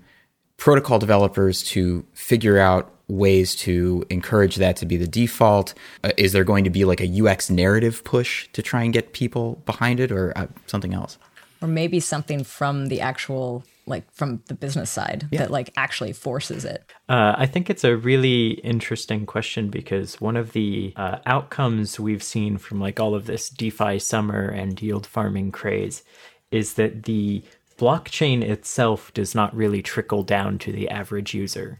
protocol 0.57 0.99
developers 0.99 1.63
to 1.63 2.05
figure 2.13 2.59
out 2.59 2.93
ways 3.07 3.55
to 3.55 4.05
encourage 4.09 4.57
that 4.57 4.75
to 4.77 4.85
be 4.85 4.97
the 4.97 5.07
default? 5.07 5.73
Uh, 6.03 6.11
is 6.17 6.33
there 6.33 6.43
going 6.43 6.63
to 6.63 6.69
be 6.69 6.85
like 6.85 7.01
a 7.01 7.25
UX 7.25 7.49
narrative 7.49 8.03
push 8.03 8.47
to 8.53 8.61
try 8.61 8.83
and 8.83 8.93
get 8.93 9.13
people 9.13 9.61
behind 9.65 9.99
it, 9.99 10.11
or 10.11 10.37
uh, 10.37 10.47
something 10.67 10.93
else? 10.93 11.17
or 11.61 11.67
maybe 11.67 11.99
something 11.99 12.43
from 12.43 12.87
the 12.87 12.99
actual 12.99 13.63
like 13.85 14.11
from 14.11 14.41
the 14.47 14.53
business 14.53 14.89
side 14.89 15.27
that 15.31 15.51
like 15.51 15.71
actually 15.75 16.13
forces 16.13 16.65
it. 16.65 16.83
Uh, 17.09 17.33
I 17.37 17.45
think 17.45 17.69
it's 17.69 17.83
a 17.83 17.97
really 17.97 18.51
interesting 18.61 19.25
question 19.25 19.69
because 19.69 20.19
one 20.21 20.37
of 20.37 20.53
the 20.53 20.93
uh, 20.95 21.19
outcomes 21.25 21.99
we've 21.99 22.23
seen 22.23 22.57
from 22.57 22.79
like 22.79 22.99
all 22.99 23.15
of 23.15 23.25
this 23.25 23.49
DeFi 23.49 23.99
summer 23.99 24.47
and 24.47 24.81
yield 24.81 25.05
farming 25.05 25.51
craze 25.51 26.03
is 26.51 26.73
that 26.75 27.03
the 27.03 27.43
blockchain 27.77 28.43
itself 28.43 29.13
does 29.13 29.33
not 29.33 29.55
really 29.55 29.81
trickle 29.81 30.23
down 30.23 30.59
to 30.59 30.71
the 30.71 30.89
average 30.89 31.33
user. 31.33 31.79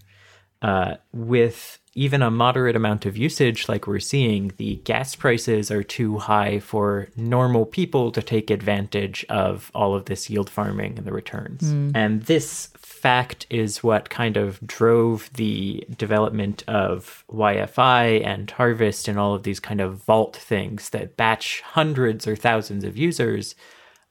Uh, 0.61 0.95
with 1.11 1.79
even 1.93 2.21
a 2.21 2.31
moderate 2.31 2.75
amount 2.75 3.05
of 3.05 3.17
usage 3.17 3.67
like 3.67 3.85
we're 3.85 3.99
seeing, 3.99 4.53
the 4.57 4.75
gas 4.85 5.15
prices 5.15 5.69
are 5.69 5.83
too 5.83 6.17
high 6.19 6.59
for 6.59 7.09
normal 7.17 7.65
people 7.65 8.11
to 8.13 8.21
take 8.21 8.49
advantage 8.49 9.25
of 9.27 9.69
all 9.75 9.93
of 9.93 10.05
this 10.05 10.29
yield 10.29 10.49
farming 10.49 10.97
and 10.97 11.05
the 11.05 11.11
returns. 11.11 11.63
And 11.95 12.23
this 12.23 12.67
fact 12.77 13.45
is 13.49 13.83
what 13.83 14.09
kind 14.09 14.37
of 14.37 14.59
drove 14.65 15.29
the 15.33 15.83
development 15.97 16.63
of 16.67 17.25
YFI 17.29 18.25
and 18.25 18.49
Harvest 18.51 19.07
and 19.07 19.19
all 19.19 19.33
of 19.33 19.43
these 19.43 19.59
kind 19.59 19.81
of 19.81 19.95
vault 19.95 20.37
things 20.37 20.91
that 20.91 21.17
batch 21.17 21.61
hundreds 21.61 22.25
or 22.25 22.35
thousands 22.35 22.83
of 22.85 22.95
users 22.97 23.55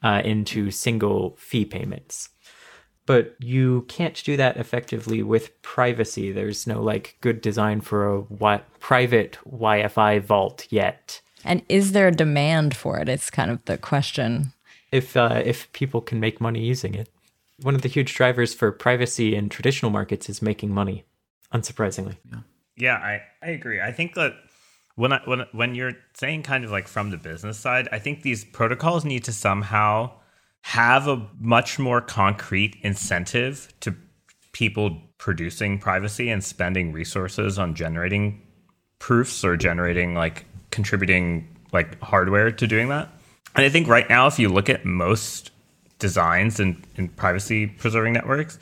uh, 0.02 0.20
into 0.24 0.70
single 0.70 1.36
fee 1.38 1.64
payments 1.64 2.30
but 3.10 3.34
you 3.40 3.84
can't 3.88 4.22
do 4.22 4.36
that 4.36 4.56
effectively 4.56 5.20
with 5.20 5.60
privacy. 5.62 6.30
There's 6.30 6.64
no 6.64 6.80
like 6.80 7.16
good 7.20 7.40
design 7.40 7.80
for 7.80 8.06
a 8.06 8.22
wi- 8.22 8.62
private 8.78 9.36
YFI 9.52 10.22
vault 10.22 10.68
yet. 10.70 11.20
And 11.44 11.64
is 11.68 11.90
there 11.90 12.06
a 12.06 12.12
demand 12.12 12.76
for 12.76 13.00
it? 13.00 13.08
It's 13.08 13.28
kind 13.28 13.50
of 13.50 13.64
the 13.64 13.76
question. 13.76 14.52
If 14.92 15.16
uh, 15.16 15.42
if 15.44 15.72
people 15.72 16.00
can 16.00 16.20
make 16.20 16.40
money 16.40 16.60
using 16.60 16.94
it, 16.94 17.08
one 17.60 17.74
of 17.74 17.82
the 17.82 17.88
huge 17.88 18.14
drivers 18.14 18.54
for 18.54 18.70
privacy 18.70 19.34
in 19.34 19.48
traditional 19.48 19.90
markets 19.90 20.28
is 20.28 20.40
making 20.40 20.72
money. 20.72 21.04
Unsurprisingly, 21.52 22.16
Yeah, 22.76 22.94
I, 22.94 23.22
I 23.42 23.50
agree. 23.50 23.80
I 23.80 23.90
think 23.90 24.14
that 24.14 24.34
when 24.94 25.12
I, 25.12 25.20
when 25.24 25.46
when 25.50 25.74
you're 25.74 25.96
saying 26.14 26.44
kind 26.44 26.62
of 26.62 26.70
like 26.70 26.86
from 26.86 27.10
the 27.10 27.16
business 27.16 27.58
side, 27.58 27.88
I 27.90 27.98
think 27.98 28.22
these 28.22 28.44
protocols 28.44 29.04
need 29.04 29.24
to 29.24 29.32
somehow 29.32 30.12
have 30.62 31.08
a 31.08 31.26
much 31.38 31.78
more 31.78 32.00
concrete 32.00 32.76
incentive 32.82 33.72
to 33.80 33.94
people 34.52 35.00
producing 35.18 35.78
privacy 35.78 36.30
and 36.30 36.42
spending 36.42 36.92
resources 36.92 37.58
on 37.58 37.74
generating 37.74 38.40
proofs 38.98 39.44
or 39.44 39.56
generating 39.56 40.14
like 40.14 40.44
contributing 40.70 41.48
like 41.72 42.00
hardware 42.00 42.50
to 42.50 42.66
doing 42.66 42.88
that. 42.88 43.08
And 43.54 43.64
I 43.64 43.68
think 43.68 43.88
right 43.88 44.08
now, 44.08 44.26
if 44.26 44.38
you 44.38 44.48
look 44.48 44.68
at 44.68 44.84
most 44.84 45.50
designs 45.98 46.60
in, 46.60 46.82
in 46.96 47.08
privacy 47.08 47.66
preserving 47.66 48.12
networks, 48.12 48.58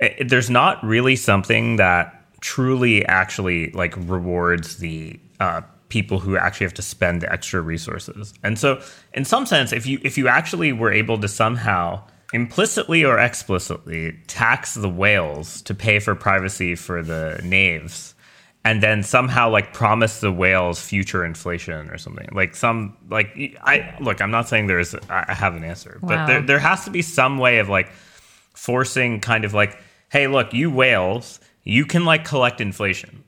it, 0.00 0.28
there's 0.28 0.50
not 0.50 0.82
really 0.84 1.16
something 1.16 1.76
that 1.76 2.14
truly 2.40 3.04
actually 3.06 3.70
like 3.72 3.94
rewards 3.96 4.76
the 4.76 5.18
uh, 5.40 5.62
people 5.88 6.18
who 6.18 6.36
actually 6.36 6.64
have 6.64 6.74
to 6.74 6.82
spend 6.82 7.22
the 7.22 7.32
extra 7.32 7.60
resources. 7.60 8.34
And 8.42 8.58
so, 8.58 8.80
in 9.14 9.24
some 9.24 9.46
sense, 9.46 9.72
if 9.72 9.86
you 9.86 10.00
if 10.02 10.18
you 10.18 10.28
actually 10.28 10.72
were 10.72 10.92
able 10.92 11.18
to 11.18 11.28
somehow 11.28 12.02
implicitly 12.32 13.04
or 13.04 13.18
explicitly 13.18 14.12
tax 14.26 14.74
the 14.74 14.88
whales 14.88 15.62
to 15.62 15.74
pay 15.74 15.98
for 15.98 16.14
privacy 16.14 16.74
for 16.74 17.02
the 17.02 17.40
knaves 17.42 18.14
and 18.64 18.82
then 18.82 19.02
somehow 19.02 19.48
like 19.48 19.72
promise 19.72 20.20
the 20.20 20.30
whales 20.30 20.80
future 20.80 21.24
inflation 21.24 21.88
or 21.88 21.96
something 21.96 22.28
like 22.32 22.54
some 22.54 22.94
like 23.08 23.34
i 23.62 23.94
look 24.00 24.20
i'm 24.20 24.30
not 24.30 24.46
saying 24.46 24.66
there's 24.66 24.94
i 25.08 25.32
have 25.32 25.56
an 25.56 25.64
answer 25.64 25.98
but 26.02 26.26
there, 26.26 26.42
there 26.42 26.58
has 26.58 26.84
to 26.84 26.90
be 26.90 27.00
some 27.00 27.38
way 27.38 27.60
of 27.60 27.70
like 27.70 27.90
forcing 28.52 29.20
kind 29.20 29.46
of 29.46 29.54
like 29.54 29.78
hey 30.10 30.26
look 30.26 30.52
you 30.52 30.70
whales 30.70 31.40
you 31.64 31.86
can 31.86 32.04
like 32.04 32.26
collect 32.26 32.60
inflation 32.60 33.24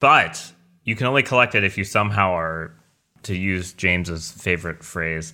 but 0.00 0.50
you 0.84 0.94
can 0.96 1.06
only 1.06 1.22
collect 1.22 1.54
it 1.54 1.64
if 1.64 1.76
you 1.78 1.84
somehow 1.84 2.30
are 2.32 2.72
to 3.22 3.34
use 3.36 3.72
james's 3.72 4.30
favorite 4.32 4.82
phrase 4.82 5.32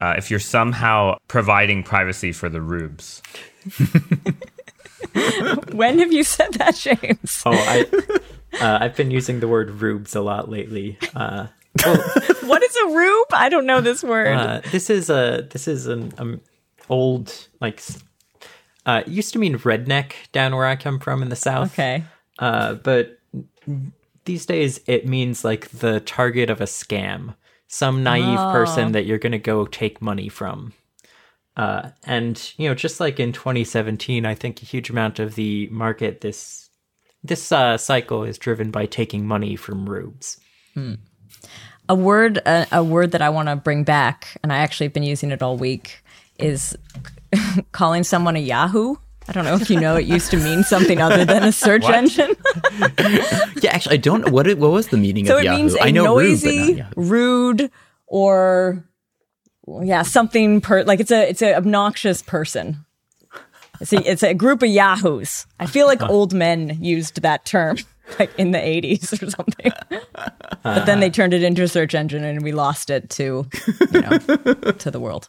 uh, 0.00 0.14
if 0.16 0.30
you're 0.30 0.40
somehow 0.40 1.16
providing 1.28 1.82
privacy 1.82 2.32
for 2.32 2.48
the 2.48 2.60
rubes 2.60 3.22
When 5.72 5.98
have 5.98 6.12
you 6.12 6.24
said 6.24 6.52
that, 6.54 6.76
James? 6.76 7.42
oh, 7.46 7.52
I 7.52 7.86
uh, 8.60 8.78
I've 8.80 8.96
been 8.96 9.10
using 9.10 9.40
the 9.40 9.48
word 9.48 9.70
rubes 9.70 10.14
a 10.14 10.20
lot 10.20 10.48
lately. 10.48 10.98
Uh, 11.14 11.46
what 12.42 12.62
is 12.62 12.76
a 12.76 12.86
rube? 12.88 13.28
I 13.32 13.48
don't 13.48 13.66
know 13.66 13.80
this 13.80 14.02
word. 14.02 14.36
Uh, 14.36 14.60
this 14.70 14.90
is 14.90 15.10
a 15.10 15.46
this 15.50 15.66
is 15.68 15.86
an 15.86 16.12
um, 16.18 16.40
old 16.88 17.48
like 17.60 17.82
uh, 18.86 19.02
it 19.06 19.08
used 19.08 19.32
to 19.32 19.38
mean 19.38 19.58
redneck 19.58 20.12
down 20.32 20.54
where 20.54 20.66
I 20.66 20.76
come 20.76 20.98
from 20.98 21.22
in 21.22 21.28
the 21.28 21.36
south. 21.36 21.72
okay. 21.72 22.04
Uh, 22.38 22.74
but 22.74 23.18
these 24.24 24.46
days 24.46 24.80
it 24.86 25.06
means 25.06 25.44
like 25.44 25.68
the 25.70 26.00
target 26.00 26.50
of 26.50 26.60
a 26.60 26.64
scam, 26.64 27.34
some 27.68 28.02
naive 28.02 28.38
person 28.52 28.92
that 28.92 29.06
you're 29.06 29.18
going 29.18 29.32
to 29.32 29.38
go 29.38 29.66
take 29.66 30.02
money 30.02 30.28
from. 30.28 30.72
Uh, 31.56 31.90
and 32.04 32.52
you 32.56 32.68
know, 32.68 32.74
just 32.74 33.00
like 33.00 33.20
in 33.20 33.32
2017, 33.32 34.24
I 34.24 34.34
think 34.34 34.62
a 34.62 34.66
huge 34.66 34.90
amount 34.90 35.18
of 35.18 35.34
the 35.34 35.68
market 35.70 36.20
this 36.20 36.68
this 37.22 37.52
uh, 37.52 37.76
cycle 37.76 38.24
is 38.24 38.38
driven 38.38 38.70
by 38.70 38.86
taking 38.86 39.26
money 39.26 39.56
from 39.56 39.88
rubes. 39.88 40.40
a 41.90 41.94
word 41.94 42.38
a, 42.38 42.66
a 42.72 42.84
word 42.84 43.10
that 43.12 43.20
I 43.20 43.28
want 43.28 43.48
to 43.48 43.56
bring 43.56 43.84
back, 43.84 44.38
and 44.42 44.52
I 44.52 44.58
actually 44.58 44.86
have 44.86 44.94
been 44.94 45.02
using 45.02 45.32
it 45.32 45.42
all 45.42 45.56
week, 45.56 46.02
is 46.38 46.76
calling 47.72 48.04
someone 48.04 48.36
a 48.36 48.40
Yahoo. 48.40 48.96
I 49.28 49.32
don't 49.32 49.44
know 49.44 49.54
if 49.54 49.70
you 49.70 49.78
know 49.78 49.96
it 49.96 50.06
used 50.06 50.30
to 50.32 50.36
mean 50.36 50.64
something 50.64 51.00
other 51.00 51.24
than 51.24 51.44
a 51.44 51.52
search 51.52 51.84
engine. 51.84 52.34
Yeah, 53.62 53.74
actually, 53.74 53.94
I 53.94 53.98
don't. 53.98 54.30
What 54.30 54.46
it, 54.46 54.58
what 54.58 54.70
was 54.70 54.88
the 54.88 54.96
meaning 54.96 55.26
so 55.26 55.34
of 55.34 55.42
it 55.42 55.44
Yahoo? 55.44 55.58
means 55.58 55.74
a 55.74 55.82
I 55.82 55.90
know 55.90 56.16
rude, 56.16 56.30
noisy, 56.30 56.72
Yahoo. 56.78 56.92
rude, 56.96 57.70
or 58.06 58.84
yeah, 59.82 60.02
something 60.02 60.60
per 60.62 60.82
like 60.84 61.00
it's 61.00 61.10
a 61.10 61.28
it's 61.28 61.42
an 61.42 61.54
obnoxious 61.54 62.22
person. 62.22 62.84
It's 63.80 63.92
a, 63.92 64.10
it's 64.10 64.22
a 64.22 64.34
group 64.34 64.62
of 64.62 64.68
yahoos. 64.68 65.46
I 65.58 65.66
feel 65.66 65.86
like 65.86 66.02
uh-huh. 66.02 66.12
old 66.12 66.34
men 66.34 66.78
used 66.82 67.22
that 67.22 67.44
term 67.46 67.78
like 68.18 68.30
in 68.38 68.50
the 68.50 68.58
80s 68.58 69.22
or 69.22 69.30
something. 69.30 69.72
but 70.62 70.84
then 70.84 71.00
they 71.00 71.10
turned 71.10 71.32
it 71.32 71.42
into 71.42 71.62
a 71.62 71.68
search 71.68 71.94
engine 71.94 72.24
and 72.24 72.42
we 72.42 72.52
lost 72.52 72.90
it 72.90 73.08
to 73.10 73.46
you 73.92 74.00
know 74.00 74.18
to 74.18 74.90
the 74.90 75.00
world. 75.00 75.28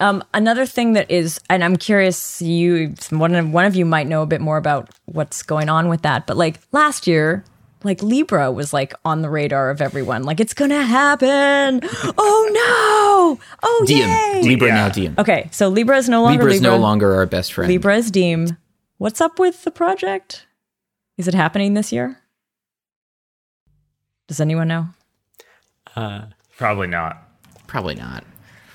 Um, 0.00 0.22
another 0.32 0.64
thing 0.66 0.92
that 0.92 1.10
is, 1.10 1.40
and 1.50 1.64
I'm 1.64 1.76
curious, 1.76 2.40
you 2.40 2.94
one 3.10 3.34
of 3.34 3.50
one 3.50 3.64
of 3.64 3.74
you 3.74 3.84
might 3.84 4.06
know 4.06 4.22
a 4.22 4.26
bit 4.26 4.40
more 4.40 4.56
about 4.56 4.90
what's 5.06 5.42
going 5.42 5.68
on 5.68 5.88
with 5.88 6.02
that. 6.02 6.26
But 6.26 6.36
like 6.36 6.60
last 6.72 7.06
year, 7.06 7.44
like 7.84 8.02
Libra 8.02 8.52
was 8.52 8.72
like 8.72 8.94
on 9.04 9.22
the 9.22 9.30
radar 9.30 9.70
of 9.70 9.80
everyone. 9.80 10.22
Like 10.22 10.40
it's 10.40 10.54
gonna 10.54 10.82
happen. 10.82 11.80
oh 12.18 13.38
no! 13.38 13.44
Oh 13.62 13.84
Diem. 13.86 14.08
yay! 14.08 14.42
Libra 14.42 14.68
Yeah. 14.68 14.74
now 14.74 14.88
Diem. 14.88 15.14
Okay, 15.18 15.48
so 15.52 15.68
Libra 15.68 15.96
is 15.96 16.08
no 16.08 16.22
longer 16.22 16.44
Libra 16.44 16.54
is 16.54 16.60
no 16.62 16.76
longer 16.76 17.14
our 17.14 17.26
best 17.26 17.52
friend. 17.52 17.68
Libra 17.70 17.96
is 17.96 18.10
Diem. 18.10 18.56
What's 18.98 19.20
up 19.20 19.38
with 19.38 19.64
the 19.64 19.70
project? 19.70 20.46
Is 21.16 21.26
it 21.28 21.34
happening 21.34 21.74
this 21.74 21.92
year? 21.92 22.18
Does 24.28 24.40
anyone 24.40 24.68
know? 24.68 24.88
Uh, 25.96 26.26
probably 26.56 26.86
not 26.86 27.28
Probably 27.68 27.94
not. 27.94 28.24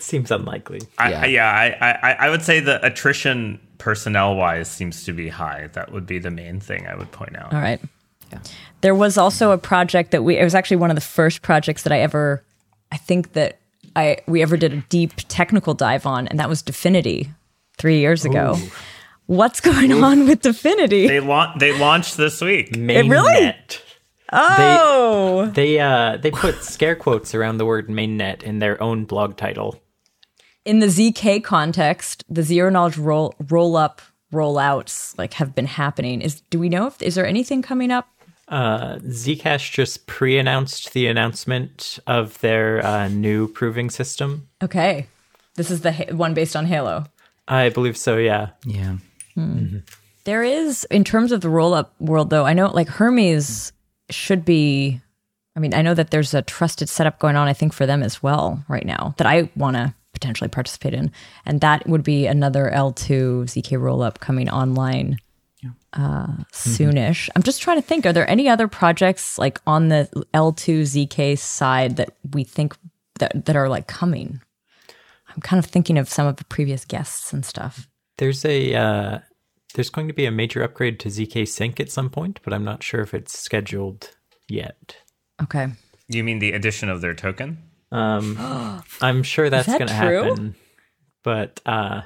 Seems 0.04 0.32
unlikely. 0.32 0.82
I, 0.98 1.10
Yeah. 1.10 1.22
I, 1.22 1.26
yeah, 1.26 1.52
I, 1.82 1.88
I, 2.12 2.12
I 2.28 2.30
would 2.30 2.44
say 2.44 2.60
the 2.60 2.86
attrition 2.86 3.60
personnel 3.78 4.36
wise 4.36 4.70
seems 4.70 5.04
to 5.04 5.14
be 5.14 5.28
high. 5.28 5.68
That 5.74 5.92
would 5.92 6.06
be 6.06 6.18
the 6.18 6.32
main 6.32 6.60
thing 6.60 6.88
I 6.88 6.96
would 6.96 7.12
point 7.12 7.38
out. 7.38 7.54
All 7.54 7.60
right. 7.60 7.82
There 8.82 8.96
was 8.96 9.18
also 9.18 9.52
a 9.52 9.58
project 9.58 10.12
that 10.12 10.24
we 10.24 10.38
it 10.38 10.44
was 10.44 10.56
actually 10.56 10.78
one 10.78 10.90
of 10.90 10.96
the 10.96 11.02
first 11.02 11.42
projects 11.42 11.84
that 11.84 11.94
I 11.94 12.00
ever 12.00 12.44
I 12.92 12.98
think 12.98 13.34
that 13.34 13.60
I 13.96 14.18
we 14.28 14.42
ever 14.42 14.58
did 14.58 14.74
a 14.74 14.78
deep 14.90 15.14
technical 15.28 15.74
dive 15.74 16.06
on 16.06 16.28
and 16.28 16.40
that 16.40 16.50
was 16.50 16.64
DFINITY 16.64 17.30
3 17.78 18.00
years 18.00 18.26
ago. 18.26 18.58
What's 19.28 19.60
going 19.60 19.92
on 19.92 20.28
with 20.28 20.42
DFINITY? 20.42 21.08
They 21.08 21.20
launch 21.20 21.60
they 21.60 21.78
launched 21.78 22.18
this 22.18 22.42
week. 22.42 22.72
Mainnet. 22.72 23.10
really? 23.10 23.56
oh. 24.32 25.52
They 25.54 25.80
uh 25.80 26.18
they 26.18 26.32
put 26.32 26.64
scare 26.64 26.96
quotes 26.96 27.36
around 27.36 27.58
the 27.58 27.66
word 27.66 27.90
mainnet 27.90 28.44
in 28.44 28.60
their 28.60 28.82
own 28.82 29.06
blog 29.06 29.38
title. 29.38 29.80
In 30.66 30.80
the 30.80 30.88
ZK 30.88 31.44
context, 31.44 32.24
the 32.30 32.44
zero 32.44 32.70
knowledge 32.70 32.98
roll 32.98 33.36
roll 33.50 33.76
up 33.76 34.02
rollouts 34.32 35.18
like 35.18 35.34
have 35.34 35.54
been 35.54 35.66
happening. 35.66 36.22
Is 36.22 36.42
do 36.50 36.60
we 36.60 36.70
know 36.70 36.88
if 36.88 37.02
is 37.02 37.16
there 37.16 37.26
anything 37.26 37.62
coming 37.62 37.92
up? 37.92 38.08
Uh, 38.48 38.98
Zcash 38.98 39.72
just 39.72 40.06
pre-announced 40.06 40.94
the 40.94 41.08
announcement 41.08 41.98
of 42.08 42.40
their 42.42 42.86
uh, 42.86 43.08
new 43.08 43.48
proving 43.48 43.90
system. 43.90 44.50
Okay, 44.62 45.08
this 45.56 45.72
is 45.72 45.82
the 45.82 45.94
ha- 45.94 46.14
one 46.14 46.34
based 46.34 46.56
on 46.56 46.66
Halo. 46.66 47.06
I 47.48 47.70
believe 47.70 47.98
so. 47.98 48.18
Yeah. 48.18 48.50
Yeah. 48.66 48.98
There 50.26 50.44
is 50.44 50.86
in 50.86 51.04
terms 51.04 51.32
of 51.32 51.42
the 51.42 51.50
roll 51.50 51.74
up 51.74 51.94
world 52.00 52.30
though. 52.30 52.46
I 52.46 52.54
know 52.54 52.68
like 52.68 52.88
Hermez 52.88 53.72
should 54.10 54.46
be. 54.46 55.02
I 55.56 55.60
mean, 55.60 55.74
I 55.74 55.82
know 55.82 55.94
that 55.94 56.10
there's 56.10 56.34
a 56.34 56.42
trusted 56.42 56.90
setup 56.90 57.20
going 57.20 57.36
on. 57.36 57.48
I 57.48 57.54
think 57.54 57.74
for 57.74 57.86
them 57.86 58.02
as 58.02 58.24
well 58.24 58.64
right 58.68 58.86
now 58.86 59.14
that 59.18 59.28
I 59.28 59.50
want 59.56 59.76
to 59.76 59.94
potentially 60.24 60.48
participate 60.48 60.94
in, 60.94 61.12
and 61.46 61.60
that 61.60 61.86
would 61.86 62.04
be 62.04 62.26
another 62.26 62.72
L2 62.74 63.44
ZK 63.44 63.78
rollup 63.78 64.20
coming 64.20 64.50
online 64.50 65.18
uh, 65.94 66.28
soonish. 66.54 67.30
I'm 67.36 67.44
just 67.44 67.62
trying 67.62 67.78
to 67.78 67.82
think. 67.82 68.06
Are 68.06 68.14
there 68.14 68.30
any 68.30 68.48
other 68.48 68.70
projects 68.70 69.38
like 69.38 69.60
on 69.68 69.90
the 69.90 70.08
L2 70.34 70.84
ZK 70.84 71.38
side 71.38 71.98
that 71.98 72.16
we 72.32 72.46
think 72.46 72.76
that 73.20 73.46
that 73.46 73.56
are 73.56 73.68
like 73.68 73.88
coming? 73.88 74.42
I'm 75.30 75.42
kind 75.42 75.64
of 75.64 75.70
thinking 75.70 75.98
of 75.98 76.10
some 76.10 76.26
of 76.26 76.38
the 76.38 76.46
previous 76.46 76.86
guests 76.86 77.34
and 77.34 77.46
stuff. 77.46 77.88
There's 78.18 78.46
a 78.46 78.74
uh, 78.76 79.20
there's 79.76 79.90
going 79.90 80.08
to 80.08 80.14
be 80.14 80.26
a 80.26 80.32
major 80.32 80.64
upgrade 80.64 81.00
to 81.02 81.10
zk 81.10 81.48
sync 81.48 81.80
at 81.80 81.92
some 81.92 82.10
point, 82.10 82.40
but 82.44 82.54
I'm 82.54 82.64
not 82.64 82.82
sure 82.82 83.02
if 83.02 83.14
it's 83.14 83.38
scheduled 83.38 84.12
yet. 84.48 84.98
Okay. 85.42 85.68
You 86.08 86.24
mean 86.24 86.40
the 86.40 86.54
addition 86.54 86.90
of 86.90 87.02
their 87.02 87.14
token? 87.14 87.58
Um, 87.94 88.82
I'm 89.02 89.24
sure 89.24 89.50
that's 89.50 89.68
that 89.68 89.78
going 89.78 89.88
to 89.88 89.94
happen, 89.94 90.56
but 91.24 91.62
uh, 91.66 92.02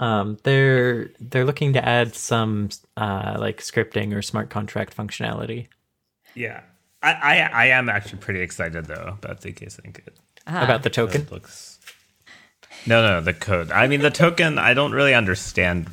um, 0.00 0.38
they're 0.42 1.10
they're 1.20 1.44
looking 1.44 1.74
to 1.74 1.86
add 1.86 2.14
some 2.14 2.70
uh, 2.96 3.36
like 3.38 3.58
scripting 3.60 4.14
or 4.16 4.22
smart 4.22 4.50
contract 4.50 4.96
functionality. 4.96 5.68
Yeah. 6.34 6.62
I, 7.00 7.12
I, 7.12 7.36
I 7.52 7.66
am 7.66 7.88
actually 7.88 8.18
pretty 8.18 8.40
excited 8.40 8.86
though 8.86 9.16
about 9.18 9.40
ZK 9.40 9.70
Sync. 9.70 10.02
It 10.04 10.18
About 10.46 10.82
the 10.82 10.90
token, 10.90 11.22
it 11.22 11.30
looks 11.30 11.78
No, 12.86 13.02
no, 13.02 13.20
the 13.20 13.34
code. 13.34 13.70
I 13.70 13.86
mean 13.86 14.00
the 14.00 14.10
token, 14.10 14.58
I 14.58 14.74
don't 14.74 14.92
really 14.92 15.14
understand 15.14 15.88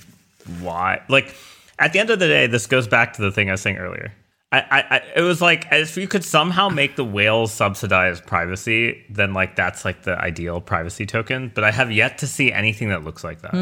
why. 0.60 1.02
Like 1.10 1.36
at 1.78 1.94
the 1.94 2.00
end 2.00 2.10
of 2.10 2.20
the 2.20 2.28
day, 2.28 2.48
this 2.48 2.66
goes 2.66 2.88
back 2.88 3.14
to 3.14 3.22
the 3.22 3.32
thing 3.32 3.50
I 3.50 3.54
was 3.54 3.62
saying 3.62 3.78
earlier. 3.78 4.14
I, 4.56 4.80
I, 4.80 4.96
I 4.96 5.02
it 5.16 5.22
was 5.22 5.42
like 5.42 5.68
if 5.72 5.98
you 5.98 6.08
could 6.08 6.24
somehow 6.24 6.70
make 6.70 6.96
the 6.96 7.06
whales 7.06 7.52
subsidize 7.52 8.22
privacy, 8.22 9.04
then 9.10 9.34
like 9.34 9.56
that's 9.56 9.86
like 9.86 10.04
the 10.04 10.18
ideal 10.20 10.62
privacy 10.62 11.06
token. 11.06 11.52
But 11.54 11.64
I 11.64 11.72
have 11.72 11.92
yet 11.92 12.18
to 12.20 12.28
see 12.28 12.52
anything 12.52 12.90
that 12.90 13.04
looks 13.04 13.24
like 13.24 13.42
that. 13.42 13.54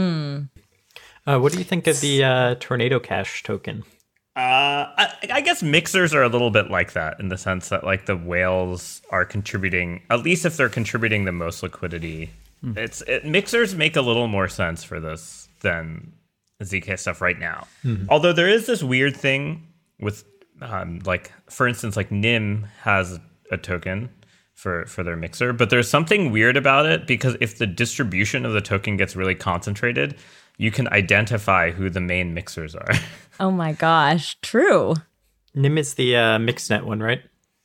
uh, 1.26 1.40
what 1.40 1.52
do 1.52 1.58
you 1.58 1.64
think 1.64 1.88
of 1.88 2.00
the 2.02 2.24
uh, 2.24 2.56
Tornado 2.60 3.00
Cash 3.00 3.44
token? 3.44 3.84
Uh, 4.36 4.90
I, 4.98 5.14
I 5.32 5.42
guess 5.42 5.62
mixers 5.62 6.14
are 6.14 6.24
a 6.24 6.28
little 6.30 6.50
bit 6.50 6.72
like 6.72 6.94
that 6.94 7.20
in 7.20 7.30
the 7.30 7.38
sense 7.38 7.70
that 7.70 7.84
like 7.84 8.08
the 8.08 8.18
whales 8.18 9.02
are 9.12 9.26
contributing, 9.26 10.02
at 10.10 10.24
least 10.24 10.44
if 10.46 10.58
they're 10.58 10.70
contributing 10.70 11.26
the 11.26 11.32
most 11.32 11.62
liquidity. 11.62 12.32
It's 12.78 13.02
it, 13.02 13.26
mixers 13.26 13.76
make 13.76 13.96
a 13.96 14.02
little 14.02 14.28
more 14.28 14.48
sense 14.48 14.84
for 14.84 15.00
this 15.00 15.50
than 15.62 16.14
zk 16.64 16.98
stuff 16.98 17.20
right 17.20 17.38
now. 17.38 17.68
Although 18.10 18.32
there 18.34 18.48
is 18.48 18.66
this 18.68 18.82
weird 18.82 19.16
thing 19.18 19.68
with, 20.00 20.24
um, 20.64 21.00
like 21.06 21.32
for 21.50 21.68
instance, 21.68 21.96
like 21.96 22.12
Nym 22.12 22.68
has 22.82 23.20
a 23.52 23.58
token 23.58 24.10
for 24.54 24.86
for 24.86 25.04
their 25.04 25.16
mixer, 25.16 25.54
but 25.54 25.70
there's 25.70 25.90
something 25.90 26.32
weird 26.32 26.58
about 26.58 26.86
it 26.86 27.06
because 27.08 27.36
if 27.42 27.58
the 27.58 27.68
distribution 27.68 28.46
of 28.46 28.54
the 28.54 28.62
token 28.62 28.98
gets 28.98 29.16
really 29.16 29.36
concentrated, 29.36 30.16
you 30.58 30.72
can 30.72 30.88
identify 30.90 31.72
who 31.72 31.90
the 31.90 32.02
main 32.02 32.34
mixers 32.34 32.76
are. 32.76 32.92
Oh 33.40 33.50
my 33.50 33.74
gosh, 33.74 34.38
true. 34.42 34.94
Nym 35.56 35.80
is 35.80 35.96
the 35.96 36.16
uh, 36.16 36.38
MixNet 36.38 36.84
one, 36.84 37.00
right? 37.00 37.20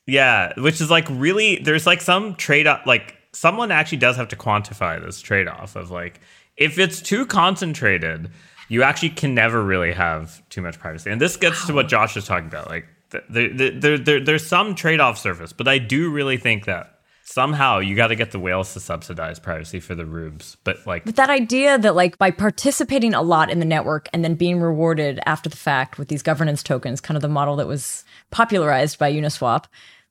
Yeah, 0.06 0.54
which 0.56 0.80
is 0.80 0.90
like 0.90 1.06
really 1.10 1.56
there's 1.56 1.86
like 1.86 2.00
some 2.00 2.36
trade 2.36 2.66
off 2.66 2.86
like 2.86 3.14
someone 3.32 3.70
actually 3.70 3.98
does 3.98 4.16
have 4.16 4.28
to 4.28 4.36
quantify 4.36 4.98
this 4.98 5.20
trade 5.20 5.46
off 5.46 5.76
of 5.76 5.90
like 5.90 6.20
if 6.56 6.78
it's 6.78 7.02
too 7.02 7.26
concentrated, 7.26 8.30
you 8.68 8.82
actually 8.82 9.10
can 9.10 9.34
never 9.34 9.62
really 9.62 9.92
have 9.92 10.46
too 10.50 10.62
much 10.62 10.78
privacy. 10.78 11.10
And 11.10 11.20
this 11.20 11.36
gets 11.36 11.66
to 11.66 11.74
what 11.74 11.88
Josh 11.88 12.16
is 12.16 12.24
talking 12.24 12.48
about. 12.48 12.68
Like 12.68 12.86
there, 13.10 13.48
there, 13.48 13.70
there, 13.70 13.98
there 13.98 14.20
there's 14.20 14.46
some 14.46 14.74
trade 14.74 15.00
off 15.00 15.18
surface, 15.18 15.52
but 15.52 15.66
I 15.66 15.78
do 15.78 16.10
really 16.10 16.36
think 16.36 16.66
that 16.66 16.98
somehow 17.22 17.78
you 17.78 17.94
got 17.94 18.08
to 18.08 18.16
get 18.16 18.30
the 18.30 18.38
whales 18.38 18.72
to 18.72 18.80
subsidize 18.80 19.38
privacy 19.38 19.80
for 19.80 19.94
the 19.94 20.06
rubes. 20.06 20.56
But 20.64 20.86
like 20.86 21.04
But 21.04 21.16
that 21.16 21.30
idea 21.30 21.78
that 21.78 21.94
like 21.94 22.18
by 22.18 22.30
participating 22.30 23.14
a 23.14 23.22
lot 23.22 23.50
in 23.50 23.58
the 23.58 23.64
network 23.64 24.08
and 24.12 24.24
then 24.24 24.34
being 24.34 24.60
rewarded 24.60 25.20
after 25.26 25.48
the 25.48 25.56
fact 25.56 25.98
with 25.98 26.08
these 26.08 26.22
governance 26.22 26.62
tokens, 26.62 27.00
kind 27.00 27.16
of 27.16 27.22
the 27.22 27.28
model 27.28 27.56
that 27.56 27.66
was 27.66 28.04
popularized 28.30 28.98
by 28.98 29.12
Uniswap, 29.12 29.64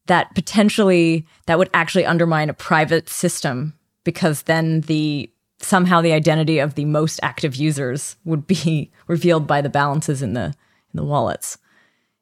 that 0.07 0.33
potentially 0.35 1.25
that 1.45 1.57
would 1.57 1.69
actually 1.73 2.05
undermine 2.05 2.49
a 2.49 2.53
private 2.53 3.09
system 3.09 3.73
because 4.03 4.43
then 4.43 4.81
the 4.81 5.29
somehow 5.59 6.01
the 6.01 6.13
identity 6.13 6.59
of 6.59 6.75
the 6.75 6.85
most 6.85 7.19
active 7.23 7.55
users 7.55 8.15
would 8.25 8.47
be 8.47 8.91
revealed 9.07 9.47
by 9.47 9.61
the 9.61 9.69
balances 9.69 10.21
in 10.21 10.33
the 10.33 10.45
in 10.93 10.97
the 10.97 11.03
wallets. 11.03 11.57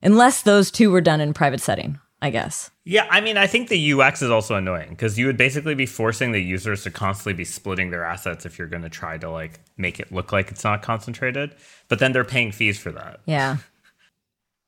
Unless 0.02 0.44
those 0.44 0.72
two 0.72 0.92
were 0.92 1.02
done 1.02 1.22
in 1.22 1.34
private 1.34 1.62
setting, 1.62 2.00
I 2.22 2.30
guess. 2.30 2.70
Yeah, 2.84 3.08
I 3.10 3.22
mean, 3.22 3.38
I 3.38 3.48
think 3.48 3.70
the 3.70 3.94
UX 3.94 4.22
is 4.22 4.30
also 4.30 4.56
annoying 4.56 4.90
because 4.90 5.18
you 5.18 5.26
would 5.26 5.38
basically 5.38 5.74
be 5.74 5.88
forcing 5.88 6.32
the 6.32 6.42
users 6.42 6.84
to 6.84 6.92
constantly 6.92 7.34
be 7.34 7.46
splitting 7.46 7.90
their 7.90 8.04
assets 8.04 8.46
if 8.46 8.60
you're 8.60 8.68
going 8.68 8.84
to 8.84 8.90
try 8.90 9.18
to 9.18 9.30
like 9.30 9.60
make 9.78 10.00
it 10.00 10.12
look 10.12 10.32
like 10.32 10.52
it's 10.52 10.64
not 10.64 10.84
concentrated. 10.84 11.56
But 11.88 12.00
then 12.00 12.12
they're 12.12 12.24
paying 12.24 12.52
fees 12.52 12.78
for 12.78 12.92
that. 12.92 13.22
Yeah. 13.26 13.58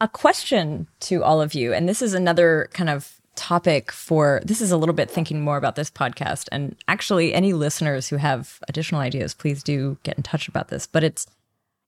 A 0.01 0.07
question 0.07 0.87
to 1.01 1.23
all 1.23 1.41
of 1.41 1.53
you, 1.53 1.73
and 1.73 1.87
this 1.87 2.01
is 2.01 2.13
another 2.13 2.69
kind 2.73 2.89
of 2.89 3.16
topic 3.37 3.91
for 3.91 4.41
this 4.43 4.59
is 4.59 4.71
a 4.71 4.77
little 4.77 4.95
bit 4.95 5.09
thinking 5.09 5.41
more 5.41 5.57
about 5.57 5.75
this 5.75 5.89
podcast. 5.89 6.49
And 6.51 6.75
actually, 6.87 7.33
any 7.33 7.53
listeners 7.53 8.07
who 8.09 8.17
have 8.17 8.59
additional 8.67 8.99
ideas, 8.99 9.33
please 9.33 9.63
do 9.63 9.97
get 10.03 10.17
in 10.17 10.23
touch 10.23 10.47
about 10.47 10.67
this. 10.67 10.87
But 10.87 11.03
it's 11.03 11.27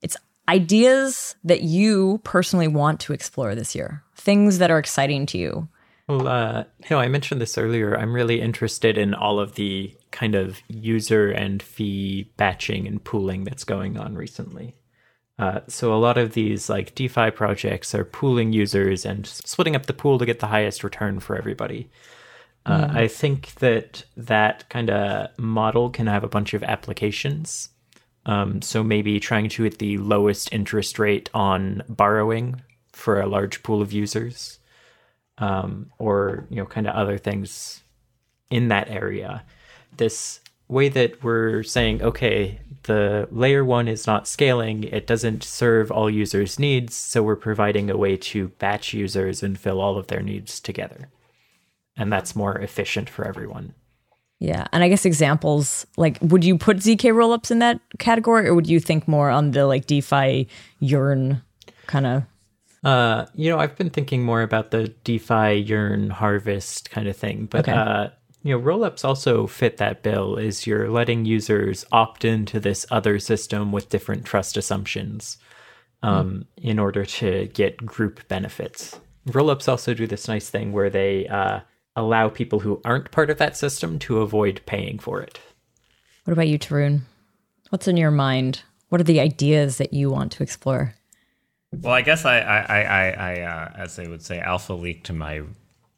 it's 0.01 0.15
ideas 0.47 1.35
that 1.43 1.61
you 1.61 2.21
personally 2.23 2.67
want 2.67 2.99
to 3.01 3.13
explore 3.13 3.53
this 3.55 3.75
year, 3.75 4.03
things 4.15 4.59
that 4.59 4.71
are 4.71 4.79
exciting 4.79 5.25
to 5.27 5.37
you. 5.37 5.67
Well, 6.07 6.27
uh, 6.27 6.63
you 6.79 6.87
know, 6.89 6.99
I 6.99 7.07
mentioned 7.07 7.39
this 7.39 7.57
earlier. 7.57 7.95
I'm 7.95 8.13
really 8.13 8.41
interested 8.41 8.97
in 8.97 9.13
all 9.13 9.39
of 9.39 9.55
the 9.55 9.95
kind 10.09 10.33
of 10.33 10.59
user 10.67 11.29
and 11.29 11.61
fee 11.61 12.31
batching 12.35 12.87
and 12.87 13.03
pooling 13.03 13.43
that's 13.43 13.63
going 13.63 13.97
on 13.97 14.15
recently. 14.15 14.73
Uh, 15.39 15.61
so 15.67 15.93
a 15.93 15.97
lot 15.97 16.17
of 16.17 16.33
these 16.33 16.69
like 16.69 16.93
DeFi 16.93 17.31
projects 17.31 17.95
are 17.95 18.03
pooling 18.03 18.53
users 18.53 19.05
and 19.05 19.25
splitting 19.25 19.75
up 19.75 19.85
the 19.85 19.93
pool 19.93 20.19
to 20.19 20.25
get 20.25 20.39
the 20.39 20.47
highest 20.47 20.83
return 20.83 21.19
for 21.19 21.35
everybody. 21.37 21.89
Uh, 22.65 22.89
I 22.91 23.07
think 23.07 23.55
that 23.55 24.03
that 24.17 24.67
kind 24.69 24.89
of 24.89 25.29
model 25.39 25.89
can 25.89 26.07
have 26.07 26.23
a 26.25 26.27
bunch 26.27 26.53
of 26.53 26.61
applications. 26.61 27.69
Um, 28.25 28.61
so 28.61 28.83
maybe 28.83 29.19
trying 29.19 29.49
to 29.49 29.63
hit 29.63 29.79
the 29.79 29.97
lowest 29.97 30.51
interest 30.53 30.99
rate 30.99 31.29
on 31.33 31.83
borrowing 31.87 32.61
for 32.91 33.21
a 33.21 33.25
large 33.25 33.63
pool 33.63 33.81
of 33.81 33.93
users 33.93 34.59
um, 35.39 35.91
or 35.97 36.45
you 36.49 36.57
know 36.57 36.65
kind 36.65 36.87
of 36.87 36.95
other 36.95 37.17
things 37.17 37.81
in 38.49 38.67
that 38.67 38.89
area 38.89 39.43
this 39.97 40.41
way 40.67 40.89
that 40.89 41.23
we're 41.23 41.63
saying 41.63 42.01
okay 42.01 42.59
the 42.89 43.27
layer 43.31 43.63
one 43.63 43.87
is 43.95 44.05
not 44.11 44.27
scaling 44.27 44.77
it 44.97 45.05
doesn't 45.11 45.43
serve 45.43 45.91
all 45.91 46.09
users 46.23 46.59
needs 46.59 46.93
so 46.95 47.21
we're 47.23 47.35
providing 47.49 47.89
a 47.89 47.97
way 48.03 48.13
to 48.17 48.47
batch 48.63 48.93
users 48.93 49.43
and 49.43 49.59
fill 49.63 49.79
all 49.79 49.95
of 49.97 50.07
their 50.07 50.21
needs 50.31 50.59
together 50.59 51.01
and 51.95 52.11
that's 52.13 52.35
more 52.35 52.55
efficient 52.67 53.09
for 53.09 53.23
everyone 53.31 53.73
Yeah. 54.41 54.63
And 54.71 54.83
I 54.85 54.89
guess 54.91 55.05
examples 55.05 55.85
like 56.03 56.17
would 56.31 56.43
you 56.49 56.57
put 56.57 56.77
ZK 56.85 57.11
rollups 57.19 57.51
in 57.51 57.59
that 57.59 57.77
category 58.07 58.47
or 58.47 58.53
would 58.55 58.69
you 58.73 58.79
think 58.79 59.05
more 59.07 59.29
on 59.29 59.51
the 59.51 59.63
like 59.67 59.85
DeFi 59.91 60.47
yearn 60.79 61.41
kind 61.87 62.05
of 62.07 62.23
Uh, 62.83 63.25
you 63.35 63.49
know, 63.51 63.59
I've 63.59 63.75
been 63.75 63.89
thinking 63.89 64.23
more 64.23 64.41
about 64.41 64.71
the 64.71 64.87
DeFi 65.03 65.49
yearn 65.71 66.09
harvest 66.21 66.89
kind 66.95 67.07
of 67.11 67.17
thing, 67.23 67.47
but 67.51 67.67
Okay. 67.67 67.73
uh, 67.75 68.07
you 68.43 68.57
know, 68.57 68.63
rollups 68.63 69.03
also 69.03 69.47
fit 69.47 69.77
that 69.77 70.01
bill 70.01 70.37
is 70.37 70.65
you're 70.65 70.89
letting 70.89 71.25
users 71.25 71.85
opt 71.91 72.23
into 72.23 72.59
this 72.59 72.85
other 72.89 73.19
system 73.19 73.71
with 73.71 73.89
different 73.89 74.25
trust 74.25 74.55
assumptions 74.55 75.37
um, 76.01 76.45
mm. 76.59 76.63
in 76.63 76.79
order 76.79 77.05
to 77.05 77.47
get 77.47 77.85
group 77.85 78.25
benefits. 78.27 78.99
Rollups 79.27 79.67
also 79.67 79.93
do 79.93 80.07
this 80.07 80.27
nice 80.27 80.49
thing 80.49 80.71
where 80.71 80.89
they 80.89 81.27
uh, 81.27 81.59
allow 81.95 82.29
people 82.29 82.59
who 82.59 82.81
aren't 82.85 83.11
part 83.11 83.29
of 83.29 83.37
that 83.37 83.57
system 83.57 83.99
to 83.99 84.19
avoid 84.19 84.61
paying 84.65 84.99
for 84.99 85.21
it. 85.21 85.39
What 86.23 86.33
about 86.33 86.47
you, 86.47 86.57
Tarun? 86.57 87.01
What's 87.69 87.87
in 87.87 87.97
your 87.97 88.11
mind? 88.11 88.63
What 88.87 89.01
are 89.01 89.05
the 89.05 89.19
ideas 89.19 89.77
that 89.77 89.93
you 89.93 90.09
want 90.09 90.31
to 90.33 90.43
explore? 90.43 90.95
Well, 91.71 91.93
I 91.93 92.01
guess 92.01 92.25
I, 92.25 92.39
I, 92.39 92.81
I, 92.81 93.09
I 93.09 93.41
uh, 93.41 93.71
as 93.75 93.95
they 93.95 94.07
would 94.07 94.23
say, 94.23 94.39
alpha 94.39 94.73
leaked 94.73 95.05
to 95.07 95.13
my 95.13 95.41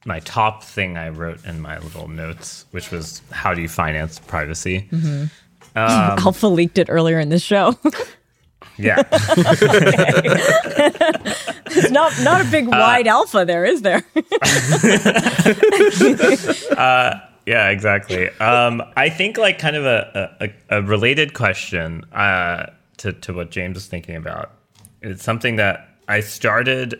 my 0.05 0.19
top 0.21 0.63
thing 0.63 0.97
I 0.97 1.09
wrote 1.09 1.45
in 1.45 1.61
my 1.61 1.77
little 1.79 2.07
notes, 2.07 2.65
which 2.71 2.91
was 2.91 3.21
how 3.31 3.53
do 3.53 3.61
you 3.61 3.67
finance 3.67 4.19
privacy? 4.19 4.87
Mm-hmm. 4.91 5.23
Um, 5.75 6.19
alpha 6.25 6.47
leaked 6.47 6.77
it 6.77 6.87
earlier 6.89 7.19
in 7.19 7.29
the 7.29 7.39
show. 7.39 7.75
yeah, 8.77 9.03
it's 11.67 11.91
not 11.91 12.13
not 12.21 12.41
a 12.41 12.45
big 12.45 12.67
uh, 12.67 12.71
wide 12.71 13.07
alpha 13.07 13.45
there, 13.45 13.65
is 13.65 13.81
there? 13.81 14.03
uh, 16.77 17.19
yeah, 17.45 17.69
exactly. 17.69 18.29
Um, 18.39 18.83
I 18.95 19.09
think 19.09 19.37
like 19.37 19.59
kind 19.59 19.75
of 19.75 19.85
a, 19.85 20.35
a, 20.39 20.77
a 20.77 20.81
related 20.81 21.33
question 21.33 22.03
uh, 22.13 22.71
to 22.97 23.13
to 23.13 23.33
what 23.33 23.51
James 23.51 23.77
is 23.77 23.87
thinking 23.87 24.15
about 24.15 24.51
it's 25.01 25.23
something 25.23 25.55
that 25.57 25.89
I 26.07 26.19
started 26.19 26.99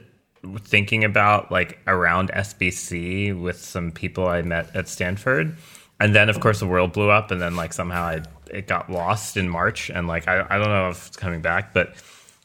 thinking 0.60 1.04
about 1.04 1.52
like 1.52 1.80
around 1.88 2.32
SBC 2.32 3.40
with 3.40 3.60
some 3.62 3.92
people 3.92 4.28
I 4.28 4.42
met 4.42 4.76
at 4.76 4.88
Stanford. 4.88 5.56
And 6.00 6.16
then 6.16 6.30
of 6.30 6.40
course 6.40 6.60
the 6.60 6.68
world 6.68 6.94
blew 6.94 7.10
up 7.10 7.32
and 7.32 7.42
then 7.42 7.56
like 7.56 7.74
somehow 7.74 8.04
I 8.04 8.24
it 8.50 8.68
got 8.68 8.90
lost 8.90 9.38
in 9.38 9.48
March 9.48 9.90
and 9.90 10.08
like 10.08 10.28
I, 10.28 10.46
I 10.50 10.58
don't 10.58 10.68
know 10.68 10.90
if 10.90 11.08
it's 11.08 11.18
coming 11.18 11.42
back, 11.42 11.74
but 11.74 11.94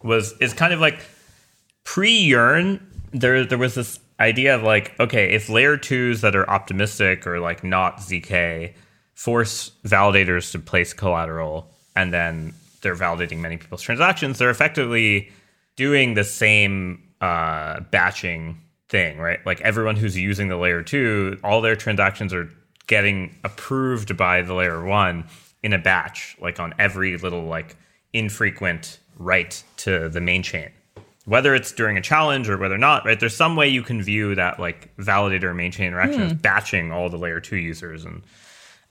was 0.02 0.34
it's 0.40 0.52
kind 0.52 0.72
of 0.72 0.80
like 0.80 0.98
pre 1.84 2.10
yearn 2.10 2.80
there 3.12 3.44
there 3.44 3.58
was 3.58 3.74
this 3.74 3.98
idea 4.20 4.54
of 4.54 4.62
like, 4.62 4.98
okay, 5.00 5.32
if 5.32 5.48
layer 5.48 5.76
twos 5.76 6.20
that 6.22 6.34
are 6.36 6.48
optimistic 6.48 7.26
or 7.26 7.40
like 7.40 7.62
not 7.62 7.98
ZK 7.98 8.74
force 9.14 9.72
validators 9.84 10.52
to 10.52 10.58
place 10.58 10.92
collateral 10.92 11.70
and 11.94 12.12
then 12.12 12.54
they're 12.82 12.96
validating 12.96 13.38
many 13.38 13.56
people's 13.56 13.82
transactions, 13.82 14.38
they're 14.38 14.50
effectively 14.50 15.30
doing 15.76 16.14
the 16.14 16.24
same 16.24 17.02
uh, 17.20 17.80
batching 17.90 18.60
thing, 18.88 19.18
right? 19.18 19.44
Like 19.44 19.60
everyone 19.60 19.96
who's 19.96 20.16
using 20.16 20.48
the 20.48 20.56
layer 20.56 20.82
two, 20.82 21.38
all 21.42 21.60
their 21.60 21.76
transactions 21.76 22.32
are 22.32 22.48
getting 22.86 23.34
approved 23.44 24.16
by 24.16 24.42
the 24.42 24.54
layer 24.54 24.84
one 24.84 25.24
in 25.62 25.72
a 25.72 25.78
batch, 25.78 26.36
like 26.40 26.60
on 26.60 26.74
every 26.78 27.16
little 27.16 27.44
like 27.44 27.76
infrequent 28.12 29.00
write 29.18 29.64
to 29.78 30.08
the 30.08 30.20
main 30.20 30.42
chain. 30.42 30.70
Whether 31.24 31.56
it's 31.56 31.72
during 31.72 31.98
a 31.98 32.00
challenge 32.00 32.48
or 32.48 32.56
whether 32.56 32.76
or 32.76 32.78
not, 32.78 33.04
right? 33.04 33.18
There's 33.18 33.34
some 33.34 33.56
way 33.56 33.68
you 33.68 33.82
can 33.82 34.00
view 34.00 34.36
that 34.36 34.60
like 34.60 34.96
validator 34.96 35.54
main 35.56 35.72
chain 35.72 35.88
interaction 35.88 36.20
mm. 36.20 36.26
as 36.26 36.34
batching 36.34 36.92
all 36.92 37.08
the 37.08 37.18
layer 37.18 37.40
two 37.40 37.56
users 37.56 38.04
and 38.04 38.22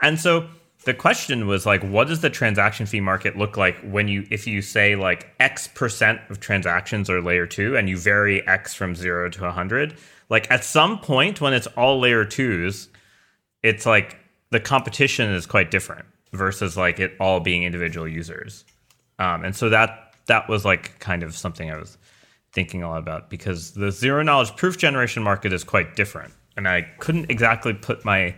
and 0.01 0.19
so 0.19 0.49
the 0.85 0.93
question 0.93 1.47
was 1.47 1.65
like 1.65 1.83
what 1.83 2.07
does 2.07 2.21
the 2.21 2.29
transaction 2.29 2.85
fee 2.85 3.01
market 3.01 3.37
look 3.37 3.57
like 3.57 3.77
when 3.81 4.07
you 4.07 4.25
if 4.31 4.47
you 4.47 4.61
say 4.61 4.95
like 4.95 5.27
x 5.39 5.67
percent 5.67 6.19
of 6.29 6.39
transactions 6.39 7.09
are 7.09 7.21
layer 7.21 7.45
2 7.45 7.75
and 7.75 7.89
you 7.89 7.97
vary 7.97 8.47
x 8.47 8.73
from 8.73 8.95
0 8.95 9.29
to 9.29 9.41
100 9.41 9.97
like 10.29 10.49
at 10.49 10.63
some 10.63 10.99
point 10.99 11.41
when 11.41 11.53
it's 11.53 11.67
all 11.67 11.99
layer 11.99 12.25
2s 12.25 12.87
it's 13.63 13.85
like 13.85 14.17
the 14.51 14.59
competition 14.59 15.31
is 15.31 15.45
quite 15.45 15.71
different 15.71 16.05
versus 16.31 16.77
like 16.77 16.99
it 16.99 17.13
all 17.19 17.39
being 17.39 17.63
individual 17.63 18.07
users. 18.07 18.63
Um, 19.17 19.43
and 19.43 19.55
so 19.55 19.69
that 19.69 20.13
that 20.27 20.47
was 20.47 20.65
like 20.65 20.97
kind 20.99 21.23
of 21.23 21.35
something 21.35 21.69
i 21.69 21.77
was 21.77 21.97
thinking 22.51 22.81
a 22.81 22.89
lot 22.89 22.99
about 22.99 23.29
because 23.29 23.73
the 23.73 23.91
zero 23.91 24.23
knowledge 24.23 24.55
proof 24.55 24.77
generation 24.77 25.23
market 25.23 25.51
is 25.51 25.63
quite 25.63 25.95
different. 25.95 26.33
And 26.55 26.67
i 26.67 26.83
couldn't 26.99 27.29
exactly 27.31 27.73
put 27.73 28.05
my 28.05 28.35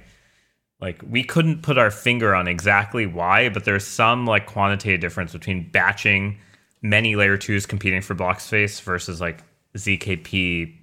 like 0.80 1.02
we 1.10 1.24
couldn't 1.24 1.64
put 1.64 1.78
our 1.78 1.92
finger 1.92 2.36
on 2.36 2.48
exactly 2.48 3.06
why, 3.06 3.50
but 3.50 3.66
there's 3.66 3.86
some 3.86 4.26
like 4.26 4.46
quantitative 4.46 5.02
difference 5.02 5.34
between 5.34 5.70
batching 5.70 6.38
many 6.82 7.16
layer 7.16 7.38
twos 7.38 7.66
competing 7.66 8.02
for 8.02 8.14
block 8.14 8.40
space 8.40 8.80
versus 8.80 9.20
like 9.20 9.44
ZKP 9.76 10.76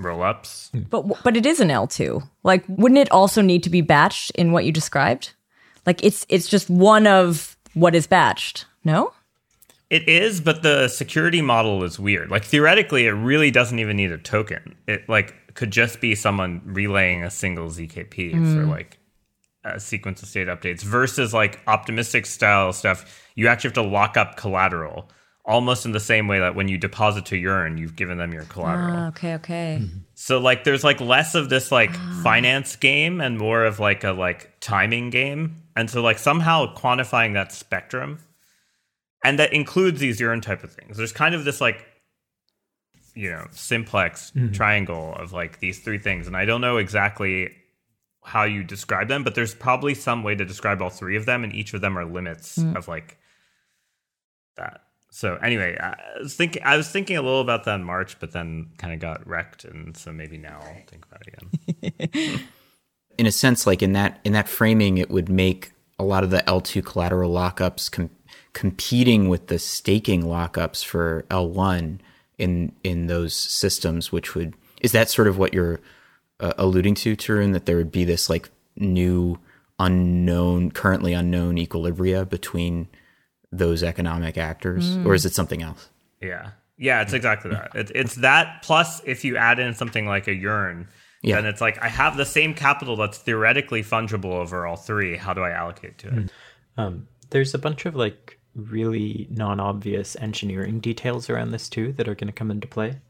rollups. 0.00 0.70
But 0.90 1.22
but 1.24 1.36
it 1.36 1.46
is 1.46 1.60
an 1.60 1.68
L2. 1.68 2.26
Like 2.42 2.64
wouldn't 2.68 2.98
it 2.98 3.10
also 3.10 3.40
need 3.40 3.62
to 3.62 3.70
be 3.70 3.82
batched 3.82 4.30
in 4.32 4.52
what 4.52 4.64
you 4.64 4.72
described? 4.72 5.32
Like 5.86 6.04
it's 6.04 6.26
it's 6.28 6.48
just 6.48 6.68
one 6.68 7.06
of 7.06 7.56
what 7.74 7.94
is 7.94 8.06
batched. 8.06 8.66
No? 8.84 9.12
It 9.88 10.08
is, 10.08 10.40
but 10.40 10.62
the 10.62 10.86
security 10.86 11.42
model 11.42 11.82
is 11.82 11.98
weird. 11.98 12.30
Like 12.30 12.44
theoretically 12.44 13.06
it 13.06 13.12
really 13.12 13.50
doesn't 13.50 13.78
even 13.78 13.96
need 13.96 14.12
a 14.12 14.18
token. 14.18 14.76
It 14.86 15.08
like 15.08 15.54
could 15.54 15.70
just 15.70 16.00
be 16.00 16.14
someone 16.14 16.60
relaying 16.64 17.24
a 17.24 17.30
single 17.30 17.68
ZKP 17.68 18.34
mm. 18.34 18.54
for 18.54 18.66
like 18.66 18.99
uh, 19.64 19.78
sequence 19.78 20.22
of 20.22 20.28
state 20.28 20.48
updates 20.48 20.82
versus 20.82 21.34
like 21.34 21.60
optimistic 21.66 22.26
style 22.26 22.72
stuff. 22.72 23.22
You 23.34 23.48
actually 23.48 23.68
have 23.68 23.74
to 23.74 23.82
lock 23.82 24.16
up 24.16 24.36
collateral 24.36 25.08
almost 25.44 25.84
in 25.86 25.92
the 25.92 26.00
same 26.00 26.28
way 26.28 26.38
that 26.38 26.54
when 26.54 26.68
you 26.68 26.78
deposit 26.78 27.26
to 27.26 27.36
Yearn, 27.36 27.78
you've 27.78 27.96
given 27.96 28.18
them 28.18 28.32
your 28.32 28.44
collateral. 28.44 28.96
Ah, 28.96 29.08
okay, 29.08 29.34
okay. 29.34 29.78
Mm-hmm. 29.82 29.98
So 30.14 30.38
like 30.38 30.64
there's 30.64 30.84
like 30.84 31.00
less 31.00 31.34
of 31.34 31.48
this 31.48 31.72
like 31.72 31.90
ah. 31.92 32.20
finance 32.22 32.76
game 32.76 33.20
and 33.20 33.38
more 33.38 33.64
of 33.64 33.80
like 33.80 34.04
a 34.04 34.12
like 34.12 34.60
timing 34.60 35.10
game. 35.10 35.62
And 35.76 35.90
so 35.90 36.02
like 36.02 36.18
somehow 36.18 36.74
quantifying 36.74 37.34
that 37.34 37.52
spectrum 37.52 38.20
and 39.24 39.38
that 39.38 39.52
includes 39.52 40.00
these 40.00 40.20
Yearn 40.20 40.40
type 40.40 40.62
of 40.62 40.72
things. 40.72 40.96
There's 40.96 41.12
kind 41.12 41.34
of 41.34 41.44
this 41.44 41.60
like 41.60 41.86
you 43.14 43.30
know, 43.30 43.46
simplex 43.50 44.30
mm-hmm. 44.30 44.52
triangle 44.52 45.14
of 45.14 45.32
like 45.32 45.58
these 45.58 45.80
three 45.80 45.98
things. 45.98 46.26
And 46.26 46.36
I 46.36 46.44
don't 46.44 46.60
know 46.60 46.76
exactly 46.76 47.50
how 48.30 48.44
you 48.44 48.62
describe 48.62 49.08
them, 49.08 49.24
but 49.24 49.34
there's 49.34 49.56
probably 49.56 49.92
some 49.92 50.22
way 50.22 50.36
to 50.36 50.44
describe 50.44 50.80
all 50.80 50.88
three 50.88 51.16
of 51.16 51.26
them, 51.26 51.42
and 51.42 51.52
each 51.52 51.74
of 51.74 51.80
them 51.80 51.98
are 51.98 52.04
limits 52.04 52.58
mm. 52.58 52.76
of 52.76 52.86
like 52.86 53.18
that. 54.56 54.82
So 55.10 55.34
anyway, 55.42 55.76
I 55.76 55.96
was 56.20 56.36
thinking 56.36 56.62
I 56.64 56.76
was 56.76 56.88
thinking 56.88 57.16
a 57.16 57.22
little 57.22 57.40
about 57.40 57.64
that 57.64 57.74
in 57.74 57.84
March, 57.84 58.20
but 58.20 58.30
then 58.30 58.70
kind 58.78 58.94
of 58.94 59.00
got 59.00 59.26
wrecked, 59.26 59.64
and 59.64 59.96
so 59.96 60.12
maybe 60.12 60.38
now 60.38 60.60
I'll 60.62 60.82
think 60.86 61.04
about 61.06 61.26
it 61.26 62.04
again. 62.04 62.40
in 63.18 63.26
a 63.26 63.32
sense, 63.32 63.66
like 63.66 63.82
in 63.82 63.94
that 63.94 64.20
in 64.22 64.32
that 64.34 64.48
framing, 64.48 64.98
it 64.98 65.10
would 65.10 65.28
make 65.28 65.72
a 65.98 66.04
lot 66.04 66.22
of 66.22 66.30
the 66.30 66.48
L 66.48 66.60
two 66.60 66.82
collateral 66.82 67.32
lockups 67.32 67.90
com- 67.90 68.10
competing 68.52 69.28
with 69.28 69.48
the 69.48 69.58
staking 69.58 70.22
lockups 70.22 70.84
for 70.84 71.24
L 71.32 71.48
one 71.48 72.00
in 72.38 72.70
in 72.84 73.08
those 73.08 73.34
systems, 73.34 74.12
which 74.12 74.36
would 74.36 74.54
is 74.80 74.92
that 74.92 75.10
sort 75.10 75.26
of 75.26 75.36
what 75.36 75.52
you're 75.52 75.80
uh, 76.40 76.54
alluding 76.58 76.94
to, 76.96 77.16
Tarun, 77.16 77.52
that 77.52 77.66
there 77.66 77.76
would 77.76 77.92
be 77.92 78.04
this 78.04 78.28
like 78.28 78.50
new 78.76 79.38
unknown, 79.78 80.70
currently 80.70 81.12
unknown 81.12 81.56
equilibria 81.56 82.28
between 82.28 82.88
those 83.52 83.82
economic 83.82 84.38
actors, 84.38 84.96
mm. 84.96 85.06
or 85.06 85.14
is 85.14 85.24
it 85.24 85.34
something 85.34 85.62
else? 85.62 85.88
Yeah, 86.20 86.50
yeah, 86.76 87.02
it's 87.02 87.12
exactly 87.12 87.50
that. 87.50 87.74
It, 87.74 87.92
it's 87.94 88.16
that 88.16 88.62
plus 88.62 89.02
if 89.04 89.24
you 89.24 89.36
add 89.36 89.58
in 89.58 89.74
something 89.74 90.06
like 90.06 90.28
a 90.28 90.34
Yearn, 90.34 90.88
yeah. 91.22 91.36
then 91.36 91.46
it's 91.46 91.60
like 91.60 91.82
I 91.82 91.88
have 91.88 92.16
the 92.16 92.26
same 92.26 92.54
capital 92.54 92.96
that's 92.96 93.18
theoretically 93.18 93.82
fungible 93.82 94.34
over 94.34 94.66
all 94.66 94.76
three. 94.76 95.16
How 95.16 95.32
do 95.32 95.42
I 95.42 95.50
allocate 95.50 95.98
to 95.98 96.08
it? 96.08 96.14
Mm. 96.14 96.30
Um, 96.76 97.08
there's 97.30 97.54
a 97.54 97.58
bunch 97.58 97.86
of 97.86 97.96
like 97.96 98.38
really 98.54 99.28
non-obvious 99.30 100.16
engineering 100.16 100.80
details 100.80 101.30
around 101.30 101.50
this 101.50 101.68
too 101.68 101.92
that 101.92 102.08
are 102.08 102.14
going 102.14 102.26
to 102.26 102.32
come 102.32 102.50
into 102.50 102.66
play. 102.66 103.00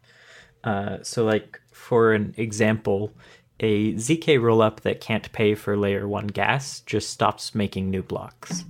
Uh, 0.65 0.99
so 1.03 1.25
like 1.25 1.61
for 1.81 2.13
an 2.13 2.35
example, 2.37 3.11
a 3.59 3.95
ZK 3.95 4.39
rollup 4.39 4.81
that 4.81 5.01
can't 5.01 5.33
pay 5.33 5.55
for 5.55 5.77
layer 5.77 6.07
1 6.07 6.27
gas 6.29 6.81
just 6.81 7.09
stops 7.11 7.55
making 7.55 7.91
new 7.91 8.03
blocks. 8.03 8.65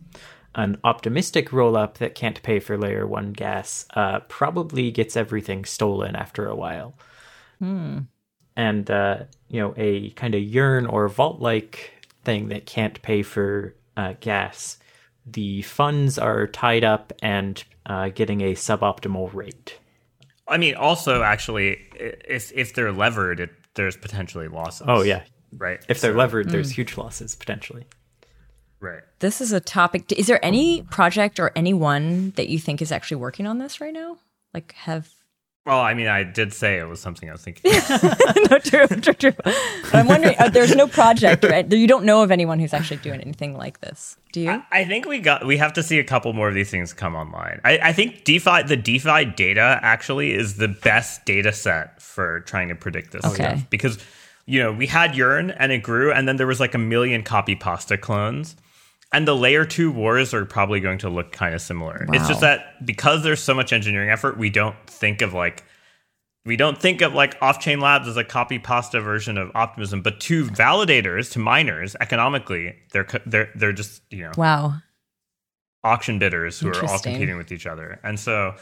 An 0.55 0.79
optimistic 0.85 1.51
rollup 1.51 1.95
that 1.95 2.15
can't 2.15 2.41
pay 2.43 2.61
for 2.61 2.79
layer 2.79 3.07
1 3.07 3.33
gas 3.33 3.85
uh, 3.95 4.21
probably 4.21 4.93
gets 4.93 5.17
everything 5.17 5.65
stolen 5.65 6.15
after 6.15 6.47
a 6.47 6.55
while. 6.55 6.95
Hmm. 7.59 7.99
And, 8.57 8.89
uh, 8.91 9.25
you 9.49 9.61
know, 9.61 9.75
a 9.77 10.11
kind 10.11 10.37
of 10.37 10.43
yearn 10.43 10.87
or 10.87 11.09
vault 11.09 11.41
like 11.41 11.93
thing 12.25 12.49
that 12.49 12.65
can't 12.65 13.03
pay 13.03 13.23
for 13.23 13.75
uh, 13.97 14.15
gas, 14.21 14.79
the 15.27 15.63
funds 15.63 16.17
are 16.17 16.47
tied 16.47 16.85
up 16.85 17.13
and 17.21 17.63
uh, 17.87 18.11
getting 18.11 18.41
a 18.41 18.55
suboptimal 18.55 19.35
rate. 19.35 19.80
I 20.51 20.59
mean, 20.59 20.75
also 20.75 21.23
actually, 21.23 21.79
if 21.95 22.53
if 22.55 22.75
they're 22.75 22.93
levered, 22.93 23.41
it, 23.41 23.51
there's 23.75 23.97
potentially 23.97 24.49
losses. 24.49 24.87
Oh 24.89 25.03
yeah, 25.03 25.23
right. 25.57 25.79
If 25.89 26.01
they're 26.01 26.13
so, 26.13 26.19
levered, 26.19 26.51
there's 26.51 26.73
mm. 26.73 26.77
huge 26.77 26.97
losses 26.97 27.35
potentially. 27.35 27.87
Right. 28.81 29.03
This 29.21 29.41
is 29.41 29.53
a 29.53 29.61
topic. 29.61 30.11
Is 30.13 30.27
there 30.27 30.45
any 30.45 30.83
project 30.83 31.39
or 31.39 31.53
anyone 31.55 32.31
that 32.37 32.49
you 32.49 32.59
think 32.59 32.83
is 32.83 32.91
actually 32.91 33.19
working 33.19 33.47
on 33.47 33.59
this 33.59 33.81
right 33.81 33.93
now? 33.93 34.17
Like, 34.55 34.73
have 34.73 35.09
Well, 35.71 35.81
I 35.81 35.95
mean, 35.95 36.09
I 36.09 36.25
did 36.25 36.53
say 36.53 36.79
it 36.79 36.89
was 36.89 37.01
something 37.01 37.29
I 37.29 37.33
was 37.33 37.43
thinking. 37.43 37.71
no, 38.51 38.59
true, 38.59 38.89
true, 38.89 39.15
true. 39.15 39.33
But 39.45 39.95
I'm 39.95 40.09
wondering, 40.09 40.35
uh, 40.37 40.49
there's 40.49 40.75
no 40.75 40.89
project, 40.89 41.45
right? 41.45 41.71
You 41.73 41.87
don't 41.87 42.05
know 42.05 42.25
of 42.25 42.33
anyone 42.33 42.59
who's 42.59 42.75
actually 42.75 42.97
doing 42.97 43.21
anything 43.21 43.57
like 43.57 43.81
this, 43.81 44.17
do 44.33 44.41
you? 44.41 44.51
I, 44.51 44.63
I 44.73 44.85
think 44.85 45.07
we 45.07 45.21
got 45.21 45.47
we 45.47 45.59
have 45.59 45.73
to 45.75 45.83
see 45.85 46.01
a 46.01 46.05
couple 46.05 46.33
more 46.33 46.49
of 46.49 46.55
these 46.55 46.73
things 46.73 46.93
come 46.93 47.15
online. 47.15 47.61
I, 47.65 47.79
I 47.79 47.93
think 47.93 48.25
DeFi 48.25 48.65
the 48.65 48.77
DeFi 48.77 49.27
data 49.27 49.79
actually 49.83 50.35
is 50.35 50.57
the 50.57 50.67
best 50.69 51.25
data 51.25 51.53
set 51.53 52.03
for 52.03 52.41
trying 52.41 52.67
to 52.69 52.75
predict 52.75 53.13
this 53.13 53.25
Okay. 53.25 53.35
stuff 53.35 53.71
because 53.71 53.99
you 54.47 54.61
know 54.61 54.73
we 54.73 54.87
had 54.89 55.15
Yearn 55.15 55.53
and 55.53 55.71
it 55.71 55.85
grew 55.85 56.13
and 56.13 56.27
then 56.27 56.35
there 56.37 56.49
was 56.49 56.59
like 56.59 56.75
a 56.75 56.79
million 56.79 57.23
copy 57.23 57.55
pasta 57.55 57.97
clones. 57.97 58.57
And 59.13 59.27
the 59.27 59.35
layer 59.35 59.65
two 59.65 59.91
wars 59.91 60.33
are 60.33 60.45
probably 60.45 60.79
going 60.79 60.99
to 60.99 61.09
look 61.09 61.33
kind 61.33 61.55
of 61.55 61.61
similar. 61.61 62.07
It's 62.13 62.29
just 62.29 62.43
that 62.43 62.87
because 62.87 63.25
there's 63.25 63.43
so 63.43 63.55
much 63.55 63.73
engineering 63.73 64.09
effort, 64.09 64.39
we 64.39 64.51
don't 64.51 64.77
think 64.87 65.21
of 65.21 65.35
like 65.35 65.65
we 66.47 66.57
don't 66.57 66.79
think 66.79 67.03
of 67.03 67.13
like 67.13 67.39
Offchain 67.41 67.83
Labs 67.83 68.09
as 68.09 68.17
a 68.17 68.25
copy 68.25 68.59
pasta 68.59 69.01
version 69.01 69.37
of 69.37 69.51
optimism, 69.55 70.01
but 70.03 70.21
to 70.21 70.47
validators, 70.47 71.33
to 71.33 71.39
miners, 71.39 71.97
economically, 72.01 72.77
they're 72.93 73.07
they're 73.27 73.51
they're 73.55 73.73
just 73.73 74.03
you 74.11 74.25
know 74.25 74.33
wow. 74.37 74.75
auction 75.85 76.19
bidders 76.19 76.59
who 76.59 76.69
are 76.69 76.87
all 76.87 76.99
competing 76.99 77.37
with 77.37 77.53
each 77.53 77.67
other. 77.67 78.01
And 78.03 78.19
so, 78.19 78.55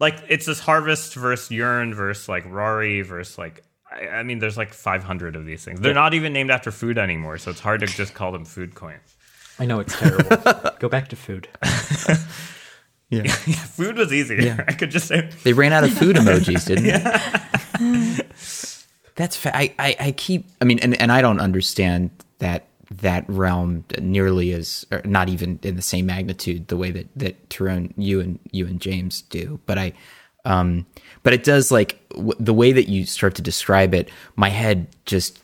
like, 0.00 0.16
it's 0.28 0.46
this 0.46 0.58
Harvest 0.58 1.14
versus 1.14 1.50
Yearn 1.50 1.94
versus 1.94 2.28
like 2.28 2.44
Rory 2.46 3.02
versus 3.02 3.38
like. 3.38 3.64
I 3.92 4.08
I 4.08 4.22
mean, 4.24 4.40
there's 4.40 4.56
like 4.56 4.72
500 4.72 5.36
of 5.36 5.46
these 5.46 5.64
things. 5.64 5.78
They're 5.78 5.94
not 5.94 6.14
even 6.14 6.32
named 6.32 6.50
after 6.50 6.72
food 6.72 6.98
anymore, 6.98 7.38
so 7.38 7.52
it's 7.52 7.60
hard 7.60 7.80
to 7.80 7.86
just 7.86 8.12
call 8.14 8.32
them 8.32 8.44
food 8.44 8.74
coins. 8.74 9.13
I 9.58 9.66
know 9.66 9.80
it's 9.80 9.96
terrible. 9.98 10.36
Go 10.78 10.88
back 10.88 11.08
to 11.08 11.16
food. 11.16 11.48
Yeah. 13.10 13.22
Yeah, 13.46 13.54
food 13.56 13.96
was 13.96 14.12
easier. 14.12 14.64
I 14.66 14.72
could 14.72 14.90
just 14.90 15.06
say, 15.06 15.30
They 15.44 15.52
ran 15.52 15.72
out 15.72 15.84
of 15.84 15.92
food 15.92 16.16
emojis, 16.16 16.66
didn't 16.66 16.84
they? 16.84 18.24
That's 19.14 19.36
fa- 19.36 19.56
I, 19.56 19.72
I 19.78 19.96
I 20.00 20.12
keep 20.12 20.46
I 20.60 20.64
mean 20.64 20.80
and 20.80 21.00
and 21.00 21.12
I 21.12 21.20
don't 21.22 21.38
understand 21.38 22.10
that 22.38 22.66
that 22.90 23.24
realm 23.28 23.84
nearly 24.00 24.52
as 24.52 24.84
or 24.90 25.00
not 25.04 25.28
even 25.28 25.60
in 25.62 25.76
the 25.76 25.82
same 25.82 26.06
magnitude 26.06 26.66
the 26.68 26.76
way 26.76 26.90
that 26.90 27.06
that 27.14 27.48
Tarun 27.50 27.92
you 27.96 28.18
and 28.20 28.40
you 28.50 28.66
and 28.66 28.80
James 28.80 29.22
do 29.22 29.60
but 29.66 29.78
I 29.78 29.92
um 30.44 30.84
but 31.22 31.32
it 31.32 31.44
does 31.44 31.70
like 31.70 32.00
w- 32.10 32.34
the 32.40 32.54
way 32.54 32.72
that 32.72 32.88
you 32.88 33.06
start 33.06 33.36
to 33.36 33.42
describe 33.42 33.94
it 33.94 34.10
my 34.34 34.48
head 34.48 34.88
just 35.06 35.38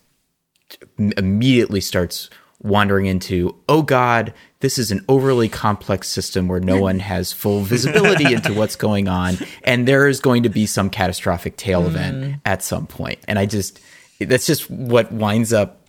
immediately 0.98 1.80
starts 1.80 2.28
wandering 2.62 3.06
into 3.06 3.54
oh 3.68 3.82
god 3.82 4.34
this 4.60 4.78
is 4.78 4.90
an 4.90 5.02
overly 5.08 5.48
complex 5.48 6.08
system 6.08 6.46
where 6.46 6.60
no 6.60 6.78
one 6.78 6.98
has 6.98 7.32
full 7.32 7.60
visibility 7.64 8.34
into 8.34 8.52
what's 8.52 8.76
going 8.76 9.08
on 9.08 9.36
and 9.64 9.88
there 9.88 10.06
is 10.06 10.20
going 10.20 10.42
to 10.42 10.48
be 10.48 10.66
some 10.66 10.90
catastrophic 10.90 11.56
tail 11.56 11.82
mm. 11.82 11.86
event 11.86 12.36
at 12.44 12.62
some 12.62 12.86
point. 12.86 13.18
and 13.26 13.38
i 13.38 13.46
just 13.46 13.80
that's 14.20 14.46
just 14.46 14.70
what 14.70 15.10
winds 15.10 15.52
up 15.52 15.86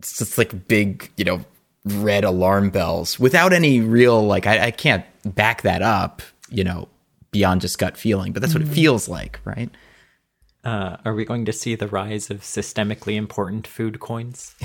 it's 0.00 0.18
just 0.18 0.36
like 0.36 0.66
big 0.66 1.10
you 1.16 1.24
know 1.24 1.44
red 1.84 2.24
alarm 2.24 2.70
bells 2.70 3.18
without 3.20 3.52
any 3.52 3.80
real 3.80 4.26
like 4.26 4.46
i, 4.46 4.66
I 4.66 4.70
can't 4.72 5.04
back 5.24 5.62
that 5.62 5.80
up 5.80 6.22
you 6.50 6.64
know 6.64 6.88
beyond 7.30 7.60
just 7.60 7.78
gut 7.78 7.96
feeling 7.96 8.32
but 8.32 8.42
that's 8.42 8.52
what 8.52 8.62
it 8.62 8.68
mm. 8.68 8.74
feels 8.74 9.08
like 9.08 9.38
right 9.44 9.70
Uh, 10.68 10.98
are 11.06 11.14
we 11.14 11.24
going 11.24 11.46
to 11.46 11.52
see 11.52 11.74
the 11.76 11.88
rise 11.88 12.28
of 12.28 12.42
systemically 12.42 13.14
important 13.16 13.66
food 13.66 13.98
coins? 14.00 14.54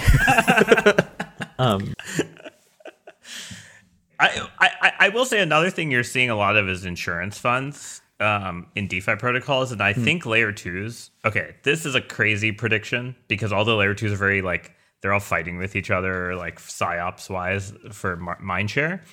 I, 4.20 4.44
I, 4.60 4.92
I 5.00 5.10
will 5.14 5.24
say 5.24 5.40
another 5.40 5.70
thing 5.70 5.92
you're 5.92 6.04
seeing 6.04 6.30
a 6.30 6.36
lot 6.36 6.58
of 6.58 6.68
is 6.68 6.84
insurance 6.84 7.38
funds 7.38 8.02
um, 8.20 8.68
in 8.76 8.90
DeFi 8.90 9.16
protocols, 9.16 9.72
and 9.72 9.82
I 9.82 9.94
think 9.94 10.26
layer 10.26 10.52
twos. 10.52 11.10
Okay, 11.24 11.56
this 11.64 11.86
is 11.86 11.96
a 11.96 12.02
crazy 12.02 12.52
prediction 12.52 13.16
because 13.30 13.54
all 13.54 13.64
the 13.64 13.74
layer 13.74 13.94
twos 13.94 14.12
are 14.12 14.18
very 14.18 14.42
like 14.42 14.74
they're 15.02 15.14
all 15.14 15.22
fighting 15.22 15.58
with 15.58 15.74
each 15.74 15.90
other, 15.90 16.36
like 16.36 16.60
psyops 16.60 17.30
wise 17.30 17.72
for 17.94 18.18
mar- 18.18 18.40
mind 18.42 18.70
share. 18.70 19.04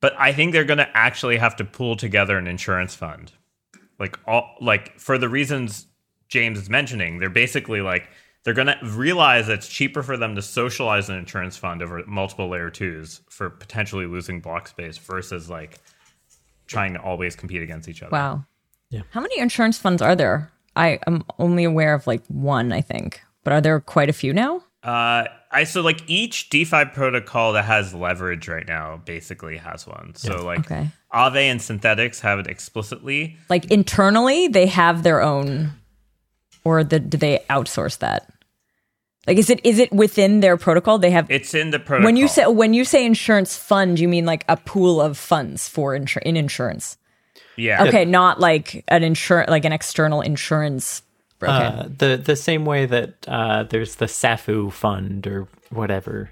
But 0.00 0.14
I 0.18 0.32
think 0.32 0.52
they're 0.52 0.64
going 0.64 0.78
to 0.78 0.88
actually 0.96 1.36
have 1.36 1.56
to 1.56 1.66
pull 1.66 1.96
together 1.96 2.38
an 2.38 2.46
insurance 2.46 2.94
fund, 2.94 3.32
like 3.98 4.18
all 4.26 4.54
like 4.62 4.98
for 4.98 5.18
the 5.18 5.28
reasons 5.28 5.84
James 6.28 6.58
is 6.58 6.68
mentioning. 6.70 7.18
They're 7.18 7.30
basically 7.30 7.80
like 7.80 8.08
they're 8.44 8.54
going 8.54 8.68
to 8.68 8.78
realize 8.82 9.46
that 9.48 9.54
it's 9.54 9.68
cheaper 9.68 10.02
for 10.02 10.16
them 10.16 10.34
to 10.34 10.42
socialize 10.42 11.08
an 11.08 11.16
insurance 11.16 11.56
fund 11.56 11.82
over 11.82 12.02
multiple 12.06 12.48
layer 12.48 12.70
twos 12.70 13.20
for 13.28 13.50
potentially 13.50 14.06
losing 14.06 14.40
block 14.40 14.68
space 14.68 14.96
versus 14.96 15.50
like 15.50 15.78
trying 16.66 16.94
to 16.94 17.00
always 17.00 17.34
compete 17.34 17.62
against 17.62 17.88
each 17.88 18.02
other. 18.02 18.12
Wow. 18.12 18.44
Yeah. 18.90 19.02
How 19.10 19.20
many 19.20 19.38
insurance 19.38 19.76
funds 19.78 20.00
are 20.00 20.16
there? 20.16 20.50
I 20.76 20.98
am 21.06 21.24
only 21.38 21.64
aware 21.64 21.94
of 21.94 22.06
like 22.06 22.24
one, 22.28 22.72
I 22.72 22.80
think, 22.80 23.20
but 23.44 23.52
are 23.52 23.60
there 23.60 23.80
quite 23.80 24.08
a 24.08 24.12
few 24.12 24.32
now? 24.32 24.62
Uh, 24.82 25.24
I 25.50 25.64
so 25.64 25.80
like 25.80 26.02
each 26.06 26.50
DeFi 26.50 26.84
protocol 26.86 27.52
that 27.54 27.64
has 27.64 27.92
leverage 27.92 28.46
right 28.48 28.66
now 28.66 29.02
basically 29.04 29.56
has 29.56 29.86
one. 29.86 30.12
So 30.14 30.44
like 30.44 30.60
Okay. 30.60 30.88
Aave 31.12 31.36
and 31.36 31.60
Synthetix 31.60 32.20
have 32.20 32.38
it 32.38 32.46
explicitly. 32.46 33.36
Like 33.48 33.70
internally, 33.70 34.46
they 34.48 34.66
have 34.66 35.02
their 35.02 35.20
own, 35.20 35.72
or 36.76 36.84
the, 36.84 37.00
do 37.00 37.16
they 37.18 37.44
outsource 37.50 37.98
that? 37.98 38.28
Like, 39.26 39.36
is 39.38 39.50
it 39.50 39.60
is 39.64 39.78
it 39.78 39.92
within 39.92 40.40
their 40.40 40.56
protocol? 40.56 40.98
They 40.98 41.10
have 41.10 41.30
It's 41.30 41.52
in 41.54 41.70
the 41.70 41.78
protocol. 41.78 42.06
when 42.06 42.16
you 42.16 42.28
say 42.28 42.46
when 42.46 42.72
you 42.72 42.84
say 42.84 43.04
insurance 43.04 43.56
fund, 43.56 43.98
you 44.00 44.08
mean 44.08 44.24
like 44.24 44.44
a 44.48 44.56
pool 44.56 45.00
of 45.00 45.18
funds 45.18 45.68
for 45.68 45.98
insur- 45.98 46.22
in 46.22 46.36
insurance. 46.36 46.96
yeah, 47.56 47.84
Okay, 47.84 48.04
not 48.06 48.40
like 48.40 48.84
an 48.88 49.02
insurance 49.02 49.50
like 49.50 49.64
an 49.66 49.72
external 49.72 50.22
insurance. 50.22 51.02
Okay, 51.42 51.52
Uh, 51.52 51.88
the 51.98 52.16
the 52.16 52.36
same 52.36 52.64
way 52.64 52.86
that 52.86 53.14
uh, 53.28 53.64
there's 53.64 53.96
the 53.96 54.06
Safu 54.06 54.72
fund 54.72 55.26
or 55.26 55.46
whatever. 55.70 56.30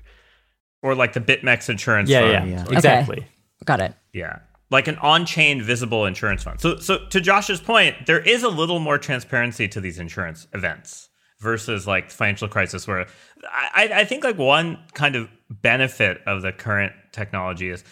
or 0.82 0.94
like 0.94 1.12
the 1.12 1.20
BitMEX 1.20 1.68
insurance 1.68 2.08
Yeah, 2.08 2.20
fund. 2.32 2.50
yeah, 2.50 2.64
Yeah. 2.64 2.76
exactly. 2.76 3.26
got 3.64 3.80
it. 3.80 3.92
Yeah. 4.12 4.38
Like 4.68 4.88
an 4.88 4.96
on-chain 4.96 5.62
visible 5.62 6.06
insurance 6.06 6.42
fund. 6.42 6.60
So 6.60 6.78
so 6.78 7.06
to 7.10 7.20
Josh's 7.20 7.60
point, 7.60 8.06
there 8.06 8.18
is 8.18 8.42
a 8.42 8.48
little 8.48 8.80
more 8.80 8.98
transparency 8.98 9.68
to 9.68 9.80
these 9.80 9.98
insurance 9.98 10.48
events 10.52 11.08
versus 11.38 11.86
like 11.86 12.10
financial 12.10 12.48
crisis 12.48 12.86
where 12.88 13.06
I, 13.52 13.90
I 13.94 14.04
think 14.04 14.24
like 14.24 14.38
one 14.38 14.78
kind 14.94 15.14
of 15.14 15.28
benefit 15.50 16.20
of 16.26 16.42
the 16.42 16.50
current 16.50 16.92
technology 17.12 17.70
is 17.70 17.84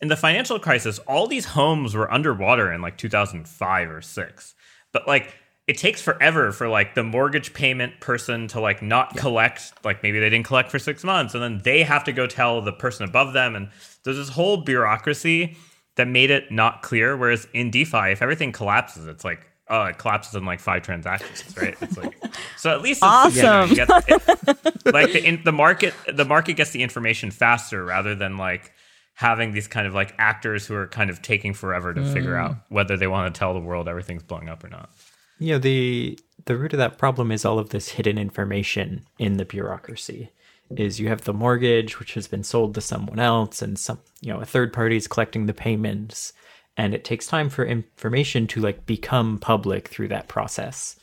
in 0.00 0.08
the 0.08 0.16
financial 0.16 0.58
crisis, 0.58 0.98
all 1.00 1.26
these 1.26 1.44
homes 1.44 1.94
were 1.94 2.12
underwater 2.12 2.72
in 2.72 2.80
like 2.80 2.98
2005 2.98 3.90
or 3.90 4.02
six. 4.02 4.54
But 4.92 5.06
like 5.06 5.34
it 5.68 5.78
takes 5.78 6.02
forever 6.02 6.50
for 6.50 6.68
like 6.68 6.94
the 6.94 7.04
mortgage 7.04 7.54
payment 7.54 8.00
person 8.00 8.48
to 8.48 8.60
like 8.60 8.82
not 8.82 9.16
collect 9.16 9.72
like 9.84 10.02
maybe 10.02 10.18
they 10.18 10.28
didn't 10.28 10.46
collect 10.46 10.70
for 10.70 10.78
six 10.78 11.04
months 11.04 11.34
and 11.34 11.42
then 11.42 11.60
they 11.62 11.82
have 11.82 12.04
to 12.04 12.12
go 12.12 12.26
tell 12.26 12.60
the 12.60 12.72
person 12.72 13.08
above 13.08 13.32
them 13.32 13.54
and 13.54 13.68
there's 14.02 14.16
this 14.16 14.28
whole 14.28 14.58
bureaucracy 14.58 15.56
that 15.96 16.08
made 16.08 16.30
it 16.30 16.50
not 16.50 16.82
clear 16.82 17.16
whereas 17.16 17.46
in 17.52 17.70
defi 17.70 18.10
if 18.10 18.22
everything 18.22 18.52
collapses 18.52 19.06
it's 19.06 19.24
like 19.24 19.46
oh 19.68 19.84
it 19.84 19.98
collapses 19.98 20.34
in 20.34 20.44
like 20.44 20.60
five 20.60 20.82
transactions 20.82 21.56
right? 21.56 21.76
It's 21.80 21.96
like 21.96 22.14
so 22.56 22.70
at 22.70 22.82
least 22.82 23.02
it's, 23.04 23.36
you 23.36 23.42
know, 23.42 23.64
you 23.64 23.86
it- 24.08 24.84
like 24.92 25.12
the 25.12 25.24
in, 25.24 25.42
the 25.44 25.52
market 25.52 25.94
the 26.12 26.24
market 26.24 26.54
gets 26.54 26.70
the 26.70 26.82
information 26.82 27.30
faster 27.30 27.84
rather 27.84 28.14
than 28.14 28.36
like 28.36 28.72
having 29.14 29.52
these 29.52 29.68
kind 29.68 29.86
of 29.86 29.94
like 29.94 30.14
actors 30.18 30.66
who 30.66 30.74
are 30.74 30.86
kind 30.88 31.10
of 31.10 31.22
taking 31.22 31.54
forever 31.54 31.92
to 31.94 32.04
figure 32.12 32.34
mm. 32.34 32.42
out 32.42 32.56
whether 32.68 32.96
they 32.96 33.06
want 33.06 33.32
to 33.32 33.38
tell 33.38 33.54
the 33.54 33.60
world 33.60 33.88
everything's 33.88 34.22
blowing 34.22 34.48
up 34.48 34.64
or 34.64 34.68
not. 34.68 34.90
Yeah, 35.38 35.58
the 35.58 36.18
the 36.46 36.56
root 36.56 36.72
of 36.72 36.78
that 36.78 36.98
problem 36.98 37.30
is 37.30 37.44
all 37.44 37.58
of 37.58 37.70
this 37.70 37.90
hidden 37.90 38.18
information 38.18 39.06
in 39.18 39.36
the 39.36 39.44
bureaucracy. 39.44 40.30
Is 40.74 40.98
you 40.98 41.08
have 41.08 41.22
the 41.22 41.34
mortgage 41.34 41.98
which 41.98 42.14
has 42.14 42.26
been 42.26 42.42
sold 42.42 42.74
to 42.74 42.80
someone 42.80 43.18
else 43.18 43.60
and 43.60 43.78
some 43.78 44.00
you 44.20 44.32
know, 44.32 44.40
a 44.40 44.46
third 44.46 44.72
party 44.72 44.96
is 44.96 45.06
collecting 45.06 45.46
the 45.46 45.54
payments 45.54 46.32
and 46.76 46.94
it 46.94 47.04
takes 47.04 47.26
time 47.26 47.50
for 47.50 47.64
information 47.64 48.46
to 48.48 48.60
like 48.60 48.86
become 48.86 49.38
public 49.38 49.88
through 49.88 50.08
that 50.08 50.28
process. 50.28 50.98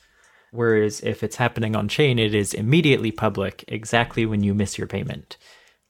Whereas 0.51 1.01
if 1.01 1.21
it's 1.21 1.35
happening 1.35 1.75
on 1.75 1.87
chain, 1.87 2.17
it 2.17 2.33
is 2.33 2.53
immediately 2.53 3.11
public 3.11 3.63
exactly 3.67 4.25
when 4.25 4.41
you 4.43 4.53
miss 4.53 4.77
your 4.77 4.87
payment. 4.87 5.37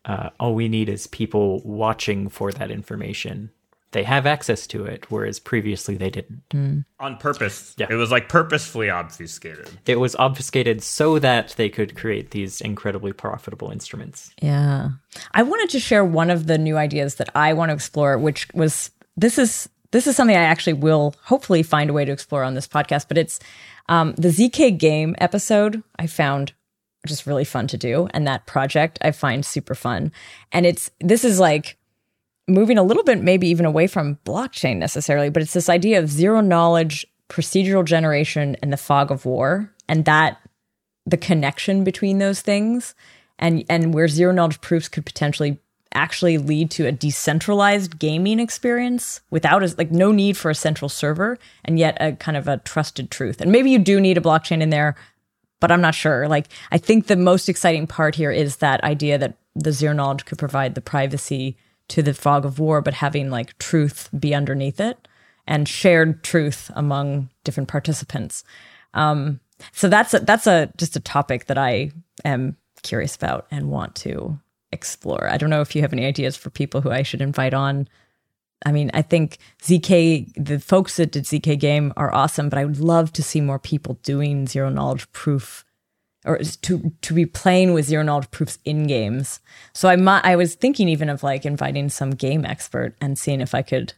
Uh, 0.03 0.29
all 0.39 0.55
we 0.55 0.67
need 0.67 0.89
is 0.89 1.07
people 1.07 1.61
watching 1.63 2.29
for 2.29 2.51
that 2.51 2.71
information. 2.71 3.51
They 3.91 4.03
have 4.03 4.27
access 4.27 4.67
to 4.67 4.85
it, 4.85 5.09
whereas 5.09 5.39
previously 5.39 5.95
they 5.97 6.09
didn't. 6.11 6.85
on 6.99 7.17
purpose 7.17 7.73
Yeah. 7.77 7.87
it 7.89 7.95
was 7.95 8.11
like 8.11 8.29
purposefully 8.29 8.89
obfuscated 8.89 9.67
it 9.85 9.99
was 9.99 10.15
obfuscated 10.17 10.83
so 10.83 11.17
that 11.19 11.55
they 11.57 11.69
could 11.69 11.95
create 11.95 12.31
these 12.31 12.61
incredibly 12.61 13.13
profitable 13.13 13.71
instruments. 13.71 14.31
Yeah. 14.41 14.89
I 15.33 15.41
wanted 15.43 15.69
to 15.71 15.79
share 15.79 16.05
one 16.05 16.29
of 16.29 16.45
the 16.47 16.57
new 16.57 16.77
ideas 16.77 17.15
that 17.15 17.29
I 17.35 17.53
want 17.53 17.69
to 17.69 17.73
explore, 17.73 18.17
which 18.17 18.47
was 18.53 18.91
this 19.17 19.37
is 19.39 19.67
this 19.91 20.05
is 20.05 20.15
something 20.15 20.35
I 20.37 20.41
actually 20.41 20.73
will 20.73 21.15
hopefully 21.23 21.63
find 21.63 21.89
a 21.89 21.93
way 21.93 22.05
to 22.05 22.11
explore 22.11 22.43
on 22.43 22.53
this 22.53 22.67
podcast, 22.67 23.07
but 23.07 23.17
it's 23.17 23.39
um, 23.87 24.13
the 24.17 24.27
ZK 24.29 24.77
game 24.77 25.15
episode 25.17 25.81
I 25.97 26.05
found 26.05 26.53
just 27.07 27.25
really 27.25 27.45
fun 27.45 27.65
to 27.67 27.77
do. 27.77 28.07
And 28.13 28.27
that 28.27 28.45
project 28.45 28.99
I 29.01 29.09
find 29.11 29.43
super 29.43 29.73
fun. 29.73 30.11
And 30.51 30.67
it's 30.67 30.91
this 30.99 31.25
is 31.25 31.39
like 31.39 31.77
moving 32.49 32.77
a 32.77 32.83
little 32.83 33.03
bit 33.03 33.21
maybe 33.21 33.47
even 33.47 33.65
away 33.65 33.87
from 33.87 34.17
blockchain 34.25 34.77
necessarily, 34.77 35.29
but 35.29 35.41
it's 35.41 35.53
this 35.53 35.69
idea 35.69 35.99
of 35.99 36.09
zero 36.09 36.41
knowledge 36.41 37.05
procedural 37.29 37.85
generation 37.85 38.57
and 38.61 38.73
the 38.73 38.77
fog 38.77 39.11
of 39.11 39.25
war 39.25 39.71
and 39.87 40.05
that 40.05 40.39
the 41.05 41.17
connection 41.17 41.83
between 41.83 42.17
those 42.17 42.41
things 42.41 42.95
and 43.37 43.63
and 43.69 43.93
where 43.93 44.07
zero 44.07 44.31
knowledge 44.31 44.59
proofs 44.61 44.87
could 44.89 45.05
potentially 45.05 45.59
actually 45.93 46.37
lead 46.37 46.69
to 46.69 46.85
a 46.85 46.91
decentralized 46.91 47.97
gaming 47.97 48.39
experience 48.39 49.21
without 49.31 49.63
a, 49.63 49.73
like 49.77 49.91
no 49.91 50.11
need 50.11 50.37
for 50.37 50.51
a 50.51 50.55
central 50.55 50.89
server 50.89 51.37
and 51.65 51.79
yet 51.79 51.97
a 51.99 52.13
kind 52.13 52.37
of 52.37 52.47
a 52.47 52.57
trusted 52.57 53.09
truth. 53.09 53.41
And 53.41 53.51
maybe 53.51 53.71
you 53.71 53.79
do 53.79 53.99
need 53.99 54.17
a 54.17 54.21
blockchain 54.21 54.61
in 54.61 54.69
there 54.69 54.95
but 55.61 55.73
i'm 55.73 55.81
not 55.81 55.95
sure. 55.95 56.27
Like 56.27 56.47
i 56.71 56.77
think 56.77 57.07
the 57.07 57.15
most 57.15 57.49
exciting 57.49 57.85
part 57.85 58.15
here 58.15 58.31
is 58.31 58.57
that 58.57 58.83
idea 58.83 59.17
that 59.17 59.37
the 59.55 59.71
zero 59.71 59.93
knowledge 59.93 60.25
could 60.25 60.37
provide 60.37 60.75
the 60.75 60.81
privacy 60.81 61.57
to 61.89 62.01
the 62.01 62.13
fog 62.13 62.45
of 62.45 62.59
war 62.59 62.81
but 62.81 62.93
having 62.93 63.29
like 63.29 63.57
truth 63.57 64.09
be 64.17 64.33
underneath 64.33 64.79
it 64.79 65.07
and 65.45 65.67
shared 65.67 66.23
truth 66.23 66.71
among 66.75 67.29
different 67.43 67.69
participants 67.69 68.43
um, 68.93 69.39
so 69.73 69.89
that's 69.89 70.13
a, 70.13 70.19
that's 70.19 70.47
a 70.47 70.71
just 70.77 70.95
a 70.95 71.01
topic 71.01 71.45
that 71.45 71.57
i 71.57 71.91
am 72.23 72.55
curious 72.81 73.15
about 73.15 73.45
and 73.51 73.69
want 73.69 73.95
to 73.95 74.39
explore. 74.71 75.27
I 75.29 75.37
don't 75.37 75.49
know 75.49 75.61
if 75.61 75.75
you 75.75 75.81
have 75.81 75.93
any 75.93 76.05
ideas 76.05 76.35
for 76.35 76.49
people 76.49 76.81
who 76.81 76.91
I 76.91 77.03
should 77.03 77.21
invite 77.21 77.53
on. 77.53 77.87
I 78.65 78.71
mean, 78.71 78.91
I 78.93 79.01
think 79.01 79.37
ZK, 79.61 80.31
the 80.35 80.59
folks 80.59 80.97
that 80.97 81.11
did 81.11 81.23
ZK 81.23 81.59
Game 81.59 81.93
are 81.95 82.13
awesome, 82.13 82.49
but 82.49 82.59
I 82.59 82.65
would 82.65 82.79
love 82.79 83.13
to 83.13 83.23
see 83.23 83.41
more 83.41 83.59
people 83.59 83.99
doing 84.03 84.47
zero 84.47 84.69
knowledge 84.69 85.09
proof 85.11 85.65
or 86.25 86.37
to 86.37 86.91
to 87.01 87.13
be 87.13 87.25
playing 87.25 87.73
with 87.73 87.85
zero 87.85 88.03
knowledge 88.03 88.31
proofs 88.31 88.57
in 88.65 88.87
games. 88.87 89.39
So 89.73 89.89
I 89.89 89.95
might, 89.95 90.25
I 90.25 90.35
was 90.35 90.55
thinking 90.55 90.89
even 90.89 91.09
of 91.09 91.23
like 91.23 91.45
inviting 91.45 91.89
some 91.89 92.11
game 92.11 92.45
expert 92.45 92.95
and 92.99 93.17
seeing 93.17 93.41
if 93.41 93.55
I 93.55 93.61
could 93.61 93.93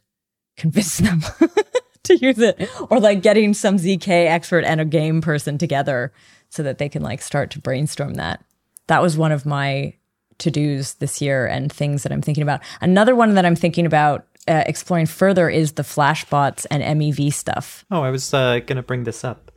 convince 0.58 0.98
them 0.98 1.22
to 2.04 2.18
use 2.18 2.40
it 2.40 2.70
or 2.90 3.00
like 3.00 3.22
getting 3.22 3.54
some 3.54 3.78
ZK 3.78 4.28
expert 4.28 4.64
and 4.64 4.80
a 4.80 4.86
game 4.86 5.22
person 5.22 5.58
together 5.58 6.12
so 6.50 6.64
that 6.64 6.78
they 6.78 6.90
can 6.90 7.02
like 7.02 7.22
start 7.22 7.50
to 7.52 7.60
brainstorm 7.60 8.16
that. 8.16 8.44
That 8.88 9.02
was 9.02 9.18
one 9.18 9.32
of 9.32 9.46
my 9.46 9.94
to 10.40 10.52
dos 10.52 10.96
this 10.96 11.22
year 11.22 11.46
and 11.46 11.72
things 11.72 12.04
that 12.04 12.12
I'm 12.12 12.22
thinking 12.22 12.44
about. 12.44 12.62
Another 12.82 13.16
one 13.16 13.36
that 13.36 13.46
I'm 13.46 13.56
thinking 13.56 13.86
about 13.86 14.28
uh, 14.48 14.64
exploring 14.66 15.06
further 15.06 15.50
is 15.50 15.74
the 15.74 15.84
flashbots 15.84 16.66
and 16.70 16.84
MEV 17.00 17.32
stuff. 17.34 17.86
Oh, 17.92 18.02
I 18.02 18.10
was 18.10 18.34
uh, 18.34 18.60
going 18.60 18.78
to 18.78 18.84
bring 18.84 19.04
this 19.04 19.24
up. 19.24 19.52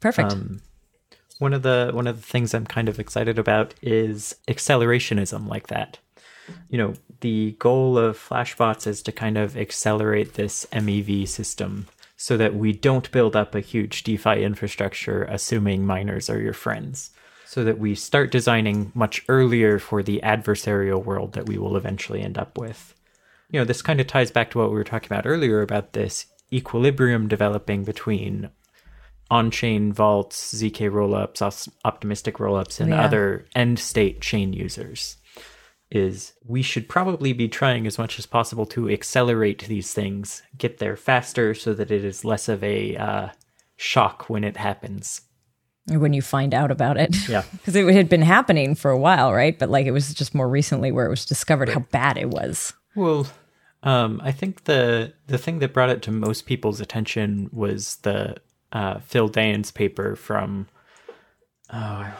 Perfect. 0.00 0.32
Um, 0.32 0.60
one 1.38 1.52
of 1.52 1.62
the 1.62 1.90
one 1.92 2.06
of 2.06 2.16
the 2.16 2.26
things 2.26 2.54
I'm 2.54 2.66
kind 2.66 2.88
of 2.88 2.98
excited 2.98 3.38
about 3.38 3.74
is 3.82 4.36
accelerationism 4.48 5.48
like 5.48 5.68
that. 5.68 5.98
You 6.68 6.78
know, 6.78 6.94
the 7.20 7.56
goal 7.58 7.98
of 7.98 8.18
flashbots 8.18 8.86
is 8.86 9.02
to 9.02 9.12
kind 9.12 9.36
of 9.36 9.56
accelerate 9.56 10.34
this 10.34 10.66
MEV 10.72 11.28
system 11.28 11.86
so 12.16 12.36
that 12.36 12.54
we 12.54 12.72
don't 12.72 13.10
build 13.12 13.36
up 13.36 13.54
a 13.54 13.60
huge 13.60 14.02
DeFi 14.02 14.42
infrastructure 14.42 15.24
assuming 15.24 15.86
miners 15.86 16.28
are 16.28 16.40
your 16.40 16.52
friends 16.54 17.10
so 17.48 17.64
that 17.64 17.78
we 17.78 17.94
start 17.94 18.30
designing 18.30 18.92
much 18.94 19.24
earlier 19.26 19.78
for 19.78 20.02
the 20.02 20.20
adversarial 20.22 21.02
world 21.02 21.32
that 21.32 21.46
we 21.46 21.56
will 21.56 21.78
eventually 21.78 22.20
end 22.20 22.36
up 22.36 22.58
with. 22.58 22.94
You 23.50 23.58
know, 23.58 23.64
this 23.64 23.80
kind 23.80 24.00
of 24.00 24.06
ties 24.06 24.30
back 24.30 24.50
to 24.50 24.58
what 24.58 24.68
we 24.68 24.74
were 24.74 24.84
talking 24.84 25.06
about 25.06 25.26
earlier 25.26 25.62
about 25.62 25.94
this 25.94 26.26
equilibrium 26.52 27.26
developing 27.26 27.84
between 27.84 28.50
on-chain 29.30 29.92
vaults, 29.92 30.54
zk 30.54 30.90
rollups, 30.90 31.68
optimistic 31.84 32.36
rollups, 32.36 32.80
and 32.80 32.90
yeah. 32.90 33.04
other 33.04 33.46
end-state 33.54 34.20
chain 34.20 34.52
users. 34.52 35.16
Is 35.90 36.34
we 36.44 36.60
should 36.60 36.86
probably 36.86 37.32
be 37.32 37.48
trying 37.48 37.86
as 37.86 37.96
much 37.96 38.18
as 38.18 38.26
possible 38.26 38.66
to 38.66 38.90
accelerate 38.90 39.64
these 39.68 39.94
things, 39.94 40.42
get 40.58 40.78
there 40.78 40.96
faster, 40.96 41.54
so 41.54 41.72
that 41.72 41.90
it 41.90 42.04
is 42.04 42.26
less 42.26 42.46
of 42.46 42.62
a 42.62 42.94
uh, 42.96 43.28
shock 43.76 44.28
when 44.28 44.44
it 44.44 44.58
happens 44.58 45.22
when 45.96 46.12
you 46.12 46.22
find 46.22 46.52
out 46.52 46.70
about 46.70 46.96
it. 46.96 47.16
Yeah. 47.28 47.44
Because 47.52 47.74
it 47.76 47.94
had 47.94 48.08
been 48.08 48.22
happening 48.22 48.74
for 48.74 48.90
a 48.90 48.98
while, 48.98 49.32
right? 49.32 49.58
But 49.58 49.70
like 49.70 49.86
it 49.86 49.90
was 49.90 50.14
just 50.14 50.34
more 50.34 50.48
recently 50.48 50.92
where 50.92 51.06
it 51.06 51.10
was 51.10 51.26
discovered 51.26 51.68
how 51.68 51.80
bad 51.80 52.16
it 52.16 52.30
was. 52.30 52.72
Well, 52.94 53.26
um, 53.82 54.20
I 54.24 54.32
think 54.32 54.64
the 54.64 55.12
the 55.26 55.38
thing 55.38 55.58
that 55.60 55.72
brought 55.72 55.90
it 55.90 56.02
to 56.02 56.10
most 56.10 56.46
people's 56.46 56.80
attention 56.80 57.48
was 57.52 57.96
the 57.96 58.36
uh, 58.72 58.98
Phil 59.00 59.28
Daian's 59.28 59.70
paper 59.70 60.16
from. 60.16 60.68
Oh, 61.70 61.76
I, 61.76 62.12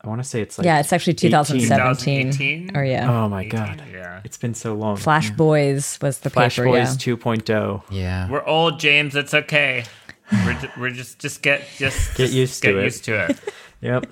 I 0.00 0.08
want 0.08 0.22
to 0.22 0.28
say 0.28 0.42
it's 0.42 0.58
like 0.58 0.66
yeah, 0.66 0.80
it's 0.80 0.92
actually 0.92 1.14
2017. 1.14 2.76
Or 2.76 2.84
yeah. 2.84 3.10
Oh 3.10 3.28
my 3.28 3.40
18, 3.42 3.50
god, 3.50 3.82
yeah, 3.90 4.20
it's 4.22 4.36
been 4.36 4.54
so 4.54 4.74
long. 4.74 4.96
Flash 4.96 5.30
yeah. 5.30 5.36
Boys 5.36 5.98
was 6.02 6.18
the 6.18 6.30
Flash 6.30 6.56
paper. 6.56 6.68
Boys 6.68 7.06
yeah. 7.06 7.14
2.0. 7.14 7.82
Yeah, 7.90 8.28
we're 8.30 8.44
old, 8.44 8.78
James. 8.78 9.16
It's 9.16 9.32
okay. 9.32 9.84
we're, 10.30 10.72
we're 10.78 10.90
just 10.90 11.18
just 11.18 11.42
get 11.42 11.62
just 11.78 12.14
get 12.16 12.30
used 12.30 12.62
to 12.62 12.68
get 12.68 12.76
it. 12.76 12.84
used 12.84 13.04
to 13.04 13.24
it. 13.24 13.38
yep. 13.80 14.06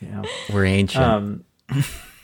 Yeah. 0.00 0.22
We're 0.52 0.64
ancient. 0.64 1.04
Um, 1.04 1.44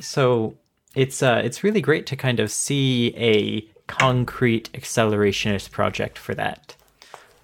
so 0.00 0.56
it's 0.94 1.22
uh, 1.22 1.42
it's 1.44 1.62
really 1.62 1.80
great 1.80 2.06
to 2.06 2.16
kind 2.16 2.40
of 2.40 2.50
see 2.50 3.14
a 3.16 3.60
concrete 3.86 4.70
accelerationist 4.72 5.70
project 5.70 6.18
for 6.18 6.34
that. 6.34 6.76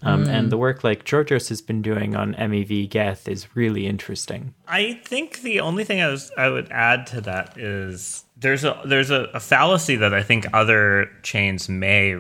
Um, 0.02 0.24
mm. 0.24 0.28
And 0.28 0.52
the 0.52 0.56
work 0.56 0.84
like 0.84 1.04
Georgios 1.04 1.48
has 1.48 1.60
been 1.60 1.82
doing 1.82 2.14
on 2.14 2.34
MEV 2.34 2.88
Geth 2.88 3.28
is 3.28 3.56
really 3.56 3.86
interesting. 3.86 4.54
I 4.68 5.00
think 5.04 5.42
the 5.42 5.60
only 5.60 5.84
thing 5.84 6.00
I 6.00 6.08
was 6.08 6.30
I 6.36 6.48
would 6.48 6.70
add 6.70 7.06
to 7.08 7.20
that 7.22 7.58
is 7.58 8.24
there's 8.36 8.64
a 8.64 8.80
there's 8.84 9.10
a, 9.10 9.24
a 9.34 9.40
fallacy 9.40 9.96
that 9.96 10.14
I 10.14 10.22
think 10.22 10.46
other 10.52 11.10
chains 11.22 11.68
may 11.68 12.16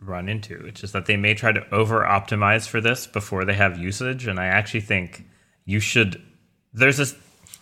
run 0.00 0.28
into, 0.28 0.58
which 0.62 0.84
is 0.84 0.92
that 0.92 1.06
they 1.06 1.16
may 1.16 1.34
try 1.34 1.52
to 1.52 1.74
over 1.74 2.00
optimize 2.00 2.68
for 2.68 2.80
this 2.80 3.06
before 3.06 3.44
they 3.44 3.54
have 3.54 3.78
usage. 3.78 4.26
And 4.26 4.38
I 4.38 4.46
actually 4.46 4.80
think 4.80 5.24
you 5.64 5.80
should, 5.80 6.22
there's 6.72 6.98
this, 6.98 7.14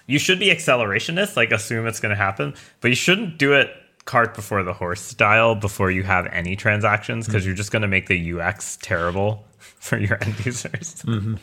you 0.07 0.19
should 0.19 0.39
be 0.39 0.47
accelerationist, 0.47 1.37
like 1.37 1.51
assume 1.51 1.87
it's 1.87 2.01
going 2.01 2.11
to 2.11 2.17
happen, 2.17 2.55
but 2.81 2.89
you 2.89 2.95
shouldn't 2.95 3.39
do 3.39 3.55
it 3.55 3.71
cart 4.05 4.35
before 4.35 4.63
the 4.63 4.73
horse 4.73 5.01
style 5.01 5.57
before 5.57 5.91
you 5.91 6.05
have 6.05 6.27
any 6.27 6.55
transactions 6.55 7.27
because 7.27 7.43
mm-hmm. 7.43 7.49
you're 7.49 7.57
just 7.57 7.73
going 7.73 7.83
to 7.83 7.89
make 7.89 8.07
the 8.07 8.33
UX 8.33 8.79
terrible 8.81 9.45
for 9.79 9.99
your 9.99 10.23
end 10.23 10.45
users. 10.45 11.03
Mm-hmm. 11.07 11.37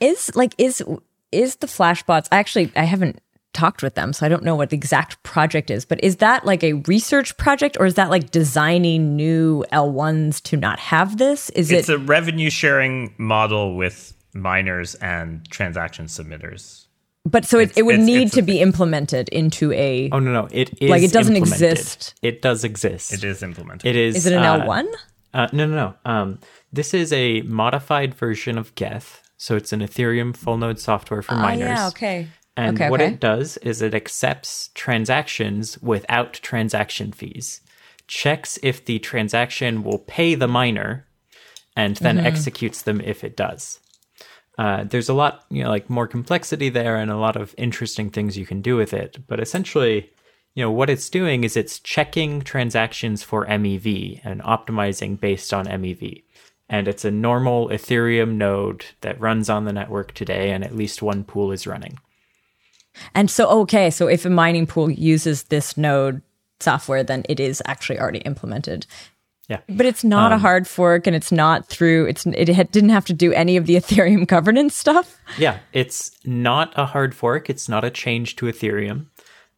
Is 0.00 0.34
like, 0.36 0.54
is, 0.58 0.80
is 1.32 1.56
the 1.56 1.66
flashbots, 1.66 2.28
I 2.30 2.38
actually, 2.38 2.70
I 2.76 2.84
haven't 2.84 3.20
talked 3.52 3.82
with 3.82 3.94
them, 3.94 4.12
so 4.12 4.24
I 4.24 4.28
don't 4.28 4.44
know 4.44 4.54
what 4.54 4.70
the 4.70 4.76
exact 4.76 5.20
project 5.24 5.70
is. 5.70 5.84
But 5.84 6.02
is 6.04 6.16
that 6.16 6.46
like 6.46 6.62
a 6.62 6.74
research 6.74 7.36
project, 7.36 7.76
or 7.80 7.86
is 7.86 7.94
that 7.94 8.10
like 8.10 8.30
designing 8.30 9.16
new 9.16 9.64
L1s 9.72 10.40
to 10.42 10.56
not 10.56 10.78
have 10.78 11.18
this? 11.18 11.50
Is 11.50 11.70
it's 11.72 11.88
it? 11.88 11.94
a 11.94 11.98
revenue 11.98 12.50
sharing 12.50 13.14
model 13.18 13.76
with 13.76 14.14
miners 14.34 14.94
and 14.96 15.48
transaction 15.50 16.06
submitters. 16.06 16.86
But 17.24 17.44
so 17.44 17.58
it, 17.58 17.76
it 17.76 17.82
would 17.82 17.96
it's, 17.96 18.04
need 18.04 18.26
it's 18.26 18.34
to 18.36 18.42
be 18.42 18.60
implemented 18.60 19.28
into 19.30 19.72
a. 19.72 20.08
Oh 20.12 20.18
no 20.18 20.32
no! 20.32 20.48
It 20.50 20.80
is 20.80 20.88
like 20.88 21.02
it 21.02 21.12
doesn't 21.12 21.36
exist. 21.36 22.14
It 22.22 22.40
does 22.40 22.64
exist. 22.64 23.12
It 23.12 23.24
is 23.24 23.42
implemented. 23.42 23.88
It 23.88 23.96
is. 23.96 24.16
Is 24.16 24.26
it 24.26 24.32
an 24.34 24.44
L 24.44 24.66
one? 24.66 24.88
Uh, 25.34 25.48
no 25.52 25.66
no 25.66 25.74
no. 25.74 25.94
Um, 26.10 26.38
this 26.72 26.94
is 26.94 27.12
a 27.12 27.42
modified 27.42 28.14
version 28.14 28.58
of 28.58 28.74
Geth. 28.74 29.22
So 29.36 29.56
it's 29.56 29.72
an 29.72 29.80
Ethereum 29.80 30.36
full 30.36 30.58
node 30.58 30.80
software 30.80 31.22
for 31.22 31.34
uh, 31.34 31.42
miners. 31.42 31.68
Yeah. 31.68 31.88
Okay. 31.88 32.28
And 32.56 32.76
okay, 32.76 32.90
what 32.90 33.00
okay. 33.00 33.12
it 33.12 33.20
does 33.20 33.56
is 33.58 33.82
it 33.82 33.94
accepts 33.94 34.70
transactions 34.74 35.80
without 35.80 36.32
transaction 36.34 37.12
fees, 37.12 37.60
checks 38.08 38.58
if 38.64 38.84
the 38.84 38.98
transaction 38.98 39.84
will 39.84 40.00
pay 40.00 40.34
the 40.34 40.48
miner, 40.48 41.06
and 41.76 41.94
then 41.98 42.16
mm-hmm. 42.16 42.26
executes 42.26 42.82
them 42.82 43.00
if 43.00 43.22
it 43.22 43.36
does. 43.36 43.78
Uh, 44.58 44.82
there's 44.82 45.08
a 45.08 45.14
lot, 45.14 45.44
you 45.50 45.62
know, 45.62 45.70
like 45.70 45.88
more 45.88 46.08
complexity 46.08 46.68
there 46.68 46.96
and 46.96 47.12
a 47.12 47.16
lot 47.16 47.36
of 47.36 47.54
interesting 47.56 48.10
things 48.10 48.36
you 48.36 48.44
can 48.44 48.60
do 48.60 48.74
with 48.74 48.92
it. 48.92 49.18
But 49.28 49.38
essentially, 49.38 50.10
you 50.56 50.64
know, 50.64 50.72
what 50.72 50.90
it's 50.90 51.08
doing 51.08 51.44
is 51.44 51.56
it's 51.56 51.78
checking 51.78 52.40
transactions 52.40 53.22
for 53.22 53.46
MEV 53.46 54.20
and 54.24 54.42
optimizing 54.42 55.20
based 55.20 55.54
on 55.54 55.66
MEV. 55.66 56.24
And 56.68 56.86
it's 56.86 57.04
a 57.04 57.10
normal 57.10 57.68
Ethereum 57.68 58.34
node 58.34 58.84
that 59.00 59.20
runs 59.20 59.48
on 59.48 59.64
the 59.64 59.72
network 59.72 60.12
today, 60.12 60.50
and 60.50 60.62
at 60.62 60.76
least 60.76 61.00
one 61.00 61.24
pool 61.24 61.50
is 61.50 61.66
running. 61.66 61.98
And 63.14 63.30
so, 63.30 63.48
okay, 63.60 63.90
so 63.90 64.06
if 64.06 64.24
a 64.24 64.30
mining 64.30 64.66
pool 64.66 64.90
uses 64.90 65.44
this 65.44 65.76
node 65.76 66.20
software, 66.60 67.02
then 67.02 67.24
it 67.28 67.40
is 67.40 67.62
actually 67.66 67.98
already 67.98 68.18
implemented. 68.20 68.86
Yeah. 69.48 69.60
But 69.68 69.86
it's 69.86 70.04
not 70.04 70.32
um, 70.32 70.38
a 70.38 70.38
hard 70.38 70.68
fork 70.68 71.06
and 71.06 71.16
it's 71.16 71.32
not 71.32 71.66
through 71.66 72.06
it's 72.06 72.26
it 72.26 72.48
had, 72.48 72.70
didn't 72.70 72.90
have 72.90 73.06
to 73.06 73.14
do 73.14 73.32
any 73.32 73.56
of 73.56 73.64
the 73.64 73.76
Ethereum 73.76 74.26
governance 74.26 74.76
stuff. 74.76 75.18
Yeah, 75.38 75.58
it's 75.72 76.10
not 76.24 76.72
a 76.76 76.84
hard 76.84 77.14
fork, 77.14 77.48
it's 77.48 77.68
not 77.68 77.84
a 77.84 77.90
change 77.90 78.36
to 78.36 78.46
Ethereum. 78.46 79.06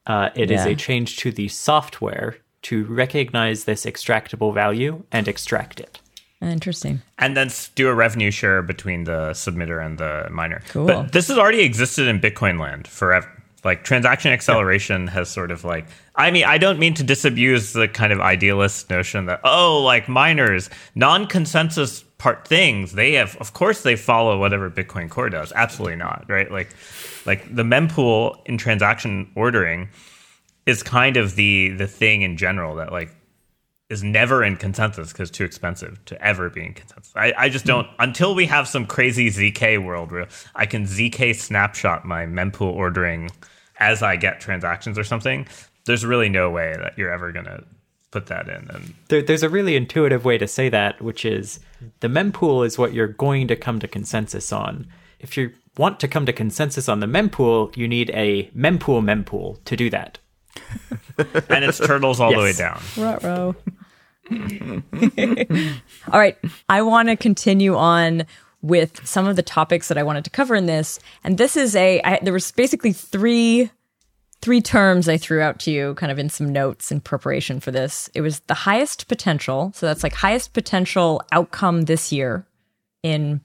Uh, 0.07 0.31
it 0.35 0.51
yeah. 0.51 0.61
is 0.61 0.67
a 0.67 0.75
change 0.75 1.17
to 1.19 1.33
the 1.33 1.49
software 1.49 2.37
to 2.63 2.85
recognize 2.85 3.65
this 3.65 3.85
extractable 3.85 4.55
value 4.55 5.05
and 5.11 5.27
extract 5.27 5.81
it. 5.81 6.00
Interesting. 6.43 7.03
And 7.19 7.37
then 7.37 7.51
do 7.75 7.89
a 7.89 7.95
revenue 7.95 8.31
share 8.31 8.63
between 8.63 9.05
the 9.05 9.31
submitter 9.33 9.85
and 9.85 9.99
the 9.99 10.29
miner. 10.31 10.63
Cool. 10.69 10.87
But 10.87 11.13
this 11.13 11.29
has 11.29 11.37
already 11.37 11.61
existed 11.61 12.09
in 12.09 12.21
Bitcoin 12.21 12.59
land 12.59 12.89
forever. 12.89 13.31
Like 13.63 13.85
transaction 13.85 14.33
acceleration 14.33 15.05
yeah. 15.05 15.11
has 15.11 15.29
sort 15.29 15.51
of 15.51 15.65
like, 15.65 15.87
I 16.17 16.31
mean, 16.31 16.45
I 16.45 16.57
don't 16.57 16.79
mean 16.79 16.95
to 16.95 17.03
disabuse 17.03 17.75
the 17.75 17.89
kind 17.89 18.11
of 18.11 18.19
idealist 18.19 18.89
notion 18.89 19.27
that, 19.27 19.41
oh, 19.45 19.83
like 19.83 20.09
miners, 20.09 20.71
non 20.95 21.27
consensus 21.27 22.03
part 22.17 22.49
things, 22.49 22.93
they 22.93 23.13
have, 23.13 23.37
of 23.37 23.53
course, 23.53 23.83
they 23.83 23.97
follow 23.97 24.39
whatever 24.39 24.71
Bitcoin 24.71 25.11
Core 25.11 25.29
does. 25.29 25.53
Absolutely 25.55 25.97
not, 25.97 26.25
right? 26.29 26.51
Like, 26.51 26.69
like 27.27 27.55
the 27.55 27.63
mempool 27.63 28.39
in 28.47 28.57
transaction 28.57 29.31
ordering 29.35 29.91
is 30.65 30.83
kind 30.83 31.17
of 31.17 31.35
the 31.37 31.71
the 31.71 31.87
thing 31.87 32.23
in 32.23 32.37
general 32.37 32.77
that 32.77 32.93
like 32.93 33.11
is 33.91 34.05
never 34.05 34.43
in 34.43 34.57
consensus 34.57 35.13
because 35.13 35.31
too 35.31 35.45
expensive 35.45 36.03
to 36.07 36.25
ever 36.25 36.49
be 36.49 36.65
in 36.65 36.73
consensus. 36.73 37.13
I, 37.17 37.35
I 37.37 37.49
just 37.49 37.67
don't 37.67 37.89
until 37.99 38.35
we 38.35 38.47
have 38.47 38.69
some 38.69 38.87
crazy 38.87 39.29
ZK 39.29 39.85
world 39.85 40.13
where 40.13 40.29
I 40.55 40.65
can 40.65 40.85
ZK 40.85 41.35
snapshot 41.35 42.05
my 42.05 42.25
mempool 42.25 42.73
ordering 42.73 43.31
as 43.79 44.03
I 44.03 44.17
get 44.17 44.41
transactions 44.41 44.97
or 44.97 45.05
something. 45.05 45.47
There's 45.87 46.07
really 46.07 46.29
no 46.29 46.51
way 46.51 46.77
that 46.79 46.97
you're 46.97 47.13
ever 47.13 47.33
gonna 47.33 47.65
put 48.13 48.27
that 48.27 48.49
in. 48.49 48.69
And 48.71 48.95
there, 49.09 49.23
there's 49.23 49.43
a 49.43 49.49
really 49.49 49.77
intuitive 49.77 50.25
way 50.25 50.39
to 50.39 50.47
say 50.47 50.69
that, 50.69 51.03
which 51.03 51.25
is 51.25 51.61
the 52.01 52.09
mempool 52.09 52.65
is 52.65 52.79
what 52.79 52.93
you're 52.93 53.09
going 53.09 53.49
to 53.49 53.57
come 53.57 53.81
to 53.81 53.89
consensus 53.89 54.53
on. 54.53 54.87
If 55.19 55.37
you 55.37 55.53
want 55.77 56.01
to 56.01 56.09
come 56.09 56.27
to 56.27 56.33
consensus 56.33 56.89
on 56.89 57.01
the 57.01 57.07
mempool, 57.07 57.77
you 57.77 57.89
need 57.89 58.11
a 58.11 58.45
mempool 58.57 59.03
mempool 59.03 59.63
to 59.65 59.77
do 59.77 59.91
that. 59.91 60.19
and 61.49 61.65
it's 61.65 61.79
turtles 61.79 62.21
all 62.21 62.31
yes. 62.31 62.39
the 62.39 62.43
way 62.43 62.53
down. 62.53 62.81
Ruh-roh. 62.97 63.57
all 66.13 66.21
right. 66.21 66.37
I 66.69 66.83
want 66.83 67.09
to 67.09 67.17
continue 67.17 67.75
on 67.77 68.27
with 68.63 69.07
some 69.07 69.27
of 69.27 69.37
the 69.37 69.43
topics 69.43 69.89
that 69.89 69.99
I 69.99 70.03
wanted 70.03 70.25
to 70.25 70.31
cover 70.31 70.55
in 70.55 70.67
this. 70.67 70.99
And 71.25 71.39
this 71.39 71.57
is 71.57 71.75
a 71.75 72.01
I, 72.03 72.21
there 72.23 72.33
was 72.33 72.51
basically 72.53 72.93
three 72.93 73.71
three 74.43 74.61
terms 74.61 75.09
I 75.09 75.19
threw 75.19 75.41
out 75.43 75.59
to 75.61 75.71
you 75.71 75.95
kind 75.95 76.11
of 76.11 76.19
in 76.19 76.31
some 76.31 76.51
notes 76.51 76.91
in 76.91 77.01
preparation 77.01 77.61
for 77.61 77.71
this. 77.71 78.09
It 78.15 78.23
was 78.23 78.41
the 78.41 78.55
highest 78.55 79.09
potential. 79.09 79.73
So 79.75 79.87
that's 79.87 80.03
like 80.03 80.15
highest 80.15 80.53
potential 80.53 81.23
outcome 81.33 81.83
this 81.83 82.11
year 82.11 82.47
in 83.03 83.41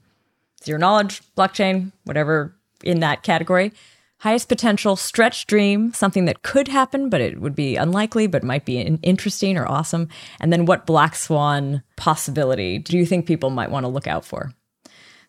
zero 0.64 0.78
knowledge, 0.78 1.22
blockchain, 1.36 1.92
whatever 2.04 2.54
in 2.82 3.00
that 3.00 3.22
category. 3.22 3.72
Highest 4.18 4.48
potential 4.48 4.96
stretch 4.96 5.46
dream, 5.46 5.92
something 5.92 6.24
that 6.24 6.42
could 6.42 6.68
happen, 6.68 7.10
but 7.10 7.20
it 7.20 7.40
would 7.40 7.54
be 7.54 7.76
unlikely, 7.76 8.26
but 8.26 8.42
might 8.42 8.64
be 8.64 8.80
interesting 8.80 9.58
or 9.58 9.68
awesome. 9.68 10.08
And 10.40 10.52
then 10.52 10.64
what 10.64 10.86
black 10.86 11.14
swan 11.14 11.82
possibility 11.96 12.78
do 12.78 12.96
you 12.96 13.04
think 13.04 13.26
people 13.26 13.50
might 13.50 13.70
want 13.70 13.84
to 13.84 13.88
look 13.88 14.06
out 14.06 14.24
for? 14.24 14.52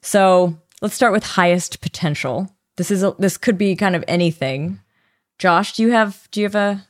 So 0.02 0.58
let's 0.82 0.96
start 0.96 1.12
with 1.12 1.24
highest 1.24 1.82
potential. 1.82 2.50
This 2.78 2.92
is 2.92 3.04
a, 3.04 3.14
this 3.20 3.38
could 3.38 3.58
be 3.58 3.76
kind 3.76 3.96
of 3.96 4.06
anything. 4.08 4.80
Josh, 5.38 5.74
do 5.74 5.84
you 5.84 5.92
have 5.92 6.28
do 6.32 6.40
you 6.40 6.46
have 6.46 6.56
a, 6.56 6.88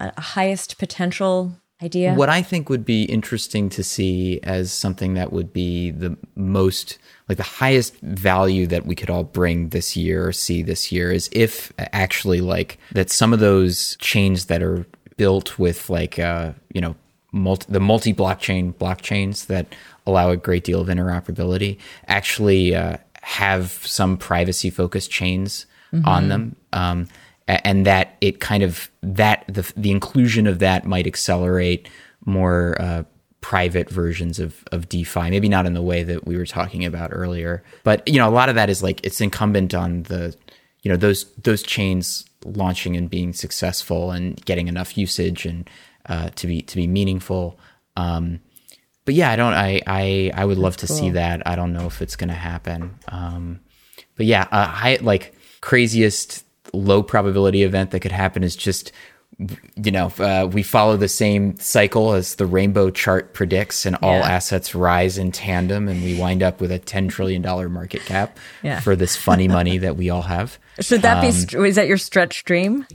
a 0.00 0.20
highest 0.20 0.78
potential 0.78 1.54
idea? 1.82 2.14
What 2.14 2.28
I 2.28 2.42
think 2.42 2.68
would 2.68 2.84
be 2.84 3.04
interesting 3.04 3.68
to 3.70 3.84
see 3.84 4.40
as 4.42 4.72
something 4.72 5.14
that 5.14 5.32
would 5.32 5.52
be 5.52 5.90
the 5.90 6.16
most 6.34 6.98
like 7.28 7.38
the 7.38 7.42
highest 7.42 7.98
value 8.00 8.66
that 8.66 8.86
we 8.86 8.94
could 8.94 9.10
all 9.10 9.24
bring 9.24 9.70
this 9.70 9.96
year 9.96 10.28
or 10.28 10.32
see 10.32 10.62
this 10.62 10.92
year 10.92 11.10
is 11.10 11.28
if 11.32 11.72
actually 11.78 12.40
like 12.40 12.78
that 12.92 13.10
some 13.10 13.32
of 13.32 13.40
those 13.40 13.96
chains 13.98 14.46
that 14.46 14.62
are 14.62 14.86
built 15.16 15.58
with 15.58 15.88
like 15.88 16.18
uh 16.18 16.52
you 16.72 16.80
know 16.80 16.94
multi, 17.32 17.66
the 17.70 17.80
multi 17.80 18.14
blockchain 18.14 18.72
blockchains 18.74 19.46
that 19.46 19.66
allow 20.06 20.30
a 20.30 20.36
great 20.36 20.64
deal 20.64 20.80
of 20.80 20.88
interoperability 20.88 21.78
actually 22.06 22.74
uh, 22.74 22.96
have 23.22 23.70
some 23.70 24.16
privacy 24.16 24.70
focused 24.70 25.10
chains 25.10 25.66
mm-hmm. 25.92 26.06
on 26.06 26.28
them 26.28 26.56
um, 26.72 27.08
and 27.48 27.86
that 27.86 28.16
it 28.20 28.40
kind 28.40 28.62
of 28.62 28.90
that 29.02 29.44
the 29.48 29.70
the 29.76 29.90
inclusion 29.90 30.46
of 30.46 30.60
that 30.60 30.86
might 30.86 31.06
accelerate 31.06 31.88
more 32.24 32.76
uh, 32.80 33.02
private 33.44 33.90
versions 33.90 34.38
of 34.38 34.64
of 34.72 34.88
DeFi. 34.88 35.28
Maybe 35.28 35.50
not 35.50 35.66
in 35.66 35.74
the 35.74 35.82
way 35.82 36.02
that 36.02 36.26
we 36.26 36.38
were 36.38 36.46
talking 36.46 36.82
about 36.82 37.10
earlier, 37.12 37.62
but 37.82 38.08
you 38.08 38.16
know, 38.16 38.26
a 38.26 38.32
lot 38.32 38.48
of 38.48 38.54
that 38.54 38.70
is 38.70 38.82
like 38.82 39.04
it's 39.04 39.20
incumbent 39.20 39.74
on 39.74 40.04
the 40.04 40.34
you 40.80 40.90
know 40.90 40.96
those 40.96 41.30
those 41.34 41.62
chains 41.62 42.24
launching 42.42 42.96
and 42.96 43.10
being 43.10 43.34
successful 43.34 44.12
and 44.12 44.42
getting 44.46 44.66
enough 44.66 44.96
usage 44.96 45.44
and 45.44 45.68
uh, 46.06 46.30
to 46.36 46.46
be 46.46 46.62
to 46.62 46.74
be 46.74 46.86
meaningful. 46.86 47.60
Um, 47.96 48.40
but 49.04 49.12
yeah, 49.12 49.30
I 49.30 49.36
don't. 49.36 49.52
I 49.52 49.82
I 49.86 50.32
I 50.34 50.46
would 50.46 50.56
love 50.56 50.78
to 50.78 50.86
cool. 50.86 50.96
see 50.96 51.10
that. 51.10 51.46
I 51.46 51.54
don't 51.54 51.74
know 51.74 51.84
if 51.84 52.00
it's 52.00 52.16
going 52.16 52.30
to 52.30 52.34
happen. 52.34 52.98
Um, 53.08 53.60
but 54.16 54.24
yeah, 54.24 54.48
uh, 54.52 54.72
I 54.72 54.98
like 55.02 55.34
craziest 55.60 56.46
low 56.72 57.02
probability 57.02 57.62
event 57.62 57.90
that 57.90 58.00
could 58.00 58.10
happen 58.10 58.42
is 58.42 58.56
just 58.56 58.90
you 59.38 59.90
know 59.90 60.12
uh, 60.18 60.48
we 60.50 60.62
follow 60.62 60.96
the 60.96 61.08
same 61.08 61.56
cycle 61.58 62.12
as 62.12 62.36
the 62.36 62.46
rainbow 62.46 62.90
chart 62.90 63.34
predicts 63.34 63.84
and 63.84 63.96
all 63.96 64.18
yeah. 64.18 64.28
assets 64.28 64.74
rise 64.74 65.18
in 65.18 65.32
tandem 65.32 65.88
and 65.88 66.02
we 66.02 66.18
wind 66.18 66.42
up 66.42 66.60
with 66.60 66.70
a 66.70 66.78
10 66.78 67.08
trillion 67.08 67.42
dollar 67.42 67.68
market 67.68 68.02
cap 68.02 68.38
yeah. 68.62 68.80
for 68.80 68.94
this 68.94 69.16
funny 69.16 69.48
money 69.48 69.78
that 69.78 69.96
we 69.96 70.08
all 70.08 70.22
have 70.22 70.58
should 70.80 71.02
that 71.02 71.16
um, 71.16 71.22
be 71.22 71.66
is 71.68 71.74
that 71.74 71.88
your 71.88 71.96
stretch 71.96 72.44
dream 72.44 72.86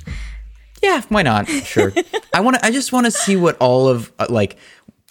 yeah 0.81 1.01
why 1.09 1.21
not 1.21 1.47
sure 1.47 1.91
i 2.33 2.39
want 2.39 2.55
to 2.55 2.65
i 2.65 2.71
just 2.71 2.93
want 2.93 3.05
to 3.05 3.11
see 3.11 3.35
what 3.35 3.57
all 3.57 3.89
of 3.89 4.11
uh, 4.19 4.27
like 4.29 4.57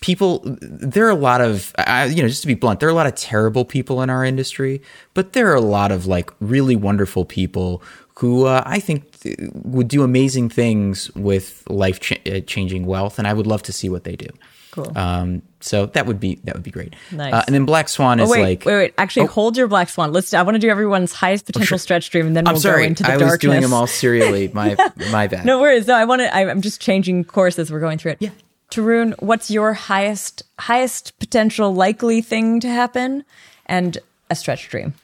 people 0.00 0.40
there 0.44 1.06
are 1.06 1.10
a 1.10 1.14
lot 1.14 1.40
of 1.40 1.72
uh, 1.78 2.08
you 2.08 2.22
know 2.22 2.28
just 2.28 2.42
to 2.42 2.46
be 2.46 2.54
blunt 2.54 2.80
there 2.80 2.88
are 2.88 2.92
a 2.92 2.94
lot 2.94 3.06
of 3.06 3.14
terrible 3.16 3.64
people 3.64 4.00
in 4.00 4.08
our 4.08 4.24
industry 4.24 4.80
but 5.12 5.32
there 5.32 5.50
are 5.50 5.56
a 5.56 5.60
lot 5.60 5.90
of 5.90 6.06
like 6.06 6.30
really 6.40 6.76
wonderful 6.76 7.24
people 7.24 7.82
who 8.18 8.46
uh, 8.46 8.64
I 8.66 8.80
think 8.80 9.16
would 9.52 9.86
do 9.86 10.02
amazing 10.02 10.48
things 10.48 11.08
with 11.14 11.62
life 11.70 12.00
ch- 12.00 12.20
uh, 12.26 12.40
changing 12.40 12.84
wealth, 12.84 13.16
and 13.20 13.28
I 13.28 13.32
would 13.32 13.46
love 13.46 13.62
to 13.64 13.72
see 13.72 13.88
what 13.88 14.02
they 14.02 14.16
do. 14.16 14.26
Cool. 14.72 14.92
Um, 14.98 15.42
so 15.60 15.86
that 15.86 16.04
would 16.06 16.18
be 16.18 16.40
that 16.42 16.54
would 16.54 16.64
be 16.64 16.72
great. 16.72 16.96
Nice. 17.12 17.32
Uh, 17.32 17.44
and 17.46 17.54
then 17.54 17.64
Black 17.64 17.88
Swan 17.88 18.18
oh, 18.18 18.24
is 18.24 18.30
wait, 18.30 18.42
like 18.42 18.64
wait, 18.64 18.74
wait. 18.74 18.94
Actually, 18.98 19.26
oh. 19.26 19.28
hold 19.28 19.56
your 19.56 19.68
Black 19.68 19.88
Swan. 19.88 20.12
Let's. 20.12 20.34
I 20.34 20.42
want 20.42 20.56
to 20.56 20.58
do 20.58 20.68
everyone's 20.68 21.12
highest 21.12 21.46
potential 21.46 21.76
oh, 21.76 21.78
sure. 21.78 21.78
stretch 21.78 22.10
dream, 22.10 22.26
and 22.26 22.36
then 22.36 22.48
I'm 22.48 22.54
we'll 22.54 22.60
sorry. 22.60 22.82
go 22.82 22.88
into 22.88 23.04
the 23.04 23.10
I 23.10 23.12
darkness. 23.12 23.30
was 23.34 23.38
doing 23.38 23.60
them 23.60 23.72
all 23.72 23.86
serially. 23.86 24.48
My 24.48 24.76
my 25.12 25.28
bad. 25.28 25.44
no 25.44 25.60
worries. 25.60 25.86
No, 25.86 25.94
I 25.94 26.04
want 26.04 26.22
to. 26.22 26.36
I'm 26.36 26.60
just 26.60 26.80
changing 26.80 27.22
course 27.24 27.56
as 27.56 27.70
we're 27.70 27.80
going 27.80 27.98
through 27.98 28.12
it. 28.12 28.18
Yeah. 28.20 28.30
Tarun, 28.72 29.14
what's 29.22 29.48
your 29.48 29.74
highest 29.74 30.42
highest 30.58 31.16
potential 31.20 31.72
likely 31.72 32.20
thing 32.20 32.58
to 32.60 32.68
happen, 32.68 33.24
and 33.66 33.96
a 34.28 34.34
stretch 34.34 34.68
dream? 34.70 34.94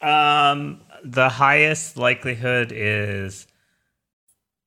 Um, 0.00 0.80
the 1.04 1.28
highest 1.28 1.96
likelihood 1.96 2.72
is 2.74 3.46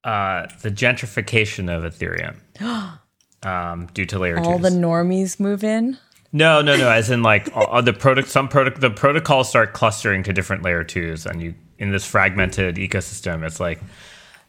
uh, 0.04 0.48
the 0.62 0.70
gentrification 0.70 1.70
of 1.70 1.92
Ethereum 1.92 2.38
um, 3.48 3.88
due 3.94 4.06
to 4.06 4.20
layer 4.20 4.38
two. 4.38 4.44
all 4.44 4.60
twos. 4.60 4.74
the 4.74 4.78
normies 4.78 5.40
move 5.40 5.64
in. 5.64 5.98
No, 6.32 6.62
no, 6.62 6.76
no. 6.76 6.90
As 6.90 7.10
in, 7.10 7.24
like 7.24 7.50
all, 7.56 7.82
the 7.82 7.94
product, 7.94 8.28
some 8.28 8.50
product, 8.50 8.82
the 8.82 8.90
protocols 8.90 9.48
start 9.48 9.74
clustering 9.74 10.22
to 10.24 10.34
different 10.34 10.64
layer 10.64 10.84
twos, 10.84 11.26
and 11.26 11.42
you 11.42 11.56
in 11.80 11.92
this 11.92 12.06
fragmented 12.06 12.76
ecosystem, 12.76 13.46
it's 13.46 13.60
like 13.60 13.80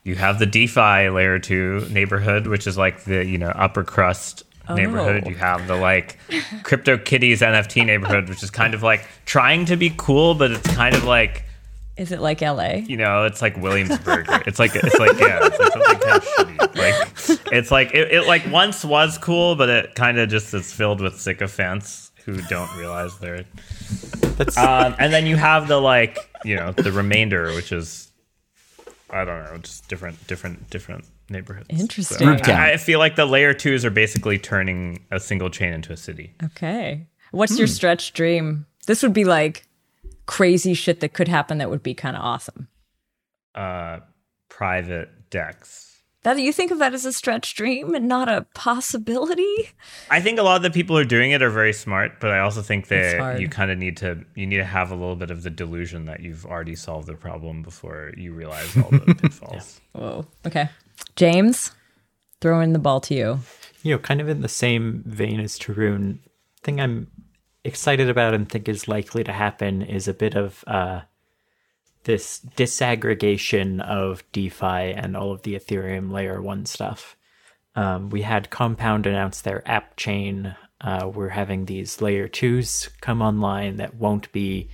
you 0.02 0.16
have 0.16 0.38
the 0.38 0.46
DeFi 0.46 1.10
layer 1.10 1.38
two 1.38 1.86
neighborhood, 1.90 2.48
which 2.48 2.66
is 2.66 2.76
like 2.76 3.04
the 3.04 3.24
you 3.24 3.38
know 3.38 3.50
upper 3.50 3.84
crust 3.84 4.42
neighborhood. 4.68 5.24
Oh. 5.26 5.28
You 5.30 5.36
have 5.36 5.68
the 5.68 5.76
like 5.76 6.18
Crypto 6.64 6.98
Kitties 6.98 7.40
NFT 7.40 7.86
neighborhood, 7.86 8.28
which 8.28 8.42
is 8.42 8.50
kind 8.50 8.74
of 8.74 8.82
like 8.82 9.06
trying 9.24 9.64
to 9.66 9.76
be 9.76 9.94
cool, 9.96 10.34
but 10.34 10.50
it's 10.50 10.66
kind 10.74 10.94
of 10.94 11.04
like 11.04 11.44
is 11.96 12.12
it 12.12 12.20
like 12.20 12.40
LA? 12.42 12.74
You 12.86 12.96
know, 12.96 13.24
it's 13.24 13.40
like 13.40 13.56
Williamsburg. 13.56 14.26
it's 14.46 14.58
like 14.58 14.74
it's 14.74 14.98
like 14.98 15.18
yeah, 15.18 15.40
it's 15.42 15.58
like 15.58 15.72
something 15.72 15.98
kind 15.98 16.16
of 16.16 16.24
shitty. 16.24 16.76
Like 16.76 17.52
it's 17.52 17.70
like 17.70 17.94
it, 17.94 18.12
it 18.12 18.26
like 18.26 18.46
once 18.50 18.84
was 18.84 19.16
cool, 19.18 19.56
but 19.56 19.68
it 19.68 19.94
kind 19.94 20.18
of 20.18 20.28
just 20.28 20.52
is 20.52 20.72
filled 20.72 21.00
with 21.00 21.18
sycophants 21.18 22.12
who 22.24 22.40
don't 22.42 22.74
realize 22.76 23.18
they're. 23.18 23.44
That's 24.36 24.58
um, 24.58 24.94
and 24.98 25.12
then 25.12 25.26
you 25.26 25.36
have 25.36 25.68
the 25.68 25.80
like 25.80 26.18
you 26.44 26.56
know 26.56 26.72
the 26.72 26.92
remainder, 26.92 27.52
which 27.54 27.72
is 27.72 28.12
I 29.08 29.24
don't 29.24 29.44
know, 29.44 29.56
just 29.58 29.88
different 29.88 30.26
different 30.26 30.68
different 30.68 31.06
neighborhoods. 31.30 31.68
Interesting. 31.70 32.38
So 32.44 32.52
I, 32.52 32.72
I 32.72 32.76
feel 32.76 32.98
like 32.98 33.16
the 33.16 33.26
layer 33.26 33.54
twos 33.54 33.84
are 33.84 33.90
basically 33.90 34.38
turning 34.38 35.04
a 35.10 35.18
single 35.18 35.48
chain 35.48 35.72
into 35.72 35.92
a 35.92 35.96
city. 35.96 36.34
Okay, 36.44 37.06
what's 37.30 37.52
hmm. 37.52 37.58
your 37.58 37.68
stretch 37.68 38.12
dream? 38.12 38.66
This 38.86 39.02
would 39.02 39.14
be 39.14 39.24
like 39.24 39.65
crazy 40.26 40.74
shit 40.74 41.00
that 41.00 41.12
could 41.12 41.28
happen 41.28 41.58
that 41.58 41.70
would 41.70 41.82
be 41.82 41.94
kind 41.94 42.16
of 42.16 42.22
awesome? 42.22 42.68
Uh, 43.54 44.00
private 44.48 45.30
DEXs. 45.30 45.84
That 46.26 46.40
you 46.40 46.52
think 46.52 46.72
of 46.72 46.80
that 46.80 46.92
as 46.92 47.04
a 47.04 47.12
stretch 47.12 47.54
dream 47.54 47.94
and 47.94 48.08
not 48.08 48.28
a 48.28 48.44
possibility? 48.52 49.70
I 50.10 50.20
think 50.20 50.40
a 50.40 50.42
lot 50.42 50.56
of 50.56 50.62
the 50.64 50.70
people 50.72 50.96
who 50.96 51.02
are 51.02 51.04
doing 51.04 51.30
it 51.30 51.40
are 51.40 51.50
very 51.50 51.72
smart, 51.72 52.18
but 52.18 52.32
I 52.32 52.40
also 52.40 52.62
think 52.62 52.88
that 52.88 53.40
you 53.40 53.48
kind 53.48 53.70
of 53.70 53.78
need 53.78 53.96
to 53.98 54.24
you 54.34 54.44
need 54.44 54.56
to 54.56 54.64
have 54.64 54.90
a 54.90 54.96
little 54.96 55.14
bit 55.14 55.30
of 55.30 55.44
the 55.44 55.50
delusion 55.50 56.06
that 56.06 56.18
you've 56.18 56.44
already 56.44 56.74
solved 56.74 57.06
the 57.06 57.14
problem 57.14 57.62
before 57.62 58.12
you 58.16 58.32
realize 58.32 58.76
all 58.76 58.90
the 58.90 59.14
pitfalls. 59.20 59.80
yeah. 59.94 60.00
Whoa. 60.00 60.26
Okay. 60.44 60.68
James, 61.14 61.70
throwing 62.40 62.72
the 62.72 62.80
ball 62.80 63.00
to 63.02 63.14
you. 63.14 63.38
You 63.84 63.92
know, 63.92 63.98
kind 64.00 64.20
of 64.20 64.28
in 64.28 64.40
the 64.40 64.48
same 64.48 65.04
vein 65.06 65.38
as 65.38 65.56
Tarun, 65.56 66.18
thing 66.64 66.80
I'm 66.80 67.06
excited 67.66 68.08
about 68.08 68.34
and 68.34 68.48
think 68.48 68.68
is 68.68 68.88
likely 68.88 69.24
to 69.24 69.32
happen 69.32 69.82
is 69.82 70.08
a 70.08 70.14
bit 70.14 70.34
of 70.36 70.64
uh, 70.66 71.00
this 72.04 72.40
disaggregation 72.56 73.80
of 73.80 74.22
DeFi 74.32 74.94
and 74.94 75.16
all 75.16 75.32
of 75.32 75.42
the 75.42 75.54
Ethereum 75.54 76.10
layer 76.12 76.40
one 76.40 76.66
stuff. 76.66 77.16
Um, 77.74 78.10
we 78.10 78.22
had 78.22 78.50
Compound 78.50 79.06
announce 79.06 79.40
their 79.42 79.62
app 79.68 79.96
chain 79.96 80.54
Uh, 80.78 81.08
we're 81.08 81.30
having 81.30 81.64
these 81.64 82.02
layer 82.02 82.28
twos 82.28 82.90
come 83.00 83.22
online 83.22 83.76
that 83.78 83.94
won't 83.94 84.30
be 84.32 84.68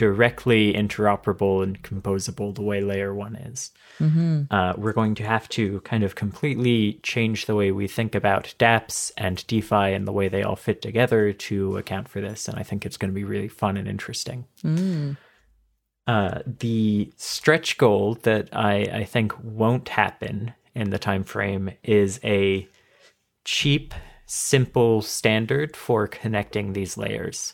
directly 0.00 0.72
interoperable 0.72 1.62
and 1.62 1.82
composable 1.82 2.54
the 2.54 2.62
way 2.62 2.80
layer 2.80 3.14
one 3.14 3.36
is. 3.36 3.70
Mm-hmm. 3.98 4.44
Uh, 4.50 4.72
we're 4.78 4.94
going 4.94 5.14
to 5.16 5.24
have 5.24 5.46
to 5.50 5.80
kind 5.80 6.02
of 6.02 6.14
completely 6.14 6.98
change 7.02 7.44
the 7.44 7.54
way 7.54 7.70
we 7.70 7.86
think 7.86 8.14
about 8.14 8.54
dApps 8.58 9.12
and 9.18 9.46
DeFi 9.46 9.92
and 9.92 10.08
the 10.08 10.12
way 10.12 10.26
they 10.26 10.42
all 10.42 10.56
fit 10.56 10.80
together 10.80 11.34
to 11.34 11.76
account 11.76 12.08
for 12.08 12.22
this. 12.22 12.48
And 12.48 12.58
I 12.58 12.62
think 12.62 12.86
it's 12.86 12.96
going 12.96 13.10
to 13.10 13.14
be 13.14 13.24
really 13.24 13.48
fun 13.48 13.76
and 13.76 13.86
interesting. 13.86 14.46
Mm. 14.64 15.18
Uh, 16.06 16.40
the 16.46 17.12
stretch 17.18 17.76
goal 17.76 18.14
that 18.22 18.48
I, 18.54 18.76
I 18.90 19.04
think 19.04 19.34
won't 19.44 19.90
happen 19.90 20.54
in 20.74 20.88
the 20.88 20.98
time 20.98 21.24
frame 21.24 21.72
is 21.82 22.18
a 22.24 22.66
cheap, 23.44 23.92
simple 24.24 25.02
standard 25.02 25.76
for 25.76 26.06
connecting 26.06 26.72
these 26.72 26.96
layers. 26.96 27.52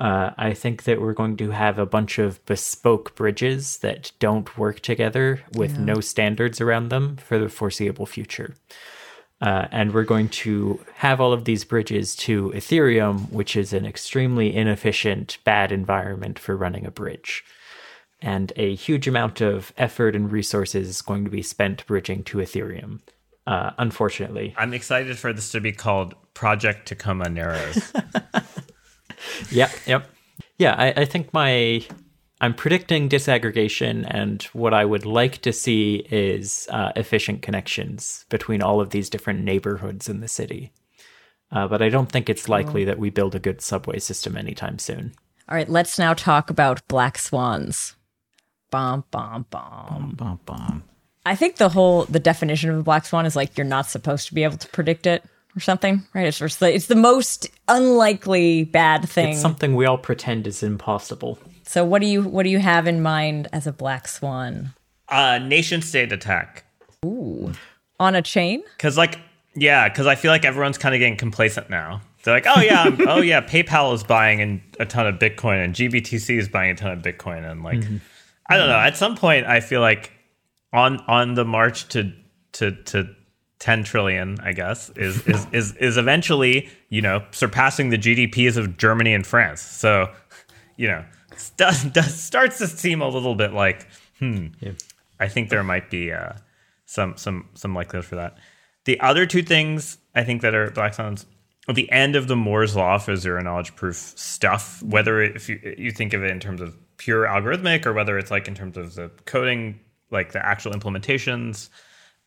Uh, 0.00 0.30
I 0.38 0.54
think 0.54 0.84
that 0.84 1.00
we're 1.00 1.12
going 1.12 1.36
to 1.38 1.50
have 1.50 1.78
a 1.78 1.86
bunch 1.86 2.18
of 2.18 2.44
bespoke 2.46 3.16
bridges 3.16 3.78
that 3.78 4.12
don't 4.20 4.56
work 4.56 4.80
together 4.80 5.40
with 5.54 5.72
yeah. 5.72 5.84
no 5.84 6.00
standards 6.00 6.60
around 6.60 6.90
them 6.90 7.16
for 7.16 7.38
the 7.38 7.48
foreseeable 7.48 8.06
future. 8.06 8.54
Uh, 9.40 9.66
and 9.70 9.94
we're 9.94 10.04
going 10.04 10.28
to 10.28 10.84
have 10.94 11.20
all 11.20 11.32
of 11.32 11.44
these 11.44 11.64
bridges 11.64 12.14
to 12.16 12.50
Ethereum, 12.50 13.30
which 13.30 13.56
is 13.56 13.72
an 13.72 13.86
extremely 13.86 14.54
inefficient, 14.54 15.38
bad 15.44 15.70
environment 15.70 16.38
for 16.38 16.56
running 16.56 16.86
a 16.86 16.90
bridge. 16.90 17.44
And 18.20 18.52
a 18.56 18.74
huge 18.74 19.06
amount 19.06 19.40
of 19.40 19.72
effort 19.76 20.16
and 20.16 20.30
resources 20.30 20.88
is 20.88 21.02
going 21.02 21.24
to 21.24 21.30
be 21.30 21.42
spent 21.42 21.86
bridging 21.86 22.24
to 22.24 22.38
Ethereum. 22.38 23.00
Uh, 23.46 23.70
unfortunately, 23.78 24.54
I'm 24.58 24.74
excited 24.74 25.18
for 25.18 25.32
this 25.32 25.52
to 25.52 25.60
be 25.60 25.72
called 25.72 26.14
Project 26.34 26.88
Tacoma 26.88 27.28
Narrows. 27.28 27.92
yep, 29.50 29.70
yep. 29.86 30.10
Yeah, 30.58 30.74
I, 30.76 31.02
I 31.02 31.04
think 31.04 31.32
my 31.32 31.84
I'm 32.40 32.54
predicting 32.54 33.08
disaggregation, 33.08 34.06
and 34.08 34.42
what 34.52 34.72
I 34.72 34.84
would 34.84 35.04
like 35.04 35.38
to 35.38 35.52
see 35.52 36.06
is 36.10 36.68
uh, 36.70 36.92
efficient 36.94 37.42
connections 37.42 38.24
between 38.28 38.62
all 38.62 38.80
of 38.80 38.90
these 38.90 39.10
different 39.10 39.42
neighborhoods 39.42 40.08
in 40.08 40.20
the 40.20 40.28
city. 40.28 40.72
Uh, 41.50 41.66
but 41.66 41.82
I 41.82 41.88
don't 41.88 42.12
think 42.12 42.28
it's 42.28 42.48
likely 42.48 42.84
that 42.84 42.98
we 42.98 43.10
build 43.10 43.34
a 43.34 43.40
good 43.40 43.60
subway 43.60 43.98
system 43.98 44.36
anytime 44.36 44.78
soon. 44.78 45.12
All 45.48 45.56
right, 45.56 45.68
let's 45.68 45.98
now 45.98 46.14
talk 46.14 46.50
about 46.50 46.86
black 46.88 47.18
swans. 47.18 47.96
Bom, 48.70 49.04
bom, 49.10 49.46
bom. 49.50 49.86
Bom, 49.88 50.14
bom, 50.16 50.40
bom. 50.44 50.82
I 51.24 51.34
think 51.34 51.56
the 51.56 51.70
whole 51.70 52.04
the 52.04 52.20
definition 52.20 52.70
of 52.70 52.78
a 52.78 52.82
black 52.82 53.06
swan 53.06 53.26
is 53.26 53.34
like 53.34 53.56
you're 53.56 53.64
not 53.64 53.86
supposed 53.86 54.28
to 54.28 54.34
be 54.34 54.44
able 54.44 54.58
to 54.58 54.68
predict 54.68 55.06
it 55.06 55.24
or 55.56 55.60
something, 55.60 56.02
right? 56.14 56.26
It's 56.26 56.38
just 56.38 56.60
the, 56.60 56.72
it's 56.72 56.86
the 56.86 56.96
most 56.96 57.48
unlikely 57.68 58.64
bad 58.64 59.08
thing. 59.08 59.30
It's 59.30 59.40
something 59.40 59.74
we 59.74 59.86
all 59.86 59.98
pretend 59.98 60.46
is 60.46 60.62
impossible. 60.62 61.38
So 61.64 61.84
what 61.84 62.00
do 62.00 62.08
you 62.08 62.22
what 62.22 62.44
do 62.44 62.50
you 62.50 62.60
have 62.60 62.86
in 62.86 63.02
mind 63.02 63.48
as 63.52 63.66
a 63.66 63.72
black 63.72 64.08
swan? 64.08 64.72
Uh 65.08 65.38
nation 65.38 65.82
state 65.82 66.12
attack. 66.12 66.64
Ooh. 67.04 67.52
On 68.00 68.14
a 68.14 68.22
chain? 68.22 68.62
Cuz 68.78 68.96
like 68.96 69.18
yeah, 69.54 69.88
cuz 69.88 70.06
I 70.06 70.14
feel 70.14 70.30
like 70.30 70.44
everyone's 70.44 70.78
kind 70.78 70.94
of 70.94 70.98
getting 71.00 71.16
complacent 71.16 71.68
now. 71.68 72.00
They're 72.22 72.34
like, 72.34 72.46
"Oh 72.46 72.60
yeah, 72.60 72.96
oh 73.08 73.20
yeah, 73.20 73.40
PayPal 73.40 73.94
is 73.94 74.02
buying 74.02 74.62
a 74.78 74.86
ton 74.86 75.06
of 75.06 75.16
Bitcoin 75.16 75.64
and 75.64 75.74
GBTC 75.74 76.38
is 76.38 76.48
buying 76.48 76.70
a 76.70 76.74
ton 76.74 76.92
of 76.92 77.00
Bitcoin 77.00 77.50
and 77.50 77.62
like 77.62 77.80
mm-hmm. 77.80 77.96
I 78.48 78.56
don't 78.56 78.68
know, 78.68 78.78
at 78.78 78.96
some 78.96 79.16
point 79.16 79.46
I 79.46 79.60
feel 79.60 79.80
like 79.80 80.12
on 80.72 80.98
on 81.06 81.34
the 81.34 81.44
march 81.44 81.88
to 81.88 82.12
to 82.52 82.72
to 82.84 83.08
10 83.58 83.84
trillion, 83.84 84.38
I 84.40 84.52
guess, 84.52 84.90
is 84.90 85.26
is 85.26 85.46
is 85.52 85.76
is 85.76 85.96
eventually, 85.96 86.68
you 86.90 87.02
know, 87.02 87.24
surpassing 87.32 87.90
the 87.90 87.98
GDPs 87.98 88.56
of 88.56 88.76
Germany 88.76 89.14
and 89.14 89.26
France. 89.26 89.60
So, 89.60 90.10
you 90.76 90.88
know, 90.88 91.04
does, 91.56 91.84
does 91.84 92.14
starts 92.14 92.58
to 92.58 92.66
seem 92.68 93.02
a 93.02 93.08
little 93.08 93.34
bit 93.34 93.52
like, 93.52 93.86
hmm, 94.18 94.48
yeah. 94.60 94.72
I 95.20 95.28
think 95.28 95.48
there 95.48 95.64
might 95.64 95.90
be 95.90 96.12
uh, 96.12 96.34
some 96.86 97.16
some 97.16 97.48
some 97.54 97.74
likelihood 97.74 98.04
for 98.04 98.16
that. 98.16 98.38
The 98.84 99.00
other 99.00 99.26
two 99.26 99.42
things 99.42 99.98
I 100.14 100.24
think 100.24 100.42
that 100.42 100.54
are 100.54 100.70
black 100.70 100.94
swans 100.94 101.26
at 101.68 101.74
the 101.74 101.90
end 101.90 102.16
of 102.16 102.28
the 102.28 102.36
Moore's 102.36 102.74
law 102.74 102.98
for 102.98 103.16
zero 103.16 103.42
knowledge 103.42 103.74
proof 103.76 103.96
stuff, 103.96 104.82
whether 104.82 105.20
if 105.20 105.48
you 105.48 105.74
you 105.76 105.90
think 105.90 106.12
of 106.12 106.22
it 106.22 106.30
in 106.30 106.40
terms 106.40 106.60
of 106.60 106.76
pure 106.96 107.26
algorithmic 107.26 107.86
or 107.86 107.92
whether 107.92 108.18
it's 108.18 108.30
like 108.30 108.48
in 108.48 108.54
terms 108.54 108.76
of 108.76 108.94
the 108.94 109.10
coding, 109.24 109.78
like 110.10 110.32
the 110.32 110.44
actual 110.44 110.72
implementations. 110.72 111.68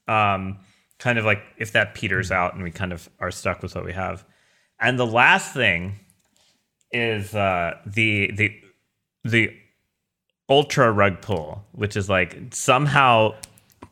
Um, 0.08 0.60
kind 1.02 1.18
of 1.18 1.26
like 1.26 1.42
if 1.58 1.72
that 1.72 1.96
peters 1.96 2.28
mm-hmm. 2.28 2.42
out 2.42 2.54
and 2.54 2.64
we 2.64 2.72
kind 2.72 2.94
of 2.94 3.10
are 3.20 3.32
stuck 3.32 3.62
with 3.62 3.76
what 3.76 3.84
we 3.84 3.92
have. 3.92 4.24
And 4.80 4.98
the 4.98 5.06
last 5.06 5.54
thing 5.54 6.00
is 6.92 7.36
uh, 7.36 7.78
the 7.86 8.32
the 8.32 8.56
the 9.24 9.54
ultra 10.48 10.92
rug 10.92 11.22
pull, 11.22 11.64
which 11.72 11.98
is 11.98 12.08
like 12.08 12.38
somehow 12.52 13.34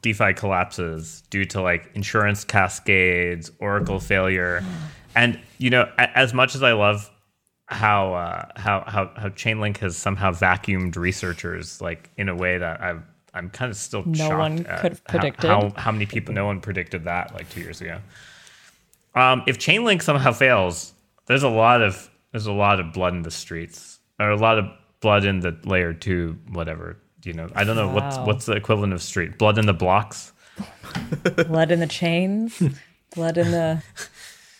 DeFi 0.02 0.34
collapses 0.34 1.24
due 1.30 1.46
to 1.46 1.62
like 1.62 1.90
insurance 1.96 2.44
cascades, 2.44 3.52
Oracle 3.60 4.00
failure, 4.00 4.64
and 5.16 5.40
you 5.58 5.72
know, 5.72 5.92
as 5.98 6.34
much 6.34 6.54
as 6.54 6.62
I 6.62 6.74
love 6.74 7.10
how 7.66 8.14
uh, 8.14 8.46
how 8.56 8.84
how 8.86 9.12
how 9.16 9.30
Chainlink 9.30 9.78
has 9.78 9.98
somehow 9.98 10.32
vacuumed 10.32 10.96
researchers 10.96 11.82
like 11.82 12.10
in 12.18 12.30
a 12.30 12.36
way 12.36 12.60
that 12.60 12.82
I've 12.82 13.04
I'm 13.34 13.50
kind 13.50 13.70
of 13.70 13.78
still 13.78 14.04
no 14.06 14.14
shocked 14.14 14.38
one 14.38 14.64
could 14.64 14.92
have 14.92 15.04
predicted 15.06 15.50
how, 15.50 15.62
how, 15.62 15.74
how 15.76 15.92
many 15.92 16.06
people 16.06 16.34
no 16.34 16.46
one 16.46 16.62
predicted 16.62 17.04
that 17.06 17.34
like 17.34 17.50
two 17.50 17.62
years 17.62 17.82
ago. 17.82 18.00
Um, 19.16 19.44
if 19.48 19.58
Chainlink 19.58 20.02
somehow 20.02 20.32
fails, 20.32 20.94
there's 21.26 21.44
a 21.44 21.50
lot 21.50 21.82
of 21.82 22.10
there's 22.32 22.46
a 22.46 22.52
lot 22.52 22.80
of 22.80 22.94
blood 22.94 23.14
in 23.14 23.24
the 23.24 23.32
streets, 23.32 24.00
or 24.20 24.30
a 24.30 24.38
lot 24.38 24.58
of 24.58 24.66
blood 25.00 25.26
in 25.26 25.40
the 25.40 25.58
layer 25.64 25.94
two, 25.94 26.38
whatever. 26.52 26.98
You 27.24 27.34
know, 27.34 27.50
I 27.54 27.64
don't 27.64 27.76
know 27.76 27.88
wow. 27.88 27.96
what's 27.96 28.18
what's 28.20 28.46
the 28.46 28.54
equivalent 28.54 28.94
of 28.94 29.02
street 29.02 29.38
blood 29.38 29.58
in 29.58 29.66
the 29.66 29.74
blocks, 29.74 30.32
blood 31.48 31.72
in 31.72 31.80
the 31.80 31.88
chains, 31.88 32.62
blood 33.14 33.38
in 33.38 33.52
the 33.52 33.84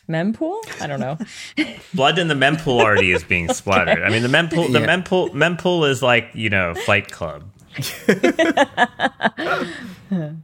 mempool. 0.10 0.60
I 0.82 0.88
don't 0.88 1.00
know. 1.00 1.18
blood 1.94 2.20
in 2.20 2.28
the 2.28 2.34
mempool 2.34 2.82
already 2.82 3.12
is 3.12 3.24
being 3.24 3.48
splattered. 3.54 4.00
okay. 4.00 4.04
I 4.04 4.10
mean, 4.10 4.24
the 4.24 4.30
mempool 4.30 4.72
the 4.72 4.82
yeah. 4.82 4.88
mempool 4.88 5.30
mempool 5.32 5.90
is 5.90 6.02
like 6.02 6.32
you 6.34 6.50
know 6.50 6.74
Fight 6.74 7.12
Club. 7.12 7.50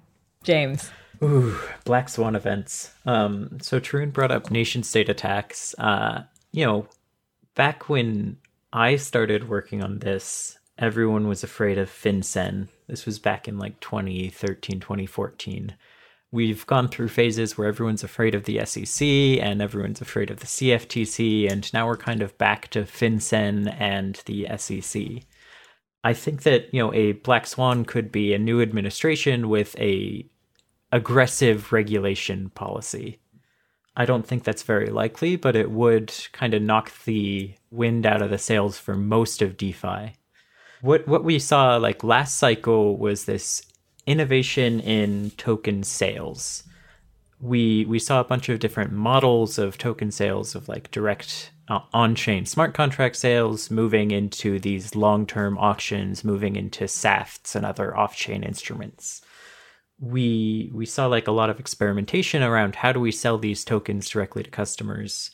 James. 0.44 0.92
Ooh, 1.24 1.58
Black 1.86 2.10
Swan 2.10 2.36
events. 2.36 2.92
Um, 3.06 3.58
so 3.62 3.80
Tarun 3.80 4.14
brought 4.14 4.32
up 4.32 4.52
nation 4.52 4.84
state 4.84 5.10
attacks. 5.10 5.74
Uh, 5.78 6.24
you 6.52 6.66
know, 6.66 6.88
back 7.56 7.90
when 7.90 8.38
I 8.74 8.98
started 8.98 9.50
working 9.50 9.84
on 9.84 10.00
this, 10.00 10.58
everyone 10.78 11.28
was 11.28 11.44
afraid 11.44 11.78
of 11.78 11.90
FinCEN. 11.90 12.68
This 12.88 13.06
was 13.06 13.20
back 13.20 13.48
in 13.48 13.58
like 13.58 13.80
2013, 13.80 14.80
2014. 14.80 15.76
We've 16.32 16.66
gone 16.68 16.90
through 16.90 17.08
phases 17.08 17.58
where 17.58 17.68
everyone's 17.68 18.04
afraid 18.04 18.36
of 18.36 18.44
the 18.44 18.66
SEC 18.66 19.08
and 19.08 19.62
everyone's 19.62 20.02
afraid 20.02 20.30
of 20.30 20.42
the 20.42 20.48
CFTC, 20.48 21.50
and 21.50 21.72
now 21.74 21.88
we're 21.88 21.96
kind 21.96 22.22
of 22.22 22.38
back 22.38 22.68
to 22.72 22.84
FinCEN 22.84 23.74
and 23.80 24.22
the 24.26 24.48
SEC. 24.58 25.24
I 26.06 26.14
think 26.14 26.44
that 26.44 26.72
you 26.72 26.80
know 26.80 26.94
a 26.94 27.14
black 27.14 27.48
swan 27.48 27.84
could 27.84 28.12
be 28.12 28.32
a 28.32 28.40
new 28.40 28.62
administration 28.62 29.50
with 29.50 29.76
a 29.80 30.30
aggressive 30.92 31.74
regulation 31.74 32.52
policy. 32.52 33.20
I 33.98 34.06
don't 34.06 34.26
think 34.26 34.44
that's 34.44 34.62
very 34.62 34.92
likely, 34.92 35.36
but 35.36 35.56
it 35.56 35.72
would 35.72 36.14
kind 36.32 36.54
of 36.54 36.62
knock 36.62 36.92
the 37.06 37.56
wind 37.72 38.06
out 38.06 38.22
of 38.22 38.30
the 38.30 38.38
sails 38.38 38.78
for 38.78 38.94
most 38.94 39.42
of 39.42 39.58
DeFi. 39.58 40.14
What 40.82 41.08
what 41.08 41.24
we 41.24 41.40
saw 41.40 41.78
like 41.78 42.04
last 42.04 42.38
cycle 42.38 42.98
was 42.98 43.26
this 43.26 43.64
innovation 44.06 44.82
in 44.82 45.32
token 45.32 45.82
sales. 45.82 46.66
We 47.46 47.86
we 47.86 48.00
saw 48.00 48.20
a 48.20 48.24
bunch 48.24 48.50
of 48.50 48.60
different 48.60 48.92
models 48.92 49.60
of 49.60 49.78
token 49.78 50.10
sales 50.10 50.56
of 50.56 50.68
like 50.68 50.90
direct 50.90 51.52
uh, 51.68 51.82
on-chain 51.94 52.46
smart 52.46 52.74
contract 52.74 53.16
sales, 53.16 53.70
moving 53.70 54.10
into 54.10 54.60
these 54.60 54.96
long-term 54.96 55.58
auctions, 55.60 56.24
moving 56.24 56.56
into 56.56 56.86
SAFTs 56.86 57.56
and 57.56 57.66
other 57.66 57.96
off-chain 57.96 58.42
instruments. 58.44 59.22
We 60.00 60.72
we 60.74 60.88
saw 60.88 61.06
like 61.06 61.28
a 61.28 61.32
lot 61.32 61.52
of 61.52 61.60
experimentation 61.60 62.42
around 62.42 62.78
how 62.78 62.92
do 62.92 63.00
we 63.00 63.12
sell 63.12 63.38
these 63.38 63.64
tokens 63.64 64.10
directly 64.10 64.42
to 64.42 64.50
customers. 64.50 65.30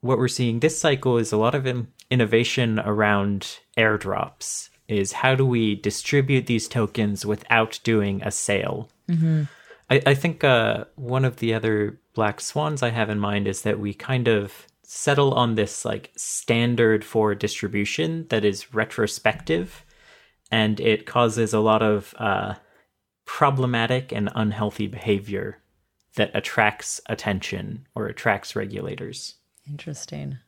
What 0.00 0.18
we're 0.18 0.28
seeing 0.28 0.60
this 0.60 0.78
cycle 0.78 1.18
is 1.18 1.30
a 1.30 1.36
lot 1.36 1.54
of 1.54 1.66
in- 1.66 1.88
innovation 2.10 2.80
around 2.80 3.58
airdrops. 3.76 4.70
Is 4.88 5.12
how 5.12 5.34
do 5.34 5.46
we 5.46 5.74
distribute 5.74 6.46
these 6.46 6.68
tokens 6.68 7.24
without 7.24 7.80
doing 7.84 8.22
a 8.22 8.30
sale? 8.30 8.90
Mm-hmm. 9.08 9.44
I, 9.90 10.02
I 10.06 10.14
think 10.14 10.44
uh, 10.44 10.84
one 10.96 11.24
of 11.24 11.36
the 11.36 11.54
other 11.54 12.00
black 12.14 12.40
swans 12.40 12.82
I 12.82 12.90
have 12.90 13.10
in 13.10 13.18
mind 13.18 13.46
is 13.46 13.62
that 13.62 13.78
we 13.78 13.94
kind 13.94 14.28
of 14.28 14.66
settle 14.82 15.32
on 15.34 15.54
this 15.54 15.84
like 15.84 16.12
standard 16.16 17.04
for 17.04 17.34
distribution 17.34 18.26
that 18.28 18.44
is 18.44 18.74
retrospective 18.74 19.84
and 20.50 20.78
it 20.78 21.06
causes 21.06 21.52
a 21.52 21.60
lot 21.60 21.82
of 21.82 22.14
uh, 22.18 22.54
problematic 23.24 24.12
and 24.12 24.30
unhealthy 24.34 24.86
behavior 24.86 25.58
that 26.16 26.30
attracts 26.34 27.00
attention 27.08 27.86
or 27.94 28.06
attracts 28.06 28.54
regulators. 28.54 29.34
Interesting. 29.68 30.38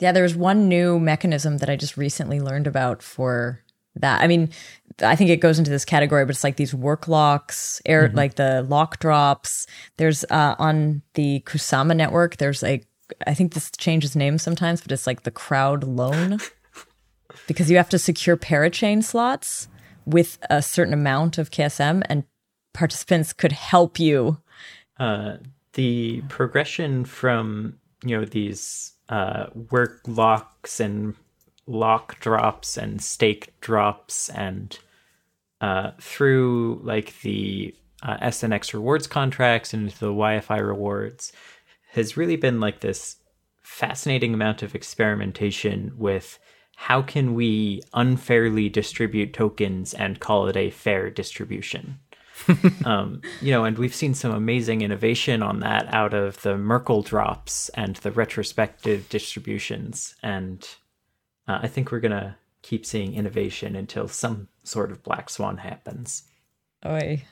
Yeah, 0.00 0.12
there's 0.12 0.34
one 0.34 0.68
new 0.68 0.98
mechanism 0.98 1.58
that 1.58 1.70
I 1.70 1.76
just 1.76 1.96
recently 1.96 2.40
learned 2.40 2.66
about 2.66 3.02
for 3.02 3.60
that. 3.96 4.20
I 4.20 4.26
mean, 4.26 4.50
I 5.02 5.16
think 5.16 5.30
it 5.30 5.38
goes 5.38 5.58
into 5.58 5.70
this 5.70 5.84
category, 5.84 6.24
but 6.24 6.34
it's 6.34 6.44
like 6.44 6.56
these 6.56 6.74
work 6.74 7.08
locks, 7.08 7.80
air 7.86 8.08
mm-hmm. 8.08 8.16
like 8.16 8.34
the 8.36 8.62
lock 8.68 8.98
drops. 8.98 9.66
There's 9.96 10.24
uh, 10.30 10.56
on 10.58 11.02
the 11.14 11.40
Kusama 11.46 11.96
network. 11.96 12.36
There's 12.36 12.62
a, 12.62 12.82
I 13.26 13.34
think 13.34 13.54
this 13.54 13.70
changes 13.78 14.14
names 14.14 14.42
sometimes, 14.42 14.80
but 14.80 14.92
it's 14.92 15.06
like 15.06 15.22
the 15.22 15.30
crowd 15.30 15.84
loan 15.84 16.38
because 17.46 17.70
you 17.70 17.76
have 17.76 17.88
to 17.90 17.98
secure 17.98 18.36
parachain 18.36 19.02
slots 19.02 19.68
with 20.04 20.38
a 20.48 20.62
certain 20.62 20.94
amount 20.94 21.38
of 21.38 21.50
KSM, 21.50 22.02
and 22.08 22.24
participants 22.72 23.32
could 23.32 23.52
help 23.52 23.98
you. 23.98 24.38
Uh, 24.98 25.36
the 25.74 26.22
progression 26.28 27.04
from 27.04 27.78
you 28.04 28.18
know 28.18 28.24
these 28.24 28.92
uh, 29.08 29.46
work 29.70 30.00
locks 30.06 30.80
and 30.80 31.14
lock 31.70 32.18
drops 32.20 32.76
and 32.76 33.02
stake 33.02 33.52
drops 33.60 34.28
and 34.30 34.78
uh, 35.60 35.92
through 36.00 36.80
like 36.82 37.20
the 37.20 37.74
uh, 38.02 38.16
SNX 38.18 38.72
rewards 38.72 39.06
contracts 39.06 39.74
and 39.74 39.90
the 39.90 40.12
YFI 40.12 40.66
rewards 40.66 41.32
has 41.92 42.16
really 42.16 42.36
been 42.36 42.60
like 42.60 42.80
this 42.80 43.16
fascinating 43.62 44.34
amount 44.34 44.62
of 44.62 44.74
experimentation 44.74 45.92
with 45.96 46.38
how 46.76 47.02
can 47.02 47.34
we 47.34 47.82
unfairly 47.92 48.68
distribute 48.68 49.34
tokens 49.34 49.92
and 49.92 50.18
call 50.18 50.46
it 50.48 50.56
a 50.56 50.70
fair 50.70 51.10
distribution. 51.10 51.98
um, 52.86 53.20
you 53.42 53.50
know, 53.52 53.64
and 53.64 53.76
we've 53.76 53.94
seen 53.94 54.14
some 54.14 54.32
amazing 54.32 54.80
innovation 54.80 55.42
on 55.42 55.60
that 55.60 55.92
out 55.92 56.14
of 56.14 56.40
the 56.40 56.56
Merkle 56.56 57.02
drops 57.02 57.68
and 57.70 57.96
the 57.96 58.10
retrospective 58.10 59.08
distributions. 59.10 60.14
And 60.22 60.66
uh, 61.50 61.60
I 61.62 61.68
think 61.68 61.90
we're 61.90 62.00
going 62.00 62.12
to 62.12 62.36
keep 62.62 62.86
seeing 62.86 63.14
innovation 63.14 63.74
until 63.74 64.06
some 64.06 64.48
sort 64.62 64.92
of 64.92 65.02
black 65.02 65.28
swan 65.30 65.56
happens. 65.56 66.24
Oi. 66.86 67.22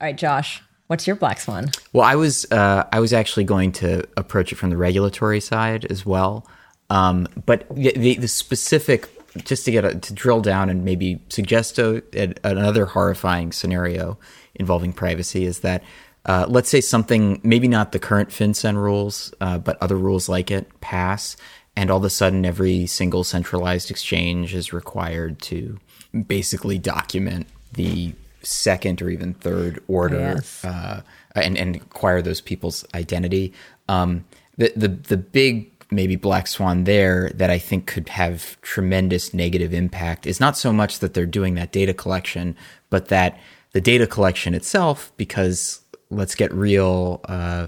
All 0.00 0.06
right, 0.08 0.16
Josh, 0.16 0.62
what's 0.88 1.06
your 1.06 1.16
black 1.16 1.38
swan? 1.38 1.70
Well, 1.92 2.04
I 2.04 2.16
was 2.16 2.50
uh, 2.50 2.84
I 2.92 2.98
was 2.98 3.12
actually 3.12 3.44
going 3.44 3.72
to 3.72 4.04
approach 4.16 4.52
it 4.52 4.56
from 4.56 4.70
the 4.70 4.76
regulatory 4.76 5.40
side 5.40 5.84
as 5.86 6.04
well. 6.04 6.46
Um, 6.90 7.28
but 7.46 7.66
the, 7.74 8.16
the, 8.16 8.28
specific, 8.28 9.08
just 9.44 9.64
to 9.64 9.70
get 9.70 9.84
a, 9.84 9.94
to 9.94 10.12
drill 10.12 10.42
down 10.42 10.68
and 10.68 10.84
maybe 10.84 11.22
suggest 11.30 11.78
a, 11.78 12.02
a, 12.12 12.34
another 12.44 12.84
horrifying 12.84 13.52
scenario 13.52 14.18
involving 14.56 14.92
privacy 14.92 15.46
is 15.46 15.60
that 15.60 15.82
uh, 16.26 16.44
let's 16.48 16.68
say 16.68 16.80
something, 16.80 17.40
maybe 17.42 17.66
not 17.66 17.92
the 17.92 17.98
current 17.98 18.28
FinCEN 18.28 18.76
rules, 18.76 19.32
uh, 19.40 19.58
but 19.58 19.80
other 19.80 19.96
rules 19.96 20.28
like 20.28 20.50
it 20.50 20.80
pass, 20.80 21.36
and 21.76 21.90
all 21.90 21.98
of 21.98 22.04
a 22.04 22.10
sudden 22.10 22.44
every 22.44 22.86
single 22.86 23.24
centralized 23.24 23.90
exchange 23.90 24.54
is 24.54 24.72
required 24.72 25.40
to 25.42 25.78
basically 26.26 26.78
document 26.78 27.46
the 27.72 28.14
second 28.42 29.00
or 29.00 29.08
even 29.08 29.34
third 29.34 29.82
order 29.88 30.34
yes. 30.36 30.64
uh, 30.64 31.02
and, 31.34 31.56
and 31.56 31.76
acquire 31.76 32.20
those 32.20 32.40
people's 32.40 32.84
identity. 32.94 33.52
Um, 33.88 34.24
the, 34.58 34.72
the 34.76 34.88
the 34.88 35.16
big 35.16 35.70
maybe 35.90 36.16
black 36.16 36.46
swan 36.46 36.84
there 36.84 37.30
that 37.34 37.50
I 37.50 37.58
think 37.58 37.86
could 37.86 38.08
have 38.08 38.60
tremendous 38.62 39.34
negative 39.34 39.74
impact 39.74 40.26
is 40.26 40.40
not 40.40 40.56
so 40.56 40.72
much 40.72 40.98
that 41.00 41.14
they're 41.14 41.26
doing 41.26 41.54
that 41.54 41.70
data 41.70 41.94
collection, 41.94 42.56
but 42.90 43.08
that 43.08 43.38
the 43.72 43.80
data 43.80 44.06
collection 44.06 44.54
itself, 44.54 45.12
because 45.16 45.80
let's 46.10 46.34
get 46.34 46.52
real, 46.52 47.20
uh, 47.24 47.66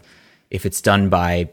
if 0.50 0.66
it's 0.66 0.80
done 0.80 1.08
by 1.08 1.50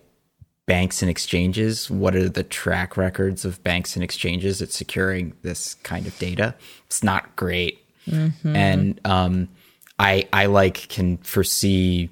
banks 0.65 1.01
and 1.01 1.09
exchanges, 1.09 1.89
what 1.89 2.15
are 2.15 2.29
the 2.29 2.43
track 2.43 2.95
records 2.97 3.45
of 3.45 3.63
banks 3.63 3.95
and 3.95 4.03
exchanges 4.03 4.61
at 4.61 4.71
securing 4.71 5.33
this 5.41 5.75
kind 5.75 6.07
of 6.07 6.17
data? 6.19 6.55
It's 6.85 7.03
not 7.03 7.35
great. 7.35 7.79
Mm-hmm. 8.07 8.55
And 8.55 9.01
um, 9.05 9.49
I, 9.99 10.27
I 10.33 10.45
like 10.47 10.87
can 10.89 11.17
foresee 11.17 12.09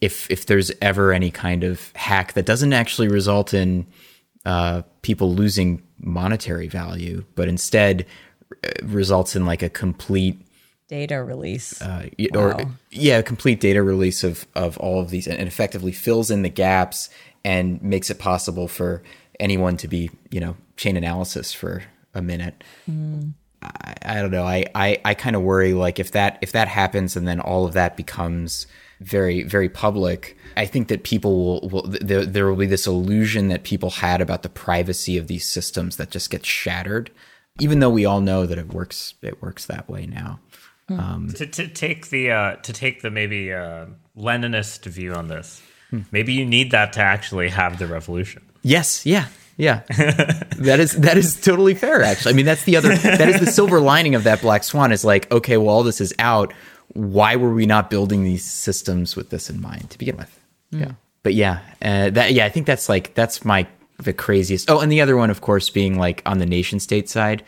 if 0.00 0.28
if 0.30 0.46
there's 0.46 0.72
ever 0.82 1.12
any 1.12 1.30
kind 1.30 1.64
of 1.64 1.92
hack 1.94 2.32
that 2.32 2.44
doesn't 2.44 2.72
actually 2.72 3.08
result 3.08 3.54
in 3.54 3.86
uh, 4.44 4.82
people 5.02 5.32
losing 5.34 5.82
monetary 5.98 6.66
value, 6.66 7.24
but 7.36 7.48
instead 7.48 8.04
uh, 8.64 8.70
results 8.82 9.36
in 9.36 9.46
like 9.46 9.62
a 9.62 9.68
complete 9.68 10.44
data 10.88 11.22
release 11.22 11.80
uh, 11.80 12.08
or 12.34 12.48
wow. 12.48 12.70
yeah, 12.90 13.18
a 13.18 13.22
complete 13.22 13.60
data 13.60 13.82
release 13.82 14.24
of 14.24 14.46
of 14.56 14.76
all 14.78 15.00
of 15.00 15.10
these, 15.10 15.28
and 15.28 15.40
effectively 15.46 15.92
fills 15.92 16.30
in 16.30 16.42
the 16.42 16.50
gaps 16.50 17.08
and 17.44 17.82
makes 17.82 18.10
it 18.10 18.18
possible 18.18 18.68
for 18.68 19.02
anyone 19.40 19.76
to 19.78 19.88
be 19.88 20.10
you 20.30 20.40
know 20.40 20.56
Chainalysis 20.76 21.54
for 21.54 21.82
a 22.14 22.22
minute. 22.22 22.62
Mm. 22.90 23.34
I, 23.62 23.94
I, 24.02 24.14
don't 24.16 24.32
know. 24.32 24.44
I 24.44 24.66
I, 24.74 25.00
I 25.04 25.14
kind 25.14 25.36
of 25.36 25.42
worry 25.42 25.72
like 25.74 25.98
if 25.98 26.12
that 26.12 26.38
if 26.40 26.52
that 26.52 26.68
happens 26.68 27.16
and 27.16 27.26
then 27.26 27.40
all 27.40 27.64
of 27.64 27.74
that 27.74 27.96
becomes 27.96 28.66
very 29.02 29.42
very 29.42 29.68
public 29.68 30.36
i 30.56 30.64
think 30.64 30.88
that 30.88 31.02
people 31.02 31.60
will, 31.60 31.68
will 31.68 31.82
there, 32.00 32.24
there 32.24 32.46
will 32.46 32.56
be 32.56 32.66
this 32.66 32.86
illusion 32.86 33.48
that 33.48 33.64
people 33.64 33.90
had 33.90 34.20
about 34.20 34.42
the 34.42 34.48
privacy 34.48 35.18
of 35.18 35.26
these 35.26 35.44
systems 35.44 35.96
that 35.96 36.10
just 36.10 36.30
gets 36.30 36.48
shattered 36.48 37.10
even 37.60 37.80
though 37.80 37.90
we 37.90 38.06
all 38.06 38.20
know 38.20 38.46
that 38.46 38.58
it 38.58 38.72
works 38.72 39.14
it 39.22 39.42
works 39.42 39.66
that 39.66 39.88
way 39.88 40.06
now 40.06 40.38
hmm. 40.88 41.00
um, 41.00 41.28
to, 41.34 41.46
to 41.46 41.66
take 41.68 42.08
the 42.08 42.30
uh, 42.30 42.56
to 42.56 42.72
take 42.72 43.02
the 43.02 43.10
maybe 43.10 43.52
uh, 43.52 43.86
leninist 44.16 44.84
view 44.86 45.12
on 45.12 45.28
this 45.28 45.60
hmm. 45.92 46.00
maybe 46.10 46.32
you 46.32 46.44
need 46.44 46.72
that 46.72 46.92
to 46.92 47.00
actually 47.00 47.48
have 47.48 47.78
the 47.78 47.86
revolution 47.86 48.42
yes 48.62 49.06
yeah 49.06 49.26
yeah, 49.58 49.82
that 49.88 50.80
is 50.80 50.92
that 50.92 51.18
is 51.18 51.38
totally 51.38 51.74
fair. 51.74 52.02
Actually, 52.02 52.32
I 52.32 52.36
mean 52.36 52.46
that's 52.46 52.64
the 52.64 52.76
other 52.76 52.96
that 52.96 53.28
is 53.28 53.38
the 53.38 53.46
silver 53.46 53.80
lining 53.80 54.14
of 54.14 54.24
that 54.24 54.40
black 54.40 54.64
swan 54.64 54.92
is 54.92 55.04
like 55.04 55.30
okay, 55.30 55.58
well 55.58 55.68
all 55.68 55.82
this 55.82 56.00
is 56.00 56.14
out 56.18 56.54
why 56.94 57.36
were 57.36 57.52
we 57.52 57.66
not 57.66 57.90
building 57.90 58.24
these 58.24 58.44
systems 58.44 59.16
with 59.16 59.30
this 59.30 59.48
in 59.48 59.60
mind 59.60 59.90
to 59.90 59.98
begin 59.98 60.16
with? 60.16 60.40
Mm. 60.72 60.80
Yeah. 60.80 60.92
But 61.22 61.34
yeah, 61.34 61.60
uh, 61.80 62.10
that 62.10 62.32
yeah, 62.32 62.44
I 62.44 62.48
think 62.48 62.66
that's 62.66 62.88
like 62.88 63.14
that's 63.14 63.44
my 63.44 63.66
the 63.98 64.12
craziest. 64.12 64.70
Oh, 64.70 64.80
and 64.80 64.90
the 64.90 65.00
other 65.00 65.16
one, 65.16 65.30
of 65.30 65.40
course, 65.40 65.70
being 65.70 65.98
like 65.98 66.22
on 66.26 66.38
the 66.38 66.46
nation 66.46 66.80
state 66.80 67.08
side. 67.08 67.44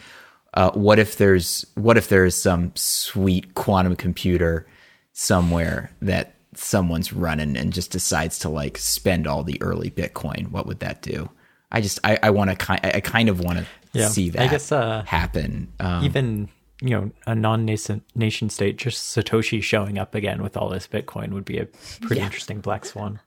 Uh, 0.52 0.70
what 0.70 1.00
if 1.00 1.16
there's 1.16 1.66
what 1.74 1.96
if 1.96 2.08
there's 2.08 2.36
some 2.36 2.70
sweet 2.76 3.54
quantum 3.54 3.96
computer 3.96 4.66
somewhere 5.12 5.90
that 6.00 6.33
someone's 6.56 7.12
running 7.12 7.56
and 7.56 7.72
just 7.72 7.90
decides 7.90 8.38
to 8.40 8.48
like 8.48 8.78
spend 8.78 9.26
all 9.26 9.42
the 9.42 9.60
early 9.62 9.90
Bitcoin? 9.90 10.50
What 10.50 10.66
would 10.66 10.80
that 10.80 11.02
do? 11.02 11.30
I 11.70 11.80
just 11.80 11.98
I, 12.04 12.18
I 12.22 12.30
want 12.30 12.50
to 12.50 12.56
kind 12.56 12.80
I 12.82 13.00
kind 13.00 13.28
of 13.28 13.40
want 13.40 13.58
to 13.58 13.66
yeah, 13.92 14.08
see 14.08 14.30
that 14.30 14.42
I 14.42 14.48
guess, 14.48 14.72
uh, 14.72 15.02
happen. 15.06 15.72
Um, 15.80 16.04
even 16.04 16.48
you 16.80 16.90
know 16.90 17.10
a 17.26 17.34
non-nascent 17.34 18.02
nation 18.14 18.50
state 18.50 18.76
just 18.76 19.16
satoshi 19.16 19.62
showing 19.62 19.98
up 19.98 20.14
again 20.14 20.42
with 20.42 20.56
all 20.56 20.68
this 20.68 20.86
bitcoin 20.86 21.30
would 21.30 21.44
be 21.44 21.58
a 21.58 21.66
pretty 22.00 22.16
yeah. 22.16 22.26
interesting 22.26 22.60
black 22.60 22.84
swan 22.84 23.20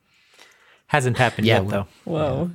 hasn't 0.88 1.18
happened 1.18 1.48
yeah, 1.48 1.62
yet 1.62 1.70
though 1.70 1.88
whoa 2.04 2.52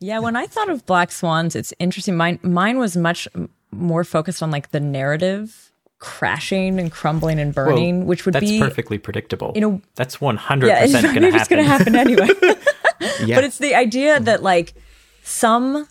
yeah 0.00 0.18
when 0.18 0.36
i 0.36 0.46
thought 0.46 0.70
of 0.70 0.84
black 0.86 1.12
swans 1.12 1.54
it's 1.54 1.74
interesting 1.78 2.16
mine 2.16 2.38
mine 2.42 2.78
was 2.78 2.96
much 2.96 3.28
more 3.70 4.02
focused 4.02 4.42
on 4.42 4.50
like 4.50 4.70
the 4.70 4.80
narrative 4.80 5.69
crashing 6.00 6.80
and 6.80 6.90
crumbling 6.90 7.38
and 7.38 7.54
burning 7.54 7.98
well, 7.98 8.06
which 8.08 8.24
would 8.24 8.34
that's 8.34 8.44
be 8.44 8.58
perfectly 8.58 8.98
predictable 8.98 9.52
you 9.54 9.60
know 9.60 9.80
that's 9.94 10.16
100% 10.16 10.40
gonna 11.14 11.30
happen. 11.30 11.56
gonna 11.56 11.62
happen 11.62 11.94
anyway 12.04 12.28
yeah. 13.24 13.36
but 13.36 13.44
it's 13.44 13.58
the 13.58 13.74
idea 13.74 14.18
that 14.18 14.42
like 14.42 14.74
some 15.22 15.86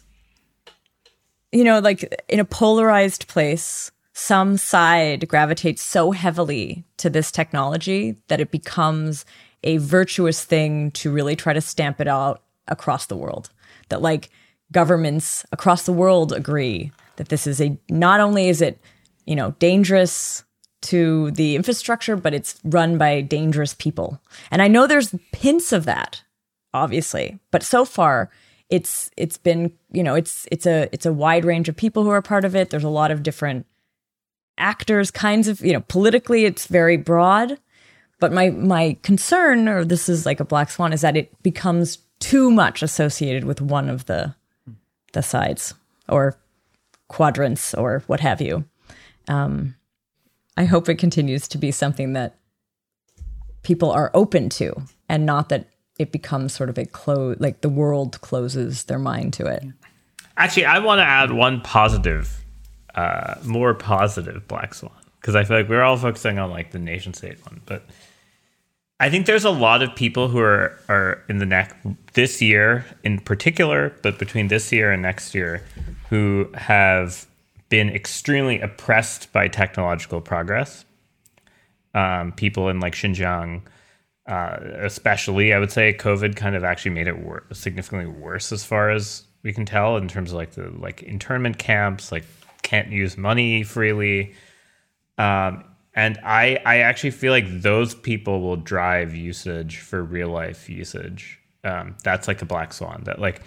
you 1.51 1.64
know 1.64 1.80
like 1.80 2.24
in 2.28 2.39
a 2.39 2.45
polarized 2.45 3.28
place 3.28 3.91
some 4.20 4.57
side 4.57 5.28
gravitates 5.30 5.82
so 5.82 6.12
heavily 6.12 6.84
to 6.97 7.10
this 7.10 7.32
technology 7.32 8.18
that 8.28 8.41
it 8.41 8.51
becomes 8.51 9.26
a 9.64 9.78
virtuous 9.78 10.43
thing 10.43 10.91
to 10.91 11.12
really 11.12 11.36
try 11.36 11.53
to 11.53 11.62
stamp 11.62 11.99
it 11.99 12.07
out 12.07 12.41
across 12.68 13.05
the 13.05 13.16
world. 13.16 13.49
That 13.89 14.01
like 14.01 14.30
governments 14.72 15.45
across 15.51 15.84
the 15.84 15.93
world 15.93 16.32
agree 16.32 16.91
that 17.16 17.30
this 17.30 17.47
is 17.47 17.60
a 17.60 17.78
not 17.89 18.20
only 18.20 18.49
is 18.49 18.62
it, 18.62 18.80
you 19.30 19.36
know, 19.36 19.51
dangerous 19.59 20.43
to 20.82 21.30
the 21.32 21.55
infrastructure, 21.55 22.15
but 22.15 22.34
it's 22.34 22.59
run 22.63 22.97
by 22.97 23.21
dangerous 23.21 23.75
people. 23.75 24.19
And 24.49 24.59
I 24.59 24.67
know 24.67 24.88
there's 24.88 25.13
hints 25.38 25.71
of 25.71 25.86
that, 25.86 26.23
obviously, 26.73 27.38
but 27.51 27.61
so 27.61 27.86
far 27.86 28.32
it's 28.69 29.11
it's 29.17 29.38
been, 29.38 29.71
you 29.91 30.01
know, 30.01 30.15
it's 30.15 30.47
it's 30.51 30.65
a 30.65 30.89
it's 30.91 31.05
a 31.05 31.13
wide 31.13 31.45
range 31.45 31.69
of 31.69 31.75
people 31.75 32.03
who 32.03 32.09
are 32.09 32.23
part 32.23 32.43
of 32.43 32.55
it. 32.55 32.71
There's 32.71 32.84
a 32.84 32.89
lot 32.89 33.11
of 33.11 33.21
different 33.21 33.67
actors, 34.57 35.11
kinds 35.11 35.47
of, 35.47 35.61
you 35.61 35.73
know, 35.73 35.84
politically 35.88 36.45
it's 36.45 36.65
very 36.65 36.97
broad. 36.97 37.59
But 38.19 38.34
my 38.34 38.49
my 38.49 38.97
concern, 39.03 39.69
or 39.69 39.86
this 39.86 40.09
is 40.09 40.25
like 40.25 40.39
a 40.39 40.45
black 40.45 40.71
swan, 40.71 40.91
is 40.91 41.01
that 41.01 41.15
it 41.15 41.32
becomes 41.43 41.99
too 42.19 42.49
much 42.49 42.82
associated 42.82 43.43
with 43.43 43.61
one 43.61 43.89
of 43.89 44.07
the 44.07 44.34
the 45.13 45.21
sides 45.21 45.75
or 46.07 46.36
quadrants 47.09 47.75
or 47.75 48.03
what 48.07 48.21
have 48.21 48.41
you. 48.41 48.65
Um, 49.30 49.75
I 50.57 50.65
hope 50.65 50.89
it 50.89 50.95
continues 50.95 51.47
to 51.47 51.57
be 51.57 51.71
something 51.71 52.13
that 52.13 52.36
people 53.63 53.91
are 53.91 54.11
open 54.13 54.49
to, 54.49 54.73
and 55.07 55.25
not 55.25 55.47
that 55.49 55.67
it 55.97 56.11
becomes 56.11 56.53
sort 56.53 56.69
of 56.69 56.77
a 56.77 56.86
close, 56.86 57.38
like 57.39 57.61
the 57.61 57.69
world 57.69 58.19
closes 58.21 58.84
their 58.84 58.99
mind 58.99 59.34
to 59.34 59.45
it. 59.45 59.63
Actually, 60.36 60.65
I 60.65 60.80
want 60.80 60.99
to 60.99 61.03
add 61.03 61.32
one 61.32 61.61
positive, 61.61 62.43
uh, 62.95 63.36
more 63.45 63.73
positive 63.73 64.47
Black 64.47 64.73
Swan 64.73 64.91
because 65.21 65.36
I 65.36 65.43
feel 65.43 65.57
like 65.57 65.69
we're 65.69 65.84
all 65.84 65.97
focusing 65.97 66.39
on 66.39 66.49
like 66.49 66.71
the 66.71 66.80
nation 66.80 67.13
state 67.13 67.45
one, 67.45 67.61
but 67.65 67.84
I 69.01 69.09
think 69.09 69.25
there's 69.25 69.45
a 69.45 69.49
lot 69.49 69.82
of 69.82 69.95
people 69.95 70.27
who 70.27 70.39
are 70.39 70.77
are 70.89 71.23
in 71.30 71.38
the 71.38 71.45
next 71.45 71.75
this 72.13 72.41
year 72.41 72.86
in 73.03 73.19
particular, 73.19 73.95
but 74.03 74.19
between 74.19 74.49
this 74.49 74.71
year 74.71 74.91
and 74.91 75.01
next 75.01 75.34
year, 75.34 75.63
who 76.09 76.49
have 76.53 77.28
been 77.70 77.89
extremely 77.89 78.59
oppressed 78.59 79.32
by 79.32 79.47
technological 79.47 80.22
progress. 80.22 80.86
Um, 81.93 82.32
people 82.34 82.70
in 82.70 82.80
like 82.80 82.93
Xinjiang, 82.93 83.61
uh, 84.28 84.57
especially, 84.80 85.53
I 85.53 85.59
would 85.59 85.72
say 85.72 85.93
COVID 85.93 86.36
kind 86.36 86.55
of 86.55 86.63
actually 86.63 86.91
made 86.91 87.07
it 87.07 87.20
wor- 87.20 87.45
significantly 87.51 88.07
worse 88.07 88.51
as 88.51 88.63
far 88.63 88.89
as 88.89 89.24
we 89.43 89.53
can 89.53 89.65
tell 89.65 89.97
in 89.97 90.07
terms 90.07 90.32
of 90.32 90.38
like 90.38 90.51
the 90.51 90.70
like 90.70 91.03
internment 91.03 91.57
camps, 91.57 92.11
like 92.11 92.26
can't 92.61 92.89
use 92.89 93.17
money 93.17 93.63
freely. 93.63 94.34
Um, 95.17 95.63
and 95.95 96.20
I, 96.24 96.59
I 96.65 96.78
actually 96.80 97.11
feel 97.11 97.32
like 97.32 97.61
those 97.61 97.95
people 97.95 98.41
will 98.41 98.55
drive 98.55 99.15
usage 99.15 99.78
for 99.78 100.03
real 100.03 100.30
life 100.30 100.70
usage. 100.70 101.39
Um, 101.63 101.97
that's 102.03 102.28
like 102.28 102.41
a 102.41 102.45
black 102.45 102.74
swan 102.74 103.03
that 103.03 103.20
like 103.20 103.41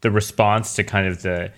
the 0.00 0.10
response 0.10 0.74
to 0.74 0.84
kind 0.84 1.06
of 1.06 1.22
the 1.22 1.52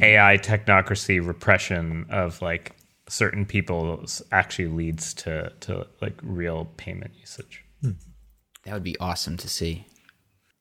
AI 0.00 0.38
technocracy 0.38 1.24
repression 1.24 2.06
of 2.10 2.40
like 2.40 2.76
certain 3.08 3.46
people 3.46 4.04
actually 4.32 4.68
leads 4.68 5.14
to 5.14 5.52
to 5.60 5.86
like 6.00 6.14
real 6.22 6.68
payment 6.76 7.12
usage. 7.18 7.64
That 8.64 8.74
would 8.74 8.84
be 8.84 8.98
awesome 8.98 9.36
to 9.38 9.48
see. 9.48 9.86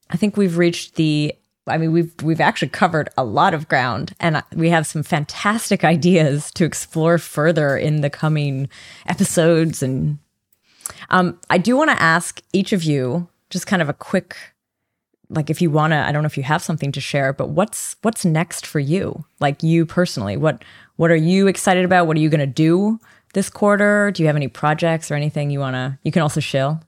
I 0.10 0.18
think 0.18 0.38
we've 0.38 0.58
reached 0.58 0.96
the 0.96 1.36
I 1.68 1.78
mean 1.78 1.92
we've 1.92 2.14
we've 2.24 2.42
actually 2.42 2.70
covered 2.70 3.10
a 3.18 3.24
lot 3.24 3.54
of 3.54 3.68
ground 3.68 4.14
and 4.20 4.42
we 4.56 4.70
have 4.70 4.88
some 4.88 5.04
fantastic 5.04 5.84
ideas 5.84 6.52
to 6.52 6.66
explore 6.66 7.18
further 7.18 7.78
in 7.78 8.02
the 8.02 8.10
coming 8.10 8.70
episodes 9.06 9.84
and 9.84 10.20
um 11.10 11.40
I 11.50 11.58
do 11.58 11.76
want 11.76 11.90
to 11.92 12.02
ask 12.02 12.42
each 12.54 12.72
of 12.72 12.84
you 12.84 13.28
just 13.50 13.68
kind 13.68 13.82
of 13.82 13.90
a 13.90 13.94
quick 13.94 14.38
like 15.30 15.50
if 15.50 15.62
you 15.62 15.70
want 15.70 15.92
to 15.92 15.98
i 15.98 16.12
don't 16.12 16.24
know 16.24 16.28
if 16.28 16.38
you 16.38 16.44
have 16.44 16.62
something 16.62 16.92
to 16.92 17.02
share 17.02 17.34
but 17.34 17.50
what's 17.50 17.96
what's 18.02 18.24
next 18.26 18.66
for 18.66 18.80
you? 18.80 19.26
Like 19.40 19.64
you 19.64 19.86
personally 19.86 20.38
what 20.38 20.64
what 20.96 21.12
are 21.12 21.16
you 21.16 21.48
excited 21.48 21.86
about? 21.86 22.08
What 22.08 22.18
are 22.18 22.20
you 22.20 22.30
going 22.30 22.40
to 22.40 22.48
do 22.48 23.00
this 23.34 23.50
quarter? 23.50 24.10
Do 24.12 24.24
you 24.24 24.28
have 24.28 24.36
any 24.36 24.48
projects 24.48 25.12
or 25.12 25.16
anything 25.16 25.52
you 25.52 25.60
want 25.60 25.76
to 25.76 25.98
you 26.04 26.12
can 26.12 26.22
also 26.22 26.40
shill? 26.40 26.82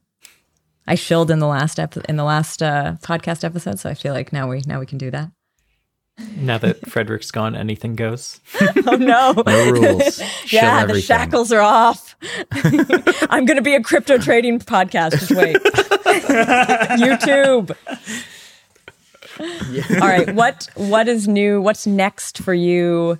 I 0.87 0.95
shilled 0.95 1.29
in 1.29 1.39
the 1.39 1.47
last 1.47 1.79
ep- 1.79 1.97
in 2.09 2.15
the 2.15 2.23
last 2.23 2.63
uh, 2.63 2.95
podcast 3.01 3.43
episode 3.43 3.79
so 3.79 3.89
i 3.89 3.93
feel 3.93 4.13
like 4.13 4.33
now 4.33 4.49
we 4.49 4.61
now 4.65 4.79
we 4.79 4.85
can 4.85 4.97
do 4.97 5.11
that. 5.11 5.31
Now 6.35 6.57
that 6.57 6.81
Fredrik's 6.81 7.31
gone, 7.31 7.55
anything 7.55 7.95
goes. 7.95 8.41
oh 8.87 8.95
no. 8.95 9.41
No 9.45 9.71
rules. 9.71 10.21
Shill 10.45 10.61
yeah 10.61 10.85
the 10.85 10.99
shackles 11.01 11.51
are 11.51 11.61
off. 11.61 12.15
I'm 13.29 13.45
going 13.45 13.55
to 13.55 13.61
be 13.61 13.75
a 13.75 13.81
crypto 13.81 14.17
trading 14.17 14.59
podcast. 14.59 15.11
Just 15.11 15.31
wait. 15.31 15.55
Youtube 16.99 17.75
all 20.01 20.07
right 20.07 20.33
what 20.33 20.67
what 20.75 21.07
is 21.07 21.27
new 21.27 21.61
what's 21.61 21.87
next 21.87 22.39
for 22.39 22.53
you 22.53 23.17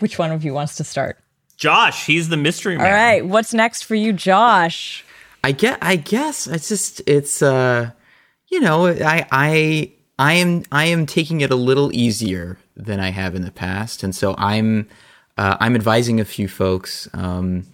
which 0.00 0.18
one 0.18 0.30
of 0.30 0.44
you 0.44 0.52
wants 0.52 0.76
to 0.76 0.84
start 0.84 1.18
Josh, 1.56 2.06
he's 2.06 2.28
the 2.28 2.36
mystery 2.36 2.76
man. 2.76 2.86
all 2.86 2.92
right 2.92 3.24
what's 3.24 3.54
next 3.54 3.82
for 3.82 3.94
you 3.94 4.12
josh 4.12 5.04
I 5.44 5.52
get. 5.52 5.78
I 5.82 5.96
guess 5.96 6.46
it's 6.46 6.68
just 6.68 7.02
it's 7.06 7.42
uh, 7.42 7.90
you 8.48 8.60
know, 8.60 8.86
I 8.86 9.26
I 9.30 9.92
I 10.18 10.32
am 10.34 10.62
I 10.72 10.86
am 10.86 11.04
taking 11.04 11.42
it 11.42 11.50
a 11.50 11.54
little 11.54 11.94
easier 11.94 12.58
than 12.74 12.98
I 12.98 13.10
have 13.10 13.34
in 13.34 13.42
the 13.42 13.50
past, 13.50 14.02
and 14.02 14.16
so 14.16 14.34
I'm 14.38 14.88
uh, 15.36 15.58
I'm 15.60 15.74
advising 15.74 16.18
a 16.18 16.24
few 16.24 16.48
folks 16.48 17.10
um, 17.12 17.66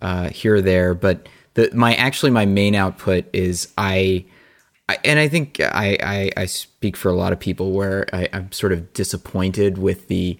uh, 0.00 0.28
here 0.28 0.54
or 0.54 0.60
there, 0.60 0.94
but 0.94 1.28
the 1.54 1.68
my 1.74 1.96
actually 1.96 2.30
my 2.30 2.46
main 2.46 2.76
output 2.76 3.24
is 3.32 3.72
I. 3.76 4.24
I, 4.88 4.98
and 5.04 5.18
I 5.18 5.28
think 5.28 5.60
I, 5.60 5.98
I, 6.00 6.30
I 6.36 6.46
speak 6.46 6.96
for 6.96 7.10
a 7.10 7.14
lot 7.14 7.32
of 7.32 7.40
people 7.40 7.72
where 7.72 8.06
I, 8.12 8.28
I'm 8.32 8.52
sort 8.52 8.72
of 8.72 8.92
disappointed 8.92 9.78
with 9.78 10.08
the 10.08 10.38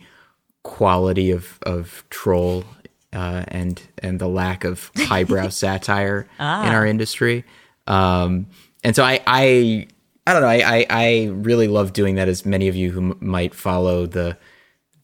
quality 0.63 1.31
of, 1.31 1.59
of 1.63 2.05
troll 2.11 2.65
uh, 3.13 3.45
and 3.49 3.81
and 3.99 4.21
the 4.21 4.29
lack 4.29 4.65
of 4.65 4.91
highbrow 4.97 5.49
satire 5.51 6.29
in 6.39 6.45
our 6.45 6.87
industry. 6.87 7.45
Um, 7.87 8.47
and 8.85 8.95
so 8.95 9.03
I, 9.03 9.21
I 9.27 9.87
I 10.27 10.33
don't 10.33 10.43
know. 10.43 10.49
I, 10.49 10.79
I 10.79 10.87
I 10.91 11.25
really 11.33 11.69
love 11.69 11.93
doing 11.93 12.17
that. 12.17 12.29
As 12.29 12.45
many 12.45 12.69
of 12.69 12.77
you 12.77 12.91
who 12.91 13.13
m- 13.13 13.19
might 13.21 13.55
follow 13.55 14.07
the 14.07 14.37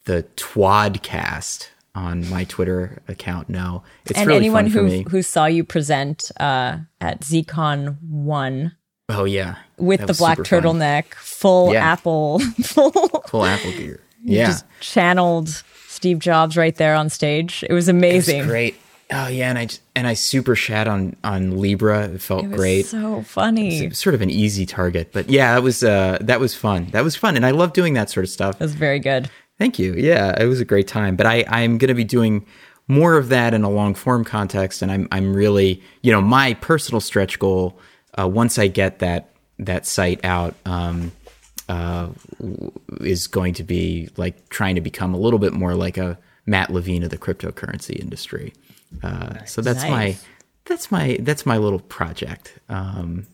the 0.05 0.25
Twadcast 0.37 1.69
on 1.95 2.29
my 2.29 2.45
Twitter 2.45 3.03
account 3.09 3.49
know, 3.49 3.83
it's 4.07 4.19
and 4.19 4.27
really 4.27 4.39
anyone 4.39 4.69
fun 4.69 4.73
for 4.73 4.89
who 4.89 5.03
who 5.05 5.23
saw 5.23 5.47
you 5.47 5.65
present 5.65 6.31
uh, 6.41 6.79
at 7.01 7.21
zcon 7.21 7.99
1 8.03 8.73
oh 9.13 9.25
yeah, 9.25 9.57
with 9.79 10.07
the 10.07 10.15
black 10.15 10.39
super 10.39 10.63
fun. 10.63 10.63
turtleneck 10.63 11.15
full 11.15 11.73
Yeah. 11.73 11.93
apple 11.93 12.39
full 12.63 12.91
full 13.29 13.45
Apple 13.45 13.73
gear. 13.73 14.01
Yeah, 14.25 14.47
just 14.47 14.65
channeled 14.81 15.49
steve 15.89 16.21
jobs 16.21 16.57
right 16.57 16.77
there 16.77 16.95
on 16.95 17.09
stage 17.09 17.65
it 17.69 17.73
was 17.73 17.89
amazing 17.89 18.39
It's 18.41 18.47
great. 18.49 18.77
Oh 19.15 19.27
yeah, 19.27 19.51
and 19.51 19.59
I 19.59 19.69
and 19.97 20.07
I 20.07 20.15
super 20.15 20.55
shat 20.57 20.87
on 20.89 21.17
on 21.25 21.59
Libra. 21.61 22.05
It 22.09 22.23
felt 22.23 22.45
It 22.45 22.51
was 22.51 22.57
great. 22.57 22.87
so 22.87 23.23
funny 23.23 23.85
It 23.85 23.89
was 23.91 23.99
sort 23.99 24.15
of 24.15 24.23
an 24.23 24.31
easy 24.31 24.65
target, 24.65 25.11
but 25.13 25.29
yeah, 25.29 25.55
that 25.55 25.63
was 25.63 25.83
uh 25.85 26.19
that 26.23 26.39
was 26.41 26.55
fun. 26.55 26.87
That 26.93 27.03
was 27.05 27.15
fun, 27.17 27.37
and 27.37 27.45
I 27.45 27.51
love 27.51 27.73
doing 27.75 27.95
that 27.95 28.09
sort 28.11 28.25
of 28.25 28.31
stuff. 28.31 28.55
it 28.61 28.65
was 28.65 28.75
very 28.75 29.01
good 29.01 29.29
Thank 29.59 29.79
you. 29.79 29.93
Yeah, 29.95 30.41
it 30.41 30.47
was 30.47 30.61
a 30.61 30.65
great 30.65 30.89
time. 30.89 31.15
But 31.17 31.27
I 31.27 31.45
I'm 31.49 31.77
going 31.79 31.89
to 31.89 31.95
be 31.95 32.05
doing 32.05 32.47
more 32.89 33.17
of 33.19 33.29
that 33.29 33.53
in 33.55 33.63
a 33.65 33.71
long 33.71 33.95
form 33.95 34.25
context, 34.25 34.81
and 34.83 34.91
I'm 34.91 35.09
I'm 35.13 35.35
really 35.35 35.83
you 36.03 36.11
know 36.13 36.23
my 36.23 36.55
personal 36.55 37.01
stretch 37.01 37.39
goal 37.39 37.77
uh, 38.19 38.29
once 38.29 38.59
I 38.59 38.69
get 38.69 39.01
that 39.01 39.31
that 39.59 39.87
site 39.87 40.25
out. 40.25 40.55
Um, 40.65 41.13
uh, 41.69 42.09
is 43.01 43.27
going 43.29 43.55
to 43.55 43.63
be 43.63 44.09
like 44.17 44.49
trying 44.51 44.75
to 44.75 44.81
become 44.81 45.15
a 45.15 45.17
little 45.17 45.39
bit 45.39 45.55
more 45.55 45.75
like 45.75 45.97
a 45.97 46.19
Matt 46.45 46.71
Levine 46.71 47.03
of 47.03 47.11
the 47.11 47.17
cryptocurrency 47.17 47.99
industry. 47.99 48.53
Uh, 49.03 49.43
so 49.45 49.63
that's 49.63 49.85
my 49.85 50.17
that's 50.65 50.91
my 50.91 51.17
that's 51.21 51.47
my 51.47 51.57
little 51.57 51.79
project. 51.79 52.59
Um, 52.69 53.27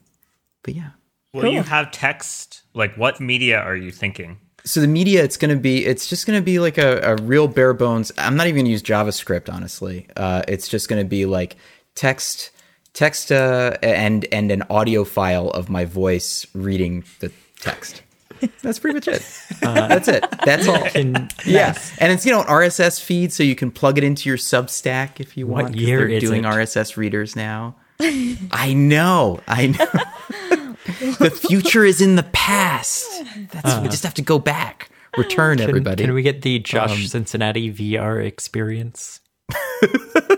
but 0.63 0.75
yeah. 0.75 0.91
Will 1.35 1.53
you 1.53 1.63
have 1.63 1.91
text? 1.91 2.63
Like, 2.75 2.97
what 2.97 3.21
media 3.21 3.61
are 3.61 3.77
you 3.77 3.91
thinking? 3.91 4.39
So 4.65 4.81
the 4.81 4.89
media, 4.89 5.23
it's 5.23 5.37
going 5.37 5.55
to 5.55 5.61
be, 5.61 5.85
it's 5.85 6.07
just 6.07 6.27
going 6.27 6.39
to 6.39 6.45
be 6.45 6.59
like 6.59 6.79
a, 6.79 7.01
a 7.01 7.17
real 7.23 7.49
bare 7.49 7.75
bones. 7.75 8.13
I'm 8.19 8.37
not 8.37 8.47
even 8.47 8.57
going 8.57 8.65
to 8.67 8.71
use 8.71 8.83
JavaScript, 8.83 9.53
honestly. 9.53 10.07
Uh, 10.17 10.43
it's 10.49 10.69
just 10.69 10.89
going 10.89 11.03
to 11.03 11.09
be 11.09 11.27
like 11.27 11.57
text, 11.95 12.51
text, 12.93 13.31
uh, 13.33 13.77
and 13.83 14.27
and 14.33 14.51
an 14.51 14.63
audio 14.71 15.05
file 15.05 15.49
of 15.51 15.69
my 15.71 15.85
voice 15.85 16.47
reading 16.55 17.05
the 17.21 17.31
text. 17.61 18.03
That's 18.63 18.79
pretty 18.79 18.95
much 18.95 19.09
it. 19.09 19.27
Uh, 19.63 19.89
that's 19.89 20.07
it. 20.07 20.25
That's 20.45 20.69
all. 20.69 20.85
In 20.95 21.29
Yes, 21.45 21.93
and 21.99 22.13
it's 22.13 22.25
you 22.25 22.31
know 22.31 22.43
an 22.43 22.47
RSS 22.47 23.03
feed, 23.03 23.33
so 23.33 23.43
you 23.43 23.57
can 23.57 23.73
plug 23.73 23.99
it 23.99 24.05
into 24.05 24.29
your 24.29 24.39
Substack 24.39 25.19
if 25.19 25.37
you 25.37 25.47
What 25.49 25.63
want. 25.65 25.75
'cause 25.75 25.83
year 25.83 25.99
they're 26.01 26.09
is 26.09 26.23
doing 26.23 26.45
it? 26.45 26.49
RSS 26.49 26.97
readers 26.97 27.35
now? 27.35 27.75
I 28.01 28.75
know. 28.75 29.41
I 29.49 29.67
know. 29.69 29.87
the 31.19 31.31
future 31.31 31.85
is 31.85 32.01
in 32.01 32.15
the 32.15 32.23
past. 32.23 33.05
That's 33.51 33.81
we 33.81 33.89
uh. 33.89 33.91
just 33.91 34.05
have 34.05 34.15
to 34.15 34.23
go 34.23 34.39
back, 34.39 34.89
return 35.17 35.59
can, 35.59 35.69
everybody. 35.69 36.05
can 36.05 36.15
we 36.15 36.23
get 36.23 36.43
the 36.43 36.61
Josh 36.61 36.93
um, 36.93 37.07
Cincinnati 37.09 37.73
VR 37.73 38.25
experience? 38.25 39.21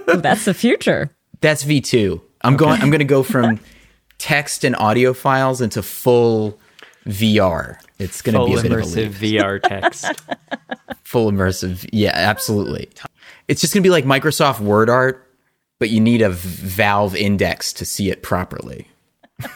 That's 0.07 0.46
the 0.46 0.55
future 0.55 1.14
That's 1.42 1.64
V 1.64 1.80
two. 1.82 2.22
I'm 2.43 2.57
going. 2.57 2.80
I'm 2.80 2.91
going 2.91 3.01
to 3.01 3.05
go 3.05 3.22
from 3.22 3.61
text 4.18 4.64
and 4.64 4.76
audio 4.76 5.12
files 5.12 5.61
into 5.61 5.82
full 5.82 6.59
VR. 7.07 7.78
It's 7.99 8.22
going 8.22 8.34
to 8.34 8.47
be 8.47 8.59
a 8.59 8.62
bit 8.62 8.72
of 8.72 8.78
a 8.78 8.82
immersive. 8.82 9.11
VR 9.11 9.62
text. 9.62 10.07
full 11.05 11.30
immersive. 11.30 11.88
Yeah, 11.93 12.12
absolutely. 12.14 12.88
It's 13.49 13.61
just 13.61 13.74
going 13.74 13.82
to 13.82 13.86
be 13.86 13.91
like 13.91 14.05
Microsoft 14.05 14.61
Word 14.61 14.88
art, 14.88 15.28
but 15.78 15.91
you 15.91 16.01
need 16.01 16.22
a 16.22 16.30
Valve 16.30 17.16
index 17.16 17.72
to 17.74 17.84
see 17.84 18.11
it 18.11 18.22
properly. 18.22 18.86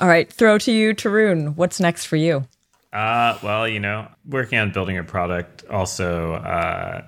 all 0.00 0.08
right 0.08 0.32
throw 0.32 0.56
to 0.56 0.70
you 0.72 0.94
tarun 0.94 1.56
what's 1.56 1.80
next 1.80 2.04
for 2.06 2.16
you 2.16 2.46
Uh, 2.92 3.38
well, 3.42 3.68
you 3.68 3.78
know, 3.78 4.08
working 4.28 4.58
on 4.58 4.72
building 4.72 4.98
a 4.98 5.04
product. 5.04 5.64
Also, 5.70 6.34
uh, 6.34 7.02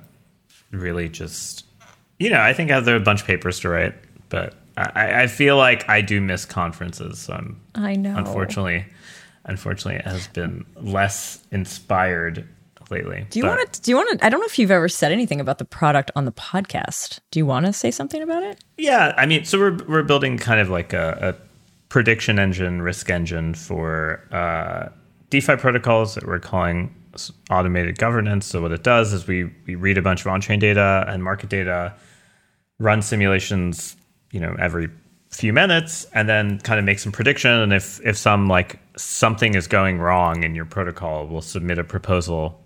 really 0.71 1.09
just, 1.09 1.65
you 2.19 2.31
know, 2.31 2.41
I 2.41 2.53
think 2.53 2.71
I 2.71 2.75
have 2.75 2.87
a 2.87 3.01
bunch 3.01 3.23
of 3.23 3.27
papers 3.27 3.59
to 3.61 3.69
write, 3.69 3.95
but 4.33 4.55
I, 4.79 5.23
I 5.23 5.27
feel 5.27 5.59
like 5.59 5.87
I 5.89 6.01
do 6.01 6.21
miss 6.21 6.45
conferences. 6.47 7.19
So 7.21 7.35
I'm 7.35 7.61
i 7.75 7.95
know 7.95 8.17
unfortunately, 8.17 8.87
unfortunately, 9.45 10.01
it 10.01 10.07
has 10.07 10.27
been 10.29 10.65
less 10.77 11.39
inspired 11.53 12.49
lately. 12.91 13.27
do 13.31 13.39
you 13.39 13.47
want 13.47 13.73
to 13.73 13.81
do 13.81 13.91
you 13.91 13.97
want 13.97 14.19
to 14.19 14.27
i 14.27 14.29
don't 14.29 14.41
know 14.41 14.47
if 14.47 14.59
you've 14.59 14.71
ever 14.71 14.89
said 14.89 15.13
anything 15.13 15.41
about 15.41 15.57
the 15.57 15.65
product 15.65 16.11
on 16.15 16.27
the 16.27 16.33
podcast 16.33 17.21
do 17.31 17.39
you 17.39 17.47
want 17.47 17.65
to 17.65 17.73
say 17.73 17.91
something 17.91 18.21
about 18.23 18.43
it 18.43 18.59
Yeah, 18.77 19.15
I 19.17 19.25
mean, 19.25 19.45
so 19.45 19.59
we're 19.59 19.77
we're 19.87 20.03
building 20.03 20.37
kind 20.37 20.61
of 20.61 20.69
like 20.69 20.93
a, 20.93 21.37
a 21.39 21.49
prediction 21.89 22.39
engine, 22.39 22.83
risk 22.83 23.09
engine 23.11 23.55
for 23.55 24.27
uh, 24.33 24.89
DeFi 25.31 25.57
protocols 25.57 26.15
that 26.15 26.27
we're 26.27 26.39
calling 26.39 26.95
automated 27.51 27.99
governance. 27.99 28.47
So 28.47 28.63
what 28.63 28.73
it 28.73 28.83
does 28.83 29.13
is 29.13 29.27
we 29.27 29.51
we 29.67 29.75
read 29.75 29.99
a 29.99 30.03
bunch 30.03 30.23
of 30.23 30.27
on-chain 30.29 30.59
data 30.59 31.05
and 31.09 31.23
market 31.23 31.51
data, 31.51 31.95
run 32.79 33.03
simulations, 33.03 33.97
you 34.33 34.41
know, 34.41 34.57
every 34.59 34.91
few 35.31 35.53
minutes, 35.53 36.07
and 36.13 36.29
then 36.29 36.59
kind 36.59 36.79
of 36.79 36.85
make 36.85 36.99
some 36.99 37.13
prediction. 37.13 37.51
And 37.51 37.73
if 37.73 38.01
if 38.05 38.17
some 38.17 38.49
like 38.49 38.81
something 38.97 39.55
is 39.55 39.67
going 39.69 39.99
wrong 39.99 40.43
in 40.43 40.55
your 40.55 40.67
protocol, 40.67 41.27
we'll 41.27 41.41
submit 41.41 41.79
a 41.79 41.85
proposal 41.85 42.61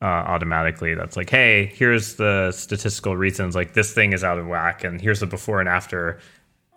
uh, 0.00 0.04
automatically 0.04 0.94
that's 0.94 1.16
like, 1.16 1.30
hey, 1.30 1.66
here's 1.74 2.14
the 2.14 2.52
statistical 2.52 3.16
reasons. 3.16 3.54
Like 3.54 3.74
this 3.74 3.92
thing 3.92 4.12
is 4.12 4.24
out 4.24 4.38
of 4.38 4.46
whack, 4.46 4.84
and 4.84 5.00
here's 5.00 5.20
the 5.20 5.26
before 5.26 5.60
and 5.60 5.68
after. 5.68 6.18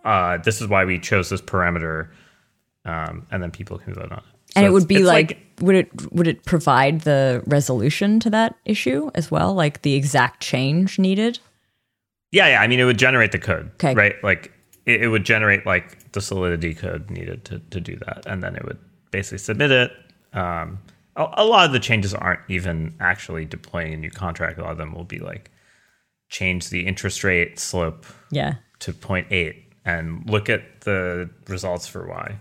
Uh, 0.04 0.38
this 0.38 0.60
is 0.60 0.68
why 0.68 0.84
we 0.84 0.98
chose 0.98 1.30
this 1.30 1.40
parameter, 1.40 2.08
um, 2.84 3.26
and 3.30 3.42
then 3.42 3.50
people 3.50 3.78
can 3.78 3.94
vote 3.94 4.10
on 4.10 4.18
it. 4.18 4.24
So 4.24 4.52
and 4.56 4.66
it 4.66 4.70
would 4.70 4.88
be 4.88 4.96
it's 4.96 5.04
like, 5.04 5.38
would 5.60 5.76
it 5.76 6.12
would 6.12 6.26
it 6.26 6.44
provide 6.44 7.02
the 7.02 7.42
resolution 7.46 8.20
to 8.20 8.30
that 8.30 8.56
issue 8.64 9.10
as 9.14 9.30
well, 9.30 9.54
like 9.54 9.82
the 9.82 9.94
exact 9.94 10.42
change 10.42 10.98
needed? 10.98 11.38
Yeah, 12.32 12.48
yeah. 12.48 12.60
I 12.60 12.66
mean, 12.66 12.80
it 12.80 12.84
would 12.84 12.98
generate 12.98 13.30
the 13.32 13.38
code, 13.38 13.70
Okay. 13.74 13.94
right? 13.94 14.16
Like 14.24 14.52
it, 14.86 15.02
it 15.02 15.08
would 15.08 15.24
generate 15.24 15.64
like 15.66 16.10
the 16.12 16.20
Solidity 16.20 16.74
code 16.74 17.10
needed 17.10 17.44
to 17.46 17.58
to 17.70 17.80
do 17.80 17.96
that, 18.06 18.24
and 18.26 18.42
then 18.42 18.56
it 18.56 18.64
would 18.64 18.78
basically 19.10 19.38
submit 19.38 19.70
it. 19.70 19.92
Um, 20.32 20.78
a, 21.16 21.26
a 21.34 21.44
lot 21.44 21.66
of 21.66 21.72
the 21.72 21.78
changes 21.80 22.14
aren't 22.14 22.40
even 22.48 22.94
actually 22.98 23.44
deploying 23.44 23.92
a 23.92 23.96
new 23.96 24.10
contract. 24.10 24.58
A 24.58 24.62
lot 24.62 24.72
of 24.72 24.78
them 24.78 24.92
will 24.94 25.04
be 25.04 25.18
like 25.18 25.50
change 26.30 26.70
the 26.70 26.86
interest 26.86 27.22
rate 27.22 27.58
slope 27.58 28.06
Yeah. 28.30 28.54
to 28.80 28.92
0.8 28.94 29.54
and 29.84 30.28
look 30.30 30.48
at 30.48 30.80
the 30.82 31.28
results 31.48 31.86
for 31.86 32.06
Y. 32.08 32.38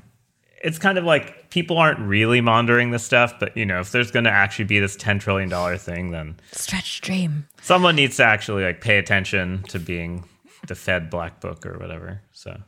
It's 0.64 0.78
kind 0.78 0.98
of 0.98 1.04
like 1.04 1.50
people 1.50 1.78
aren't 1.78 2.00
really 2.00 2.40
monitoring 2.42 2.92
this 2.92 3.04
stuff, 3.04 3.40
but 3.40 3.56
you 3.58 3.66
know, 3.66 3.80
if 3.80 3.92
there's 3.92 4.12
going 4.12 4.26
to 4.26 4.32
actually 4.32 4.66
be 4.66 4.80
this 4.80 4.96
10 4.96 5.20
trillion 5.20 5.50
dollar 5.50 5.78
thing, 5.78 6.12
then 6.12 6.38
Stretch 6.52 7.02
dream. 7.02 7.48
someone 7.62 7.96
needs 7.96 8.18
to 8.18 8.24
actually 8.24 8.64
like 8.64 8.82
pay 8.82 8.98
attention 8.98 9.64
to 9.70 9.80
being 9.80 10.24
the 10.68 10.76
Fed 10.76 11.10
black 11.10 11.40
book 11.42 11.66
or 11.66 11.78
whatever. 11.80 12.22
So 12.32 12.62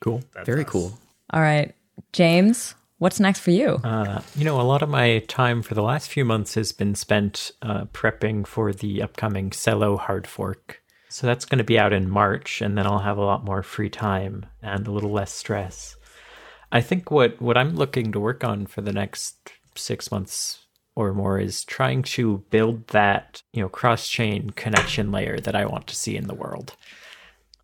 Cool. 0.00 0.22
Very 0.44 0.64
cool. 0.64 0.98
All 1.32 1.40
right, 1.42 1.74
James, 2.12 2.74
what's 2.98 3.20
next 3.20 3.40
for 3.40 3.50
you? 3.50 3.78
Uh, 3.84 4.22
you 4.34 4.44
know, 4.44 4.60
a 4.60 4.62
lot 4.62 4.82
of 4.82 4.88
my 4.88 5.18
time 5.28 5.62
for 5.62 5.74
the 5.74 5.82
last 5.82 6.10
few 6.10 6.24
months 6.24 6.54
has 6.54 6.72
been 6.72 6.94
spent 6.94 7.52
uh, 7.62 7.84
prepping 7.92 8.46
for 8.46 8.72
the 8.72 9.02
upcoming 9.02 9.50
Celo 9.50 9.98
hard 9.98 10.26
fork. 10.26 10.82
So 11.10 11.26
that's 11.26 11.44
going 11.44 11.58
to 11.58 11.64
be 11.64 11.78
out 11.78 11.92
in 11.92 12.08
March, 12.08 12.62
and 12.62 12.78
then 12.78 12.86
I'll 12.86 13.00
have 13.00 13.18
a 13.18 13.24
lot 13.24 13.44
more 13.44 13.62
free 13.62 13.90
time 13.90 14.46
and 14.62 14.86
a 14.86 14.92
little 14.92 15.10
less 15.10 15.32
stress. 15.34 15.96
I 16.72 16.80
think 16.80 17.10
what, 17.10 17.40
what 17.40 17.56
I'm 17.56 17.74
looking 17.74 18.12
to 18.12 18.20
work 18.20 18.44
on 18.44 18.66
for 18.66 18.80
the 18.80 18.92
next 18.92 19.52
six 19.74 20.10
months 20.10 20.66
or 20.94 21.12
more 21.14 21.38
is 21.38 21.64
trying 21.64 22.02
to 22.02 22.38
build 22.50 22.88
that, 22.88 23.42
you 23.52 23.62
know, 23.62 23.68
cross-chain 23.68 24.50
connection 24.50 25.10
layer 25.10 25.38
that 25.40 25.56
I 25.56 25.64
want 25.64 25.86
to 25.88 25.96
see 25.96 26.16
in 26.16 26.26
the 26.26 26.34
world 26.34 26.76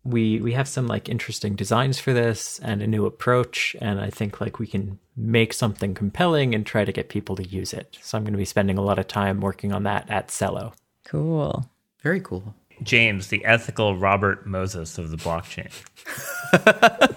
we 0.03 0.39
we 0.39 0.53
have 0.53 0.69
some 0.69 0.87
like 0.87 1.09
interesting 1.09 1.53
designs 1.53 1.99
for 1.99 2.13
this 2.13 2.59
and 2.59 2.81
a 2.81 2.87
new 2.87 3.05
approach 3.05 3.75
and 3.81 3.99
i 3.99 4.09
think 4.09 4.39
like 4.39 4.57
we 4.57 4.65
can 4.65 4.97
make 5.17 5.51
something 5.51 5.93
compelling 5.93 6.55
and 6.55 6.65
try 6.65 6.85
to 6.85 6.93
get 6.93 7.09
people 7.09 7.35
to 7.35 7.43
use 7.43 7.73
it 7.73 7.97
so 8.01 8.17
i'm 8.17 8.23
going 8.23 8.31
to 8.31 8.37
be 8.37 8.45
spending 8.45 8.77
a 8.77 8.81
lot 8.81 8.99
of 8.99 9.07
time 9.09 9.41
working 9.41 9.73
on 9.73 9.83
that 9.83 10.09
at 10.09 10.29
Celo 10.29 10.71
Cool. 11.07 11.69
Very 12.03 12.19
cool. 12.19 12.53
James, 12.83 13.27
the 13.27 13.45
ethical 13.45 13.95
Robert 13.97 14.45
Moses 14.45 14.97
of 14.97 15.09
the 15.09 15.15
blockchain. 15.15 15.71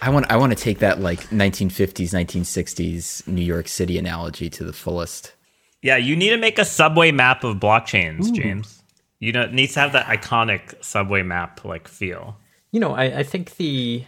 I 0.00 0.10
want 0.10 0.30
I 0.30 0.36
want 0.36 0.56
to 0.56 0.62
take 0.62 0.78
that 0.78 1.00
like 1.00 1.20
1950s, 1.30 2.10
1960s 2.10 3.26
New 3.26 3.42
York 3.42 3.68
City 3.68 3.98
analogy 3.98 4.48
to 4.50 4.64
the 4.64 4.72
fullest. 4.72 5.34
Yeah, 5.82 5.96
you 5.96 6.16
need 6.16 6.30
to 6.30 6.36
make 6.36 6.58
a 6.58 6.64
subway 6.64 7.10
map 7.12 7.44
of 7.44 7.56
blockchains, 7.56 8.32
James. 8.32 8.82
You 9.20 9.32
know, 9.32 9.42
it 9.42 9.52
needs 9.52 9.74
to 9.74 9.80
have 9.80 9.92
that 9.92 10.06
iconic 10.06 10.82
subway 10.84 11.22
map 11.22 11.64
like 11.64 11.88
feel. 11.88 12.36
you 12.70 12.80
know 12.80 12.94
i, 12.94 13.04
I 13.18 13.22
think 13.22 13.56
the 13.56 14.04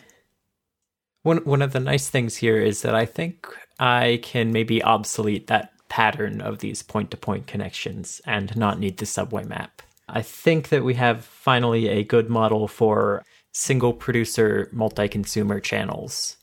one 1.23 1.39
one 1.39 1.63
of 1.63 1.73
the 1.73 1.81
nice 1.81 2.09
things 2.09 2.37
here 2.37 2.59
is 2.59 2.83
that 2.83 2.95
i 2.95 3.07
think 3.07 3.47
i 3.79 4.21
can 4.23 4.53
maybe 4.53 4.83
obsolete 4.83 5.47
that 5.47 5.73
pattern 5.89 6.41
of 6.41 6.59
these 6.59 6.83
point 6.83 7.11
to 7.11 7.17
point 7.17 7.47
connections 7.47 8.21
and 8.27 8.57
not 8.57 8.79
need 8.79 8.99
the 8.99 9.07
subway 9.07 9.45
map 9.45 9.83
i 10.09 10.23
think 10.23 10.69
that 10.69 10.85
we 10.85 10.95
have 10.95 11.25
finally 11.25 11.89
a 11.89 12.05
good 12.05 12.29
model 12.29 12.69
for 12.69 13.25
single 13.53 13.93
producer 13.93 14.69
multi-consumer 14.73 15.61
channels 15.61 16.37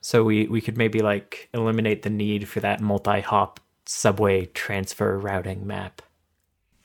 so 0.00 0.24
we 0.24 0.46
we 0.46 0.60
could 0.60 0.78
maybe 0.78 1.00
like 1.00 1.48
eliminate 1.52 2.02
the 2.02 2.10
need 2.10 2.48
for 2.48 2.60
that 2.60 2.80
multi-hop 2.80 3.60
subway 3.84 4.46
transfer 4.46 5.18
routing 5.18 5.66
map 5.66 6.02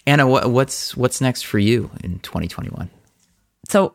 Anna, 0.06 0.28
what, 0.28 0.50
what's 0.50 0.96
what's 0.98 1.22
next 1.22 1.44
for 1.44 1.60
you 1.60 1.92
in 2.04 2.20
2021? 2.20 2.90
So 3.70 3.94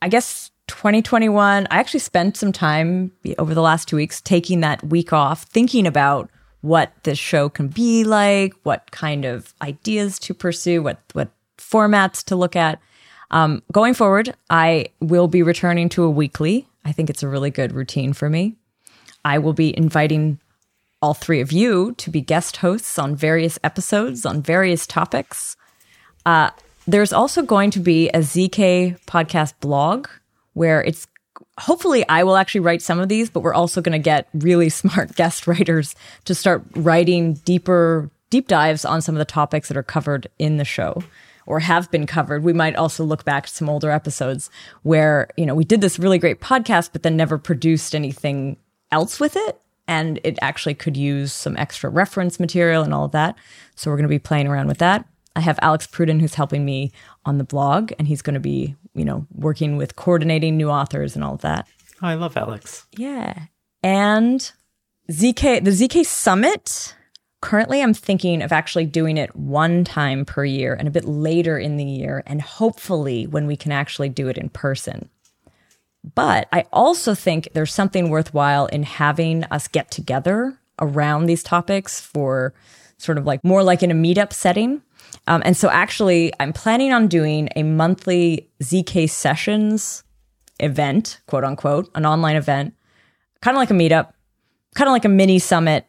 I 0.00 0.08
guess 0.08 0.50
2021, 0.68 1.66
I 1.70 1.76
actually 1.76 2.00
spent 2.00 2.36
some 2.36 2.52
time 2.52 3.12
over 3.38 3.54
the 3.54 3.62
last 3.62 3.88
two 3.88 3.96
weeks 3.96 4.20
taking 4.20 4.60
that 4.60 4.82
week 4.84 5.12
off, 5.12 5.42
thinking 5.44 5.86
about 5.86 6.30
what 6.62 6.92
this 7.02 7.18
show 7.18 7.50
can 7.50 7.68
be 7.68 8.04
like, 8.04 8.54
what 8.62 8.90
kind 8.90 9.26
of 9.26 9.54
ideas 9.60 10.18
to 10.20 10.32
pursue, 10.32 10.82
what, 10.82 11.00
what 11.12 11.30
formats 11.58 12.24
to 12.24 12.36
look 12.36 12.56
at. 12.56 12.80
Um, 13.34 13.64
going 13.72 13.94
forward, 13.94 14.32
I 14.48 14.86
will 15.00 15.26
be 15.26 15.42
returning 15.42 15.88
to 15.90 16.04
a 16.04 16.10
weekly. 16.10 16.68
I 16.84 16.92
think 16.92 17.10
it's 17.10 17.24
a 17.24 17.28
really 17.28 17.50
good 17.50 17.72
routine 17.72 18.12
for 18.12 18.30
me. 18.30 18.54
I 19.24 19.38
will 19.38 19.52
be 19.52 19.76
inviting 19.76 20.38
all 21.02 21.14
three 21.14 21.40
of 21.40 21.50
you 21.50 21.94
to 21.98 22.10
be 22.10 22.20
guest 22.20 22.58
hosts 22.58 22.96
on 22.96 23.16
various 23.16 23.58
episodes 23.64 24.24
on 24.24 24.40
various 24.40 24.86
topics. 24.86 25.56
Uh, 26.24 26.50
there's 26.86 27.12
also 27.12 27.42
going 27.42 27.72
to 27.72 27.80
be 27.80 28.08
a 28.10 28.18
ZK 28.18 29.00
podcast 29.06 29.54
blog 29.58 30.06
where 30.52 30.80
it's 30.84 31.08
hopefully 31.58 32.08
I 32.08 32.22
will 32.22 32.36
actually 32.36 32.60
write 32.60 32.82
some 32.82 33.00
of 33.00 33.08
these, 33.08 33.30
but 33.30 33.40
we're 33.40 33.52
also 33.52 33.80
going 33.80 33.92
to 33.94 33.98
get 33.98 34.28
really 34.32 34.68
smart 34.82 35.16
guest 35.16 35.48
writers 35.48 35.96
to 36.26 36.36
start 36.36 36.62
writing 36.76 37.34
deeper 37.44 38.10
deep 38.30 38.46
dives 38.46 38.84
on 38.84 39.02
some 39.02 39.16
of 39.16 39.18
the 39.18 39.24
topics 39.24 39.66
that 39.68 39.76
are 39.76 39.82
covered 39.82 40.28
in 40.38 40.56
the 40.56 40.64
show 40.64 41.02
or 41.46 41.60
have 41.60 41.90
been 41.90 42.06
covered. 42.06 42.42
We 42.42 42.52
might 42.52 42.76
also 42.76 43.04
look 43.04 43.24
back 43.24 43.44
at 43.44 43.50
some 43.50 43.68
older 43.68 43.90
episodes 43.90 44.50
where, 44.82 45.28
you 45.36 45.46
know, 45.46 45.54
we 45.54 45.64
did 45.64 45.80
this 45.80 45.98
really 45.98 46.18
great 46.18 46.40
podcast 46.40 46.90
but 46.92 47.02
then 47.02 47.16
never 47.16 47.38
produced 47.38 47.94
anything 47.94 48.56
else 48.90 49.18
with 49.20 49.36
it 49.36 49.60
and 49.86 50.18
it 50.24 50.38
actually 50.40 50.74
could 50.74 50.96
use 50.96 51.32
some 51.32 51.56
extra 51.56 51.90
reference 51.90 52.40
material 52.40 52.82
and 52.82 52.94
all 52.94 53.04
of 53.04 53.12
that. 53.12 53.36
So 53.74 53.90
we're 53.90 53.96
going 53.96 54.04
to 54.04 54.08
be 54.08 54.18
playing 54.18 54.46
around 54.46 54.68
with 54.68 54.78
that. 54.78 55.06
I 55.36 55.40
have 55.40 55.58
Alex 55.62 55.86
Pruden 55.86 56.20
who's 56.20 56.34
helping 56.34 56.64
me 56.64 56.92
on 57.24 57.38
the 57.38 57.44
blog 57.44 57.92
and 57.98 58.06
he's 58.08 58.22
going 58.22 58.34
to 58.34 58.40
be, 58.40 58.76
you 58.94 59.04
know, 59.04 59.26
working 59.34 59.76
with 59.76 59.96
coordinating 59.96 60.56
new 60.56 60.70
authors 60.70 61.14
and 61.16 61.24
all 61.24 61.34
of 61.34 61.40
that. 61.42 61.66
oh, 62.02 62.06
i 62.06 62.14
love 62.14 62.36
alex 62.36 62.86
Yeah. 62.96 63.34
And 63.82 64.50
ZK, 65.10 65.62
the 65.64 65.70
ZK 65.70 66.06
Summit, 66.06 66.94
currently 67.44 67.82
I'm 67.82 67.92
thinking 67.92 68.40
of 68.40 68.52
actually 68.52 68.86
doing 68.86 69.18
it 69.18 69.36
one 69.36 69.84
time 69.84 70.24
per 70.24 70.46
year 70.46 70.72
and 70.72 70.88
a 70.88 70.90
bit 70.90 71.04
later 71.04 71.58
in 71.58 71.76
the 71.76 71.84
year, 71.84 72.22
and 72.26 72.40
hopefully 72.40 73.26
when 73.26 73.46
we 73.46 73.54
can 73.54 73.70
actually 73.70 74.08
do 74.08 74.28
it 74.28 74.38
in 74.38 74.48
person. 74.48 75.10
But 76.14 76.48
I 76.52 76.64
also 76.72 77.14
think 77.14 77.50
there's 77.52 77.74
something 77.74 78.08
worthwhile 78.08 78.64
in 78.68 78.82
having 78.82 79.44
us 79.44 79.68
get 79.68 79.90
together 79.90 80.58
around 80.80 81.26
these 81.26 81.42
topics 81.42 82.00
for 82.00 82.54
sort 82.96 83.18
of 83.18 83.26
like 83.26 83.44
more 83.44 83.62
like 83.62 83.82
in 83.82 83.90
a 83.90 83.94
meetup 83.94 84.32
setting. 84.32 84.80
Um, 85.26 85.42
and 85.44 85.54
so 85.54 85.68
actually, 85.68 86.32
I'm 86.40 86.54
planning 86.54 86.94
on 86.94 87.08
doing 87.08 87.50
a 87.56 87.62
monthly 87.62 88.48
ZK 88.62 89.10
sessions 89.10 90.02
event, 90.60 91.20
quote 91.26 91.44
unquote, 91.44 91.90
an 91.94 92.06
online 92.06 92.36
event, 92.36 92.72
kind 93.42 93.54
of 93.54 93.58
like 93.58 93.70
a 93.70 93.74
meetup, 93.74 94.14
kind 94.74 94.88
of 94.88 94.92
like 94.92 95.04
a 95.04 95.10
mini 95.10 95.38
summit. 95.38 95.84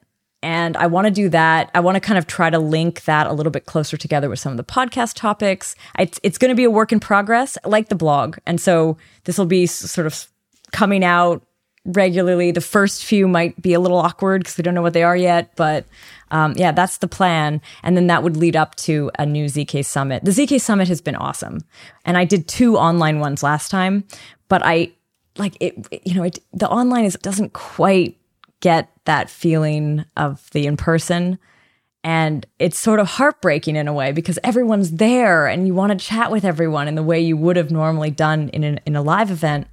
And 0.46 0.78
I 0.78 0.86
want 0.86 1.06
to 1.06 1.12
do 1.12 1.28
that. 1.30 1.72
I 1.74 1.80
want 1.80 1.96
to 1.96 2.00
kind 2.00 2.20
of 2.20 2.28
try 2.28 2.52
to 2.52 2.60
link 2.60 3.06
that 3.06 3.26
a 3.26 3.34
little 3.34 3.52
bit 3.52 3.66
closer 3.66 3.98
together 3.98 4.30
with 4.30 4.38
some 4.38 4.52
of 4.52 4.58
the 4.58 4.64
podcast 4.64 5.16
topics. 5.16 5.76
It's, 5.98 6.20
it's 6.22 6.38
going 6.38 6.50
to 6.50 6.56
be 6.56 6.66
a 6.66 6.70
work 6.70 6.92
in 6.92 7.00
progress, 7.00 7.58
like 7.66 7.90
the 7.90 7.96
blog. 7.96 8.38
And 8.46 8.62
so 8.62 8.96
this 9.24 9.40
will 9.40 9.48
be 9.48 9.66
sort 9.66 10.06
of 10.06 10.28
coming 10.72 11.04
out 11.04 11.44
regularly. 11.84 12.52
The 12.52 12.62
first 12.62 13.06
few 13.06 13.28
might 13.28 13.60
be 13.60 13.74
a 13.74 13.80
little 13.80 13.98
awkward 13.98 14.44
because 14.44 14.56
we 14.56 14.62
don't 14.62 14.76
know 14.76 14.84
what 14.84 14.94
they 14.94 15.02
are 15.02 15.18
yet. 15.18 15.56
But 15.56 15.88
um, 16.30 16.54
yeah, 16.56 16.72
that's 16.72 17.00
the 17.00 17.08
plan. 17.08 17.60
And 17.82 17.98
then 17.98 18.06
that 18.06 18.22
would 18.22 18.38
lead 18.38 18.56
up 18.56 18.76
to 18.76 19.10
a 19.18 19.26
new 19.26 19.46
ZK 19.46 19.84
Summit. 19.84 20.24
The 20.24 20.30
ZK 20.30 20.62
Summit 20.62 20.88
has 20.90 21.02
been 21.02 21.16
awesome. 21.16 21.66
And 22.06 22.20
I 22.20 22.24
did 22.24 22.48
two 22.48 22.78
online 22.78 23.20
ones 23.20 23.42
last 23.42 23.72
time, 23.72 24.04
but 24.48 24.62
I 24.64 24.92
like 25.40 25.58
it, 25.60 25.88
you 26.06 26.14
know, 26.14 26.24
it, 26.24 26.38
the 26.54 26.70
online 26.70 27.06
is 27.06 27.16
doesn't 27.16 27.54
quite 27.54 28.20
get 28.66 28.90
that 29.06 29.30
feeling 29.30 30.04
of 30.18 30.50
the 30.50 30.66
in 30.66 30.76
person. 30.76 31.38
And 32.04 32.48
it's 32.58 32.80
sort 32.80 33.00
of 33.00 33.08
heartbreaking 33.08 33.76
in 33.76 33.88
a 33.88 33.94
way 33.94 34.12
because 34.12 34.40
everyone's 34.44 34.94
there 34.94 35.46
and 35.46 35.68
you 35.68 35.76
want 35.76 35.92
to 35.92 36.04
chat 36.04 36.32
with 36.32 36.44
everyone 36.44 36.88
in 36.88 36.96
the 36.96 37.04
way 37.04 37.20
you 37.20 37.38
would 37.38 37.58
have 37.58 37.70
normally 37.70 38.10
done 38.10 38.50
in, 38.50 38.64
an, 38.64 38.80
in 38.88 38.96
a 38.96 39.04
live 39.04 39.30
event, 39.30 39.68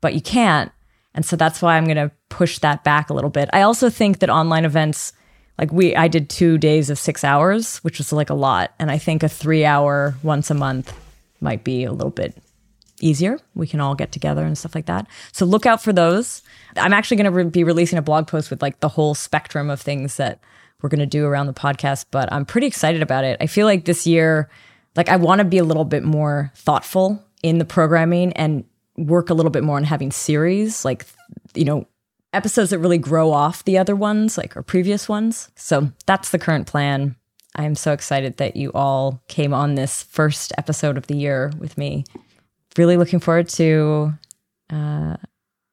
but 0.00 0.14
you 0.14 0.22
can't. 0.22 0.72
And 1.14 1.26
so 1.26 1.36
that's 1.36 1.60
why 1.60 1.76
I'm 1.76 1.84
going 1.84 1.98
to 1.98 2.10
push 2.30 2.60
that 2.60 2.82
back 2.82 3.10
a 3.10 3.14
little 3.14 3.28
bit. 3.28 3.50
I 3.52 3.60
also 3.60 3.90
think 3.90 4.20
that 4.20 4.30
online 4.30 4.64
events, 4.64 5.12
like 5.58 5.70
we, 5.70 5.94
I 5.94 6.08
did 6.08 6.30
two 6.30 6.56
days 6.56 6.88
of 6.88 6.98
six 6.98 7.22
hours, 7.22 7.76
which 7.78 7.98
was 7.98 8.10
like 8.10 8.30
a 8.30 8.34
lot. 8.34 8.72
And 8.78 8.90
I 8.90 8.96
think 8.96 9.22
a 9.22 9.28
three 9.28 9.66
hour 9.66 10.14
once 10.22 10.50
a 10.50 10.54
month 10.54 10.98
might 11.42 11.62
be 11.62 11.84
a 11.84 11.92
little 11.92 12.10
bit 12.10 12.34
easier. 13.00 13.38
We 13.54 13.66
can 13.66 13.80
all 13.80 13.94
get 13.94 14.12
together 14.12 14.44
and 14.44 14.56
stuff 14.56 14.74
like 14.74 14.86
that. 14.86 15.06
So 15.32 15.44
look 15.44 15.66
out 15.66 15.82
for 15.82 15.92
those. 15.92 16.42
I'm 16.76 16.92
actually 16.92 17.16
going 17.18 17.24
to 17.24 17.30
re- 17.30 17.44
be 17.44 17.64
releasing 17.64 17.98
a 17.98 18.02
blog 18.02 18.26
post 18.26 18.50
with 18.50 18.62
like 18.62 18.80
the 18.80 18.88
whole 18.88 19.14
spectrum 19.14 19.70
of 19.70 19.80
things 19.80 20.16
that 20.16 20.40
we're 20.82 20.88
going 20.88 21.00
to 21.00 21.06
do 21.06 21.26
around 21.26 21.46
the 21.46 21.52
podcast, 21.52 22.06
but 22.10 22.32
I'm 22.32 22.44
pretty 22.44 22.66
excited 22.66 23.02
about 23.02 23.24
it. 23.24 23.36
I 23.40 23.46
feel 23.46 23.66
like 23.66 23.84
this 23.84 24.06
year, 24.06 24.48
like 24.96 25.08
I 25.08 25.16
want 25.16 25.40
to 25.40 25.44
be 25.44 25.58
a 25.58 25.64
little 25.64 25.84
bit 25.84 26.02
more 26.02 26.52
thoughtful 26.54 27.22
in 27.42 27.58
the 27.58 27.64
programming 27.64 28.32
and 28.34 28.64
work 28.96 29.30
a 29.30 29.34
little 29.34 29.50
bit 29.50 29.64
more 29.64 29.76
on 29.76 29.84
having 29.84 30.10
series, 30.10 30.84
like, 30.84 31.06
you 31.54 31.64
know, 31.64 31.86
episodes 32.32 32.70
that 32.70 32.78
really 32.78 32.98
grow 32.98 33.30
off 33.30 33.64
the 33.64 33.78
other 33.78 33.96
ones, 33.96 34.38
like 34.38 34.56
our 34.56 34.62
previous 34.62 35.08
ones. 35.08 35.50
So 35.56 35.90
that's 36.06 36.30
the 36.30 36.38
current 36.38 36.66
plan. 36.66 37.16
I 37.56 37.64
am 37.64 37.74
so 37.74 37.92
excited 37.92 38.36
that 38.36 38.56
you 38.56 38.70
all 38.72 39.22
came 39.28 39.52
on 39.52 39.74
this 39.74 40.02
first 40.04 40.52
episode 40.56 40.96
of 40.96 41.08
the 41.08 41.16
year 41.16 41.52
with 41.58 41.76
me. 41.76 42.04
Really 42.76 42.96
looking 42.96 43.20
forward 43.20 43.48
to, 43.50 44.14
uh, 44.70 45.16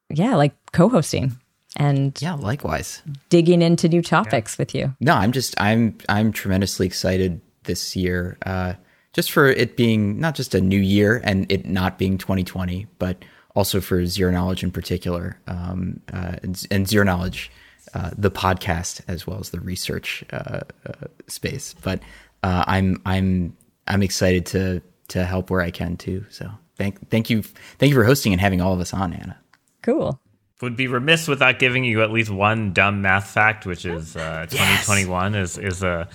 yeah, 0.10 0.36
like 0.36 0.54
co-hosting 0.74 1.38
and 1.76 2.20
Yeah, 2.22 2.34
likewise. 2.34 3.02
digging 3.30 3.62
into 3.62 3.88
new 3.88 4.02
topics 4.02 4.58
with 4.58 4.74
you. 4.74 4.96
No, 5.00 5.14
I'm 5.14 5.32
just 5.32 5.60
I'm 5.62 5.98
I'm 6.10 6.32
tremendously 6.32 6.86
excited 6.88 7.40
this 7.64 7.96
year. 7.96 8.38
Uh, 8.46 8.74
just 9.14 9.32
for 9.32 9.48
it 9.48 9.76
being 9.78 10.20
not 10.20 10.36
just 10.36 10.56
a 10.56 10.62
new 10.62 10.80
year 10.80 11.22
and 11.24 11.52
it 11.52 11.66
not 11.66 11.98
being 11.98 12.18
2020, 12.18 12.88
but 13.00 13.24
also 13.56 13.82
for 13.82 14.06
Zero 14.06 14.32
Knowledge 14.32 14.64
in 14.64 14.70
particular, 14.72 15.40
um, 15.48 16.00
uh, 16.14 16.36
and, 16.44 16.68
and 16.70 16.88
Zero 16.88 17.04
Knowledge, 17.04 17.52
uh, 17.96 18.12
the 18.18 18.30
podcast 18.30 19.02
as 19.08 19.26
well 19.26 19.40
as 19.40 19.50
the 19.50 19.60
research 19.60 20.24
uh, 20.32 20.62
uh, 20.86 20.94
space. 21.28 21.74
But 21.84 22.00
uh, 22.44 22.64
I'm 22.68 23.02
I'm 23.06 23.56
I'm 23.88 24.04
excited 24.04 24.46
to 24.48 24.82
to 25.10 25.26
help 25.26 25.50
where 25.50 25.62
I 25.62 25.72
can 25.72 25.98
too. 25.98 26.26
So 26.30 26.50
thank 26.78 27.10
thank 27.10 27.30
you 27.30 27.42
thank 27.42 27.90
you 27.90 27.96
for 27.96 28.04
hosting 28.04 28.32
and 28.34 28.42
having 28.42 28.62
all 28.62 28.74
of 28.74 28.80
us 28.80 28.94
on, 28.94 29.14
Anna. 29.14 29.38
Cool. 29.82 30.20
Would 30.62 30.76
be 30.76 30.88
remiss 30.88 31.28
without 31.28 31.60
giving 31.60 31.84
you 31.84 32.02
at 32.02 32.12
least 32.12 32.32
one 32.32 32.74
dumb 32.74 33.02
math 33.02 33.30
fact, 33.30 33.66
which 33.66 33.86
is 33.86 34.16
uh, 34.16 34.48
2021 34.50 35.36
is 35.36 35.58
is 35.58 35.84
a 35.84 36.08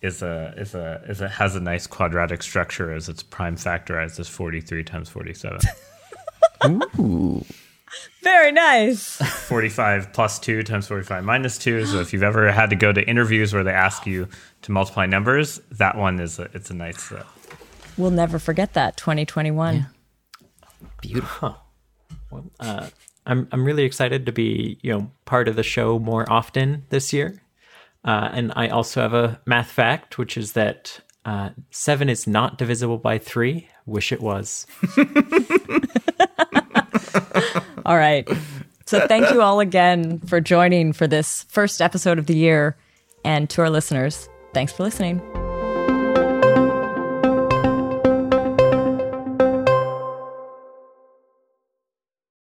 is 0.00 0.22
a 0.22 0.54
is 0.56 0.74
a 0.74 1.02
is 1.08 1.20
a 1.20 1.28
has 1.28 1.56
a 1.56 1.60
nice 1.60 1.86
quadratic 1.86 2.42
structure 2.42 2.92
as 2.92 3.08
its 3.08 3.22
prime 3.22 3.56
factorized 3.56 4.20
as 4.20 4.28
43 4.28 4.84
times 4.84 5.08
47. 5.08 5.60
Ooh. 6.98 7.44
Very 8.22 8.52
nice. 8.52 9.16
45 9.16 10.12
plus 10.12 10.38
2 10.38 10.62
times 10.62 10.86
45 10.86 11.24
minus 11.24 11.58
2 11.58 11.86
so 11.86 11.98
if 11.98 12.12
you've 12.12 12.22
ever 12.22 12.52
had 12.52 12.70
to 12.70 12.76
go 12.76 12.92
to 12.92 13.04
interviews 13.08 13.52
where 13.52 13.64
they 13.64 13.72
ask 13.72 14.06
you 14.06 14.28
to 14.62 14.70
multiply 14.70 15.06
numbers 15.06 15.60
that 15.72 15.96
one 15.96 16.20
is 16.20 16.38
a, 16.38 16.48
it's 16.54 16.70
a 16.70 16.74
nice 16.74 17.10
uh, 17.10 17.24
We'll 18.00 18.10
never 18.10 18.38
forget 18.38 18.72
that 18.74 18.96
2021. 18.96 19.86
Beautiful. 21.00 21.56
Well, 22.30 22.50
uh, 22.60 22.88
I'm 23.26 23.48
I'm 23.52 23.64
really 23.64 23.84
excited 23.84 24.26
to 24.26 24.32
be 24.32 24.78
you 24.82 24.92
know 24.92 25.10
part 25.24 25.48
of 25.48 25.56
the 25.56 25.62
show 25.62 25.98
more 25.98 26.30
often 26.30 26.84
this 26.90 27.12
year, 27.12 27.42
uh, 28.04 28.30
and 28.32 28.52
I 28.56 28.68
also 28.68 29.00
have 29.00 29.14
a 29.14 29.40
math 29.46 29.70
fact, 29.70 30.18
which 30.18 30.36
is 30.36 30.52
that 30.52 31.00
uh, 31.24 31.50
seven 31.70 32.08
is 32.08 32.26
not 32.26 32.58
divisible 32.58 32.98
by 32.98 33.18
three. 33.18 33.68
Wish 33.86 34.12
it 34.12 34.20
was. 34.20 34.66
All 37.84 37.96
right. 37.96 38.28
So 38.86 39.06
thank 39.06 39.30
you 39.30 39.40
all 39.40 39.60
again 39.60 40.18
for 40.20 40.40
joining 40.40 40.92
for 40.92 41.06
this 41.06 41.44
first 41.44 41.80
episode 41.80 42.18
of 42.18 42.26
the 42.26 42.34
year. 42.34 42.76
And 43.24 43.48
to 43.50 43.62
our 43.62 43.70
listeners, 43.70 44.28
thanks 44.52 44.72
for 44.72 44.82
listening. 44.82 45.20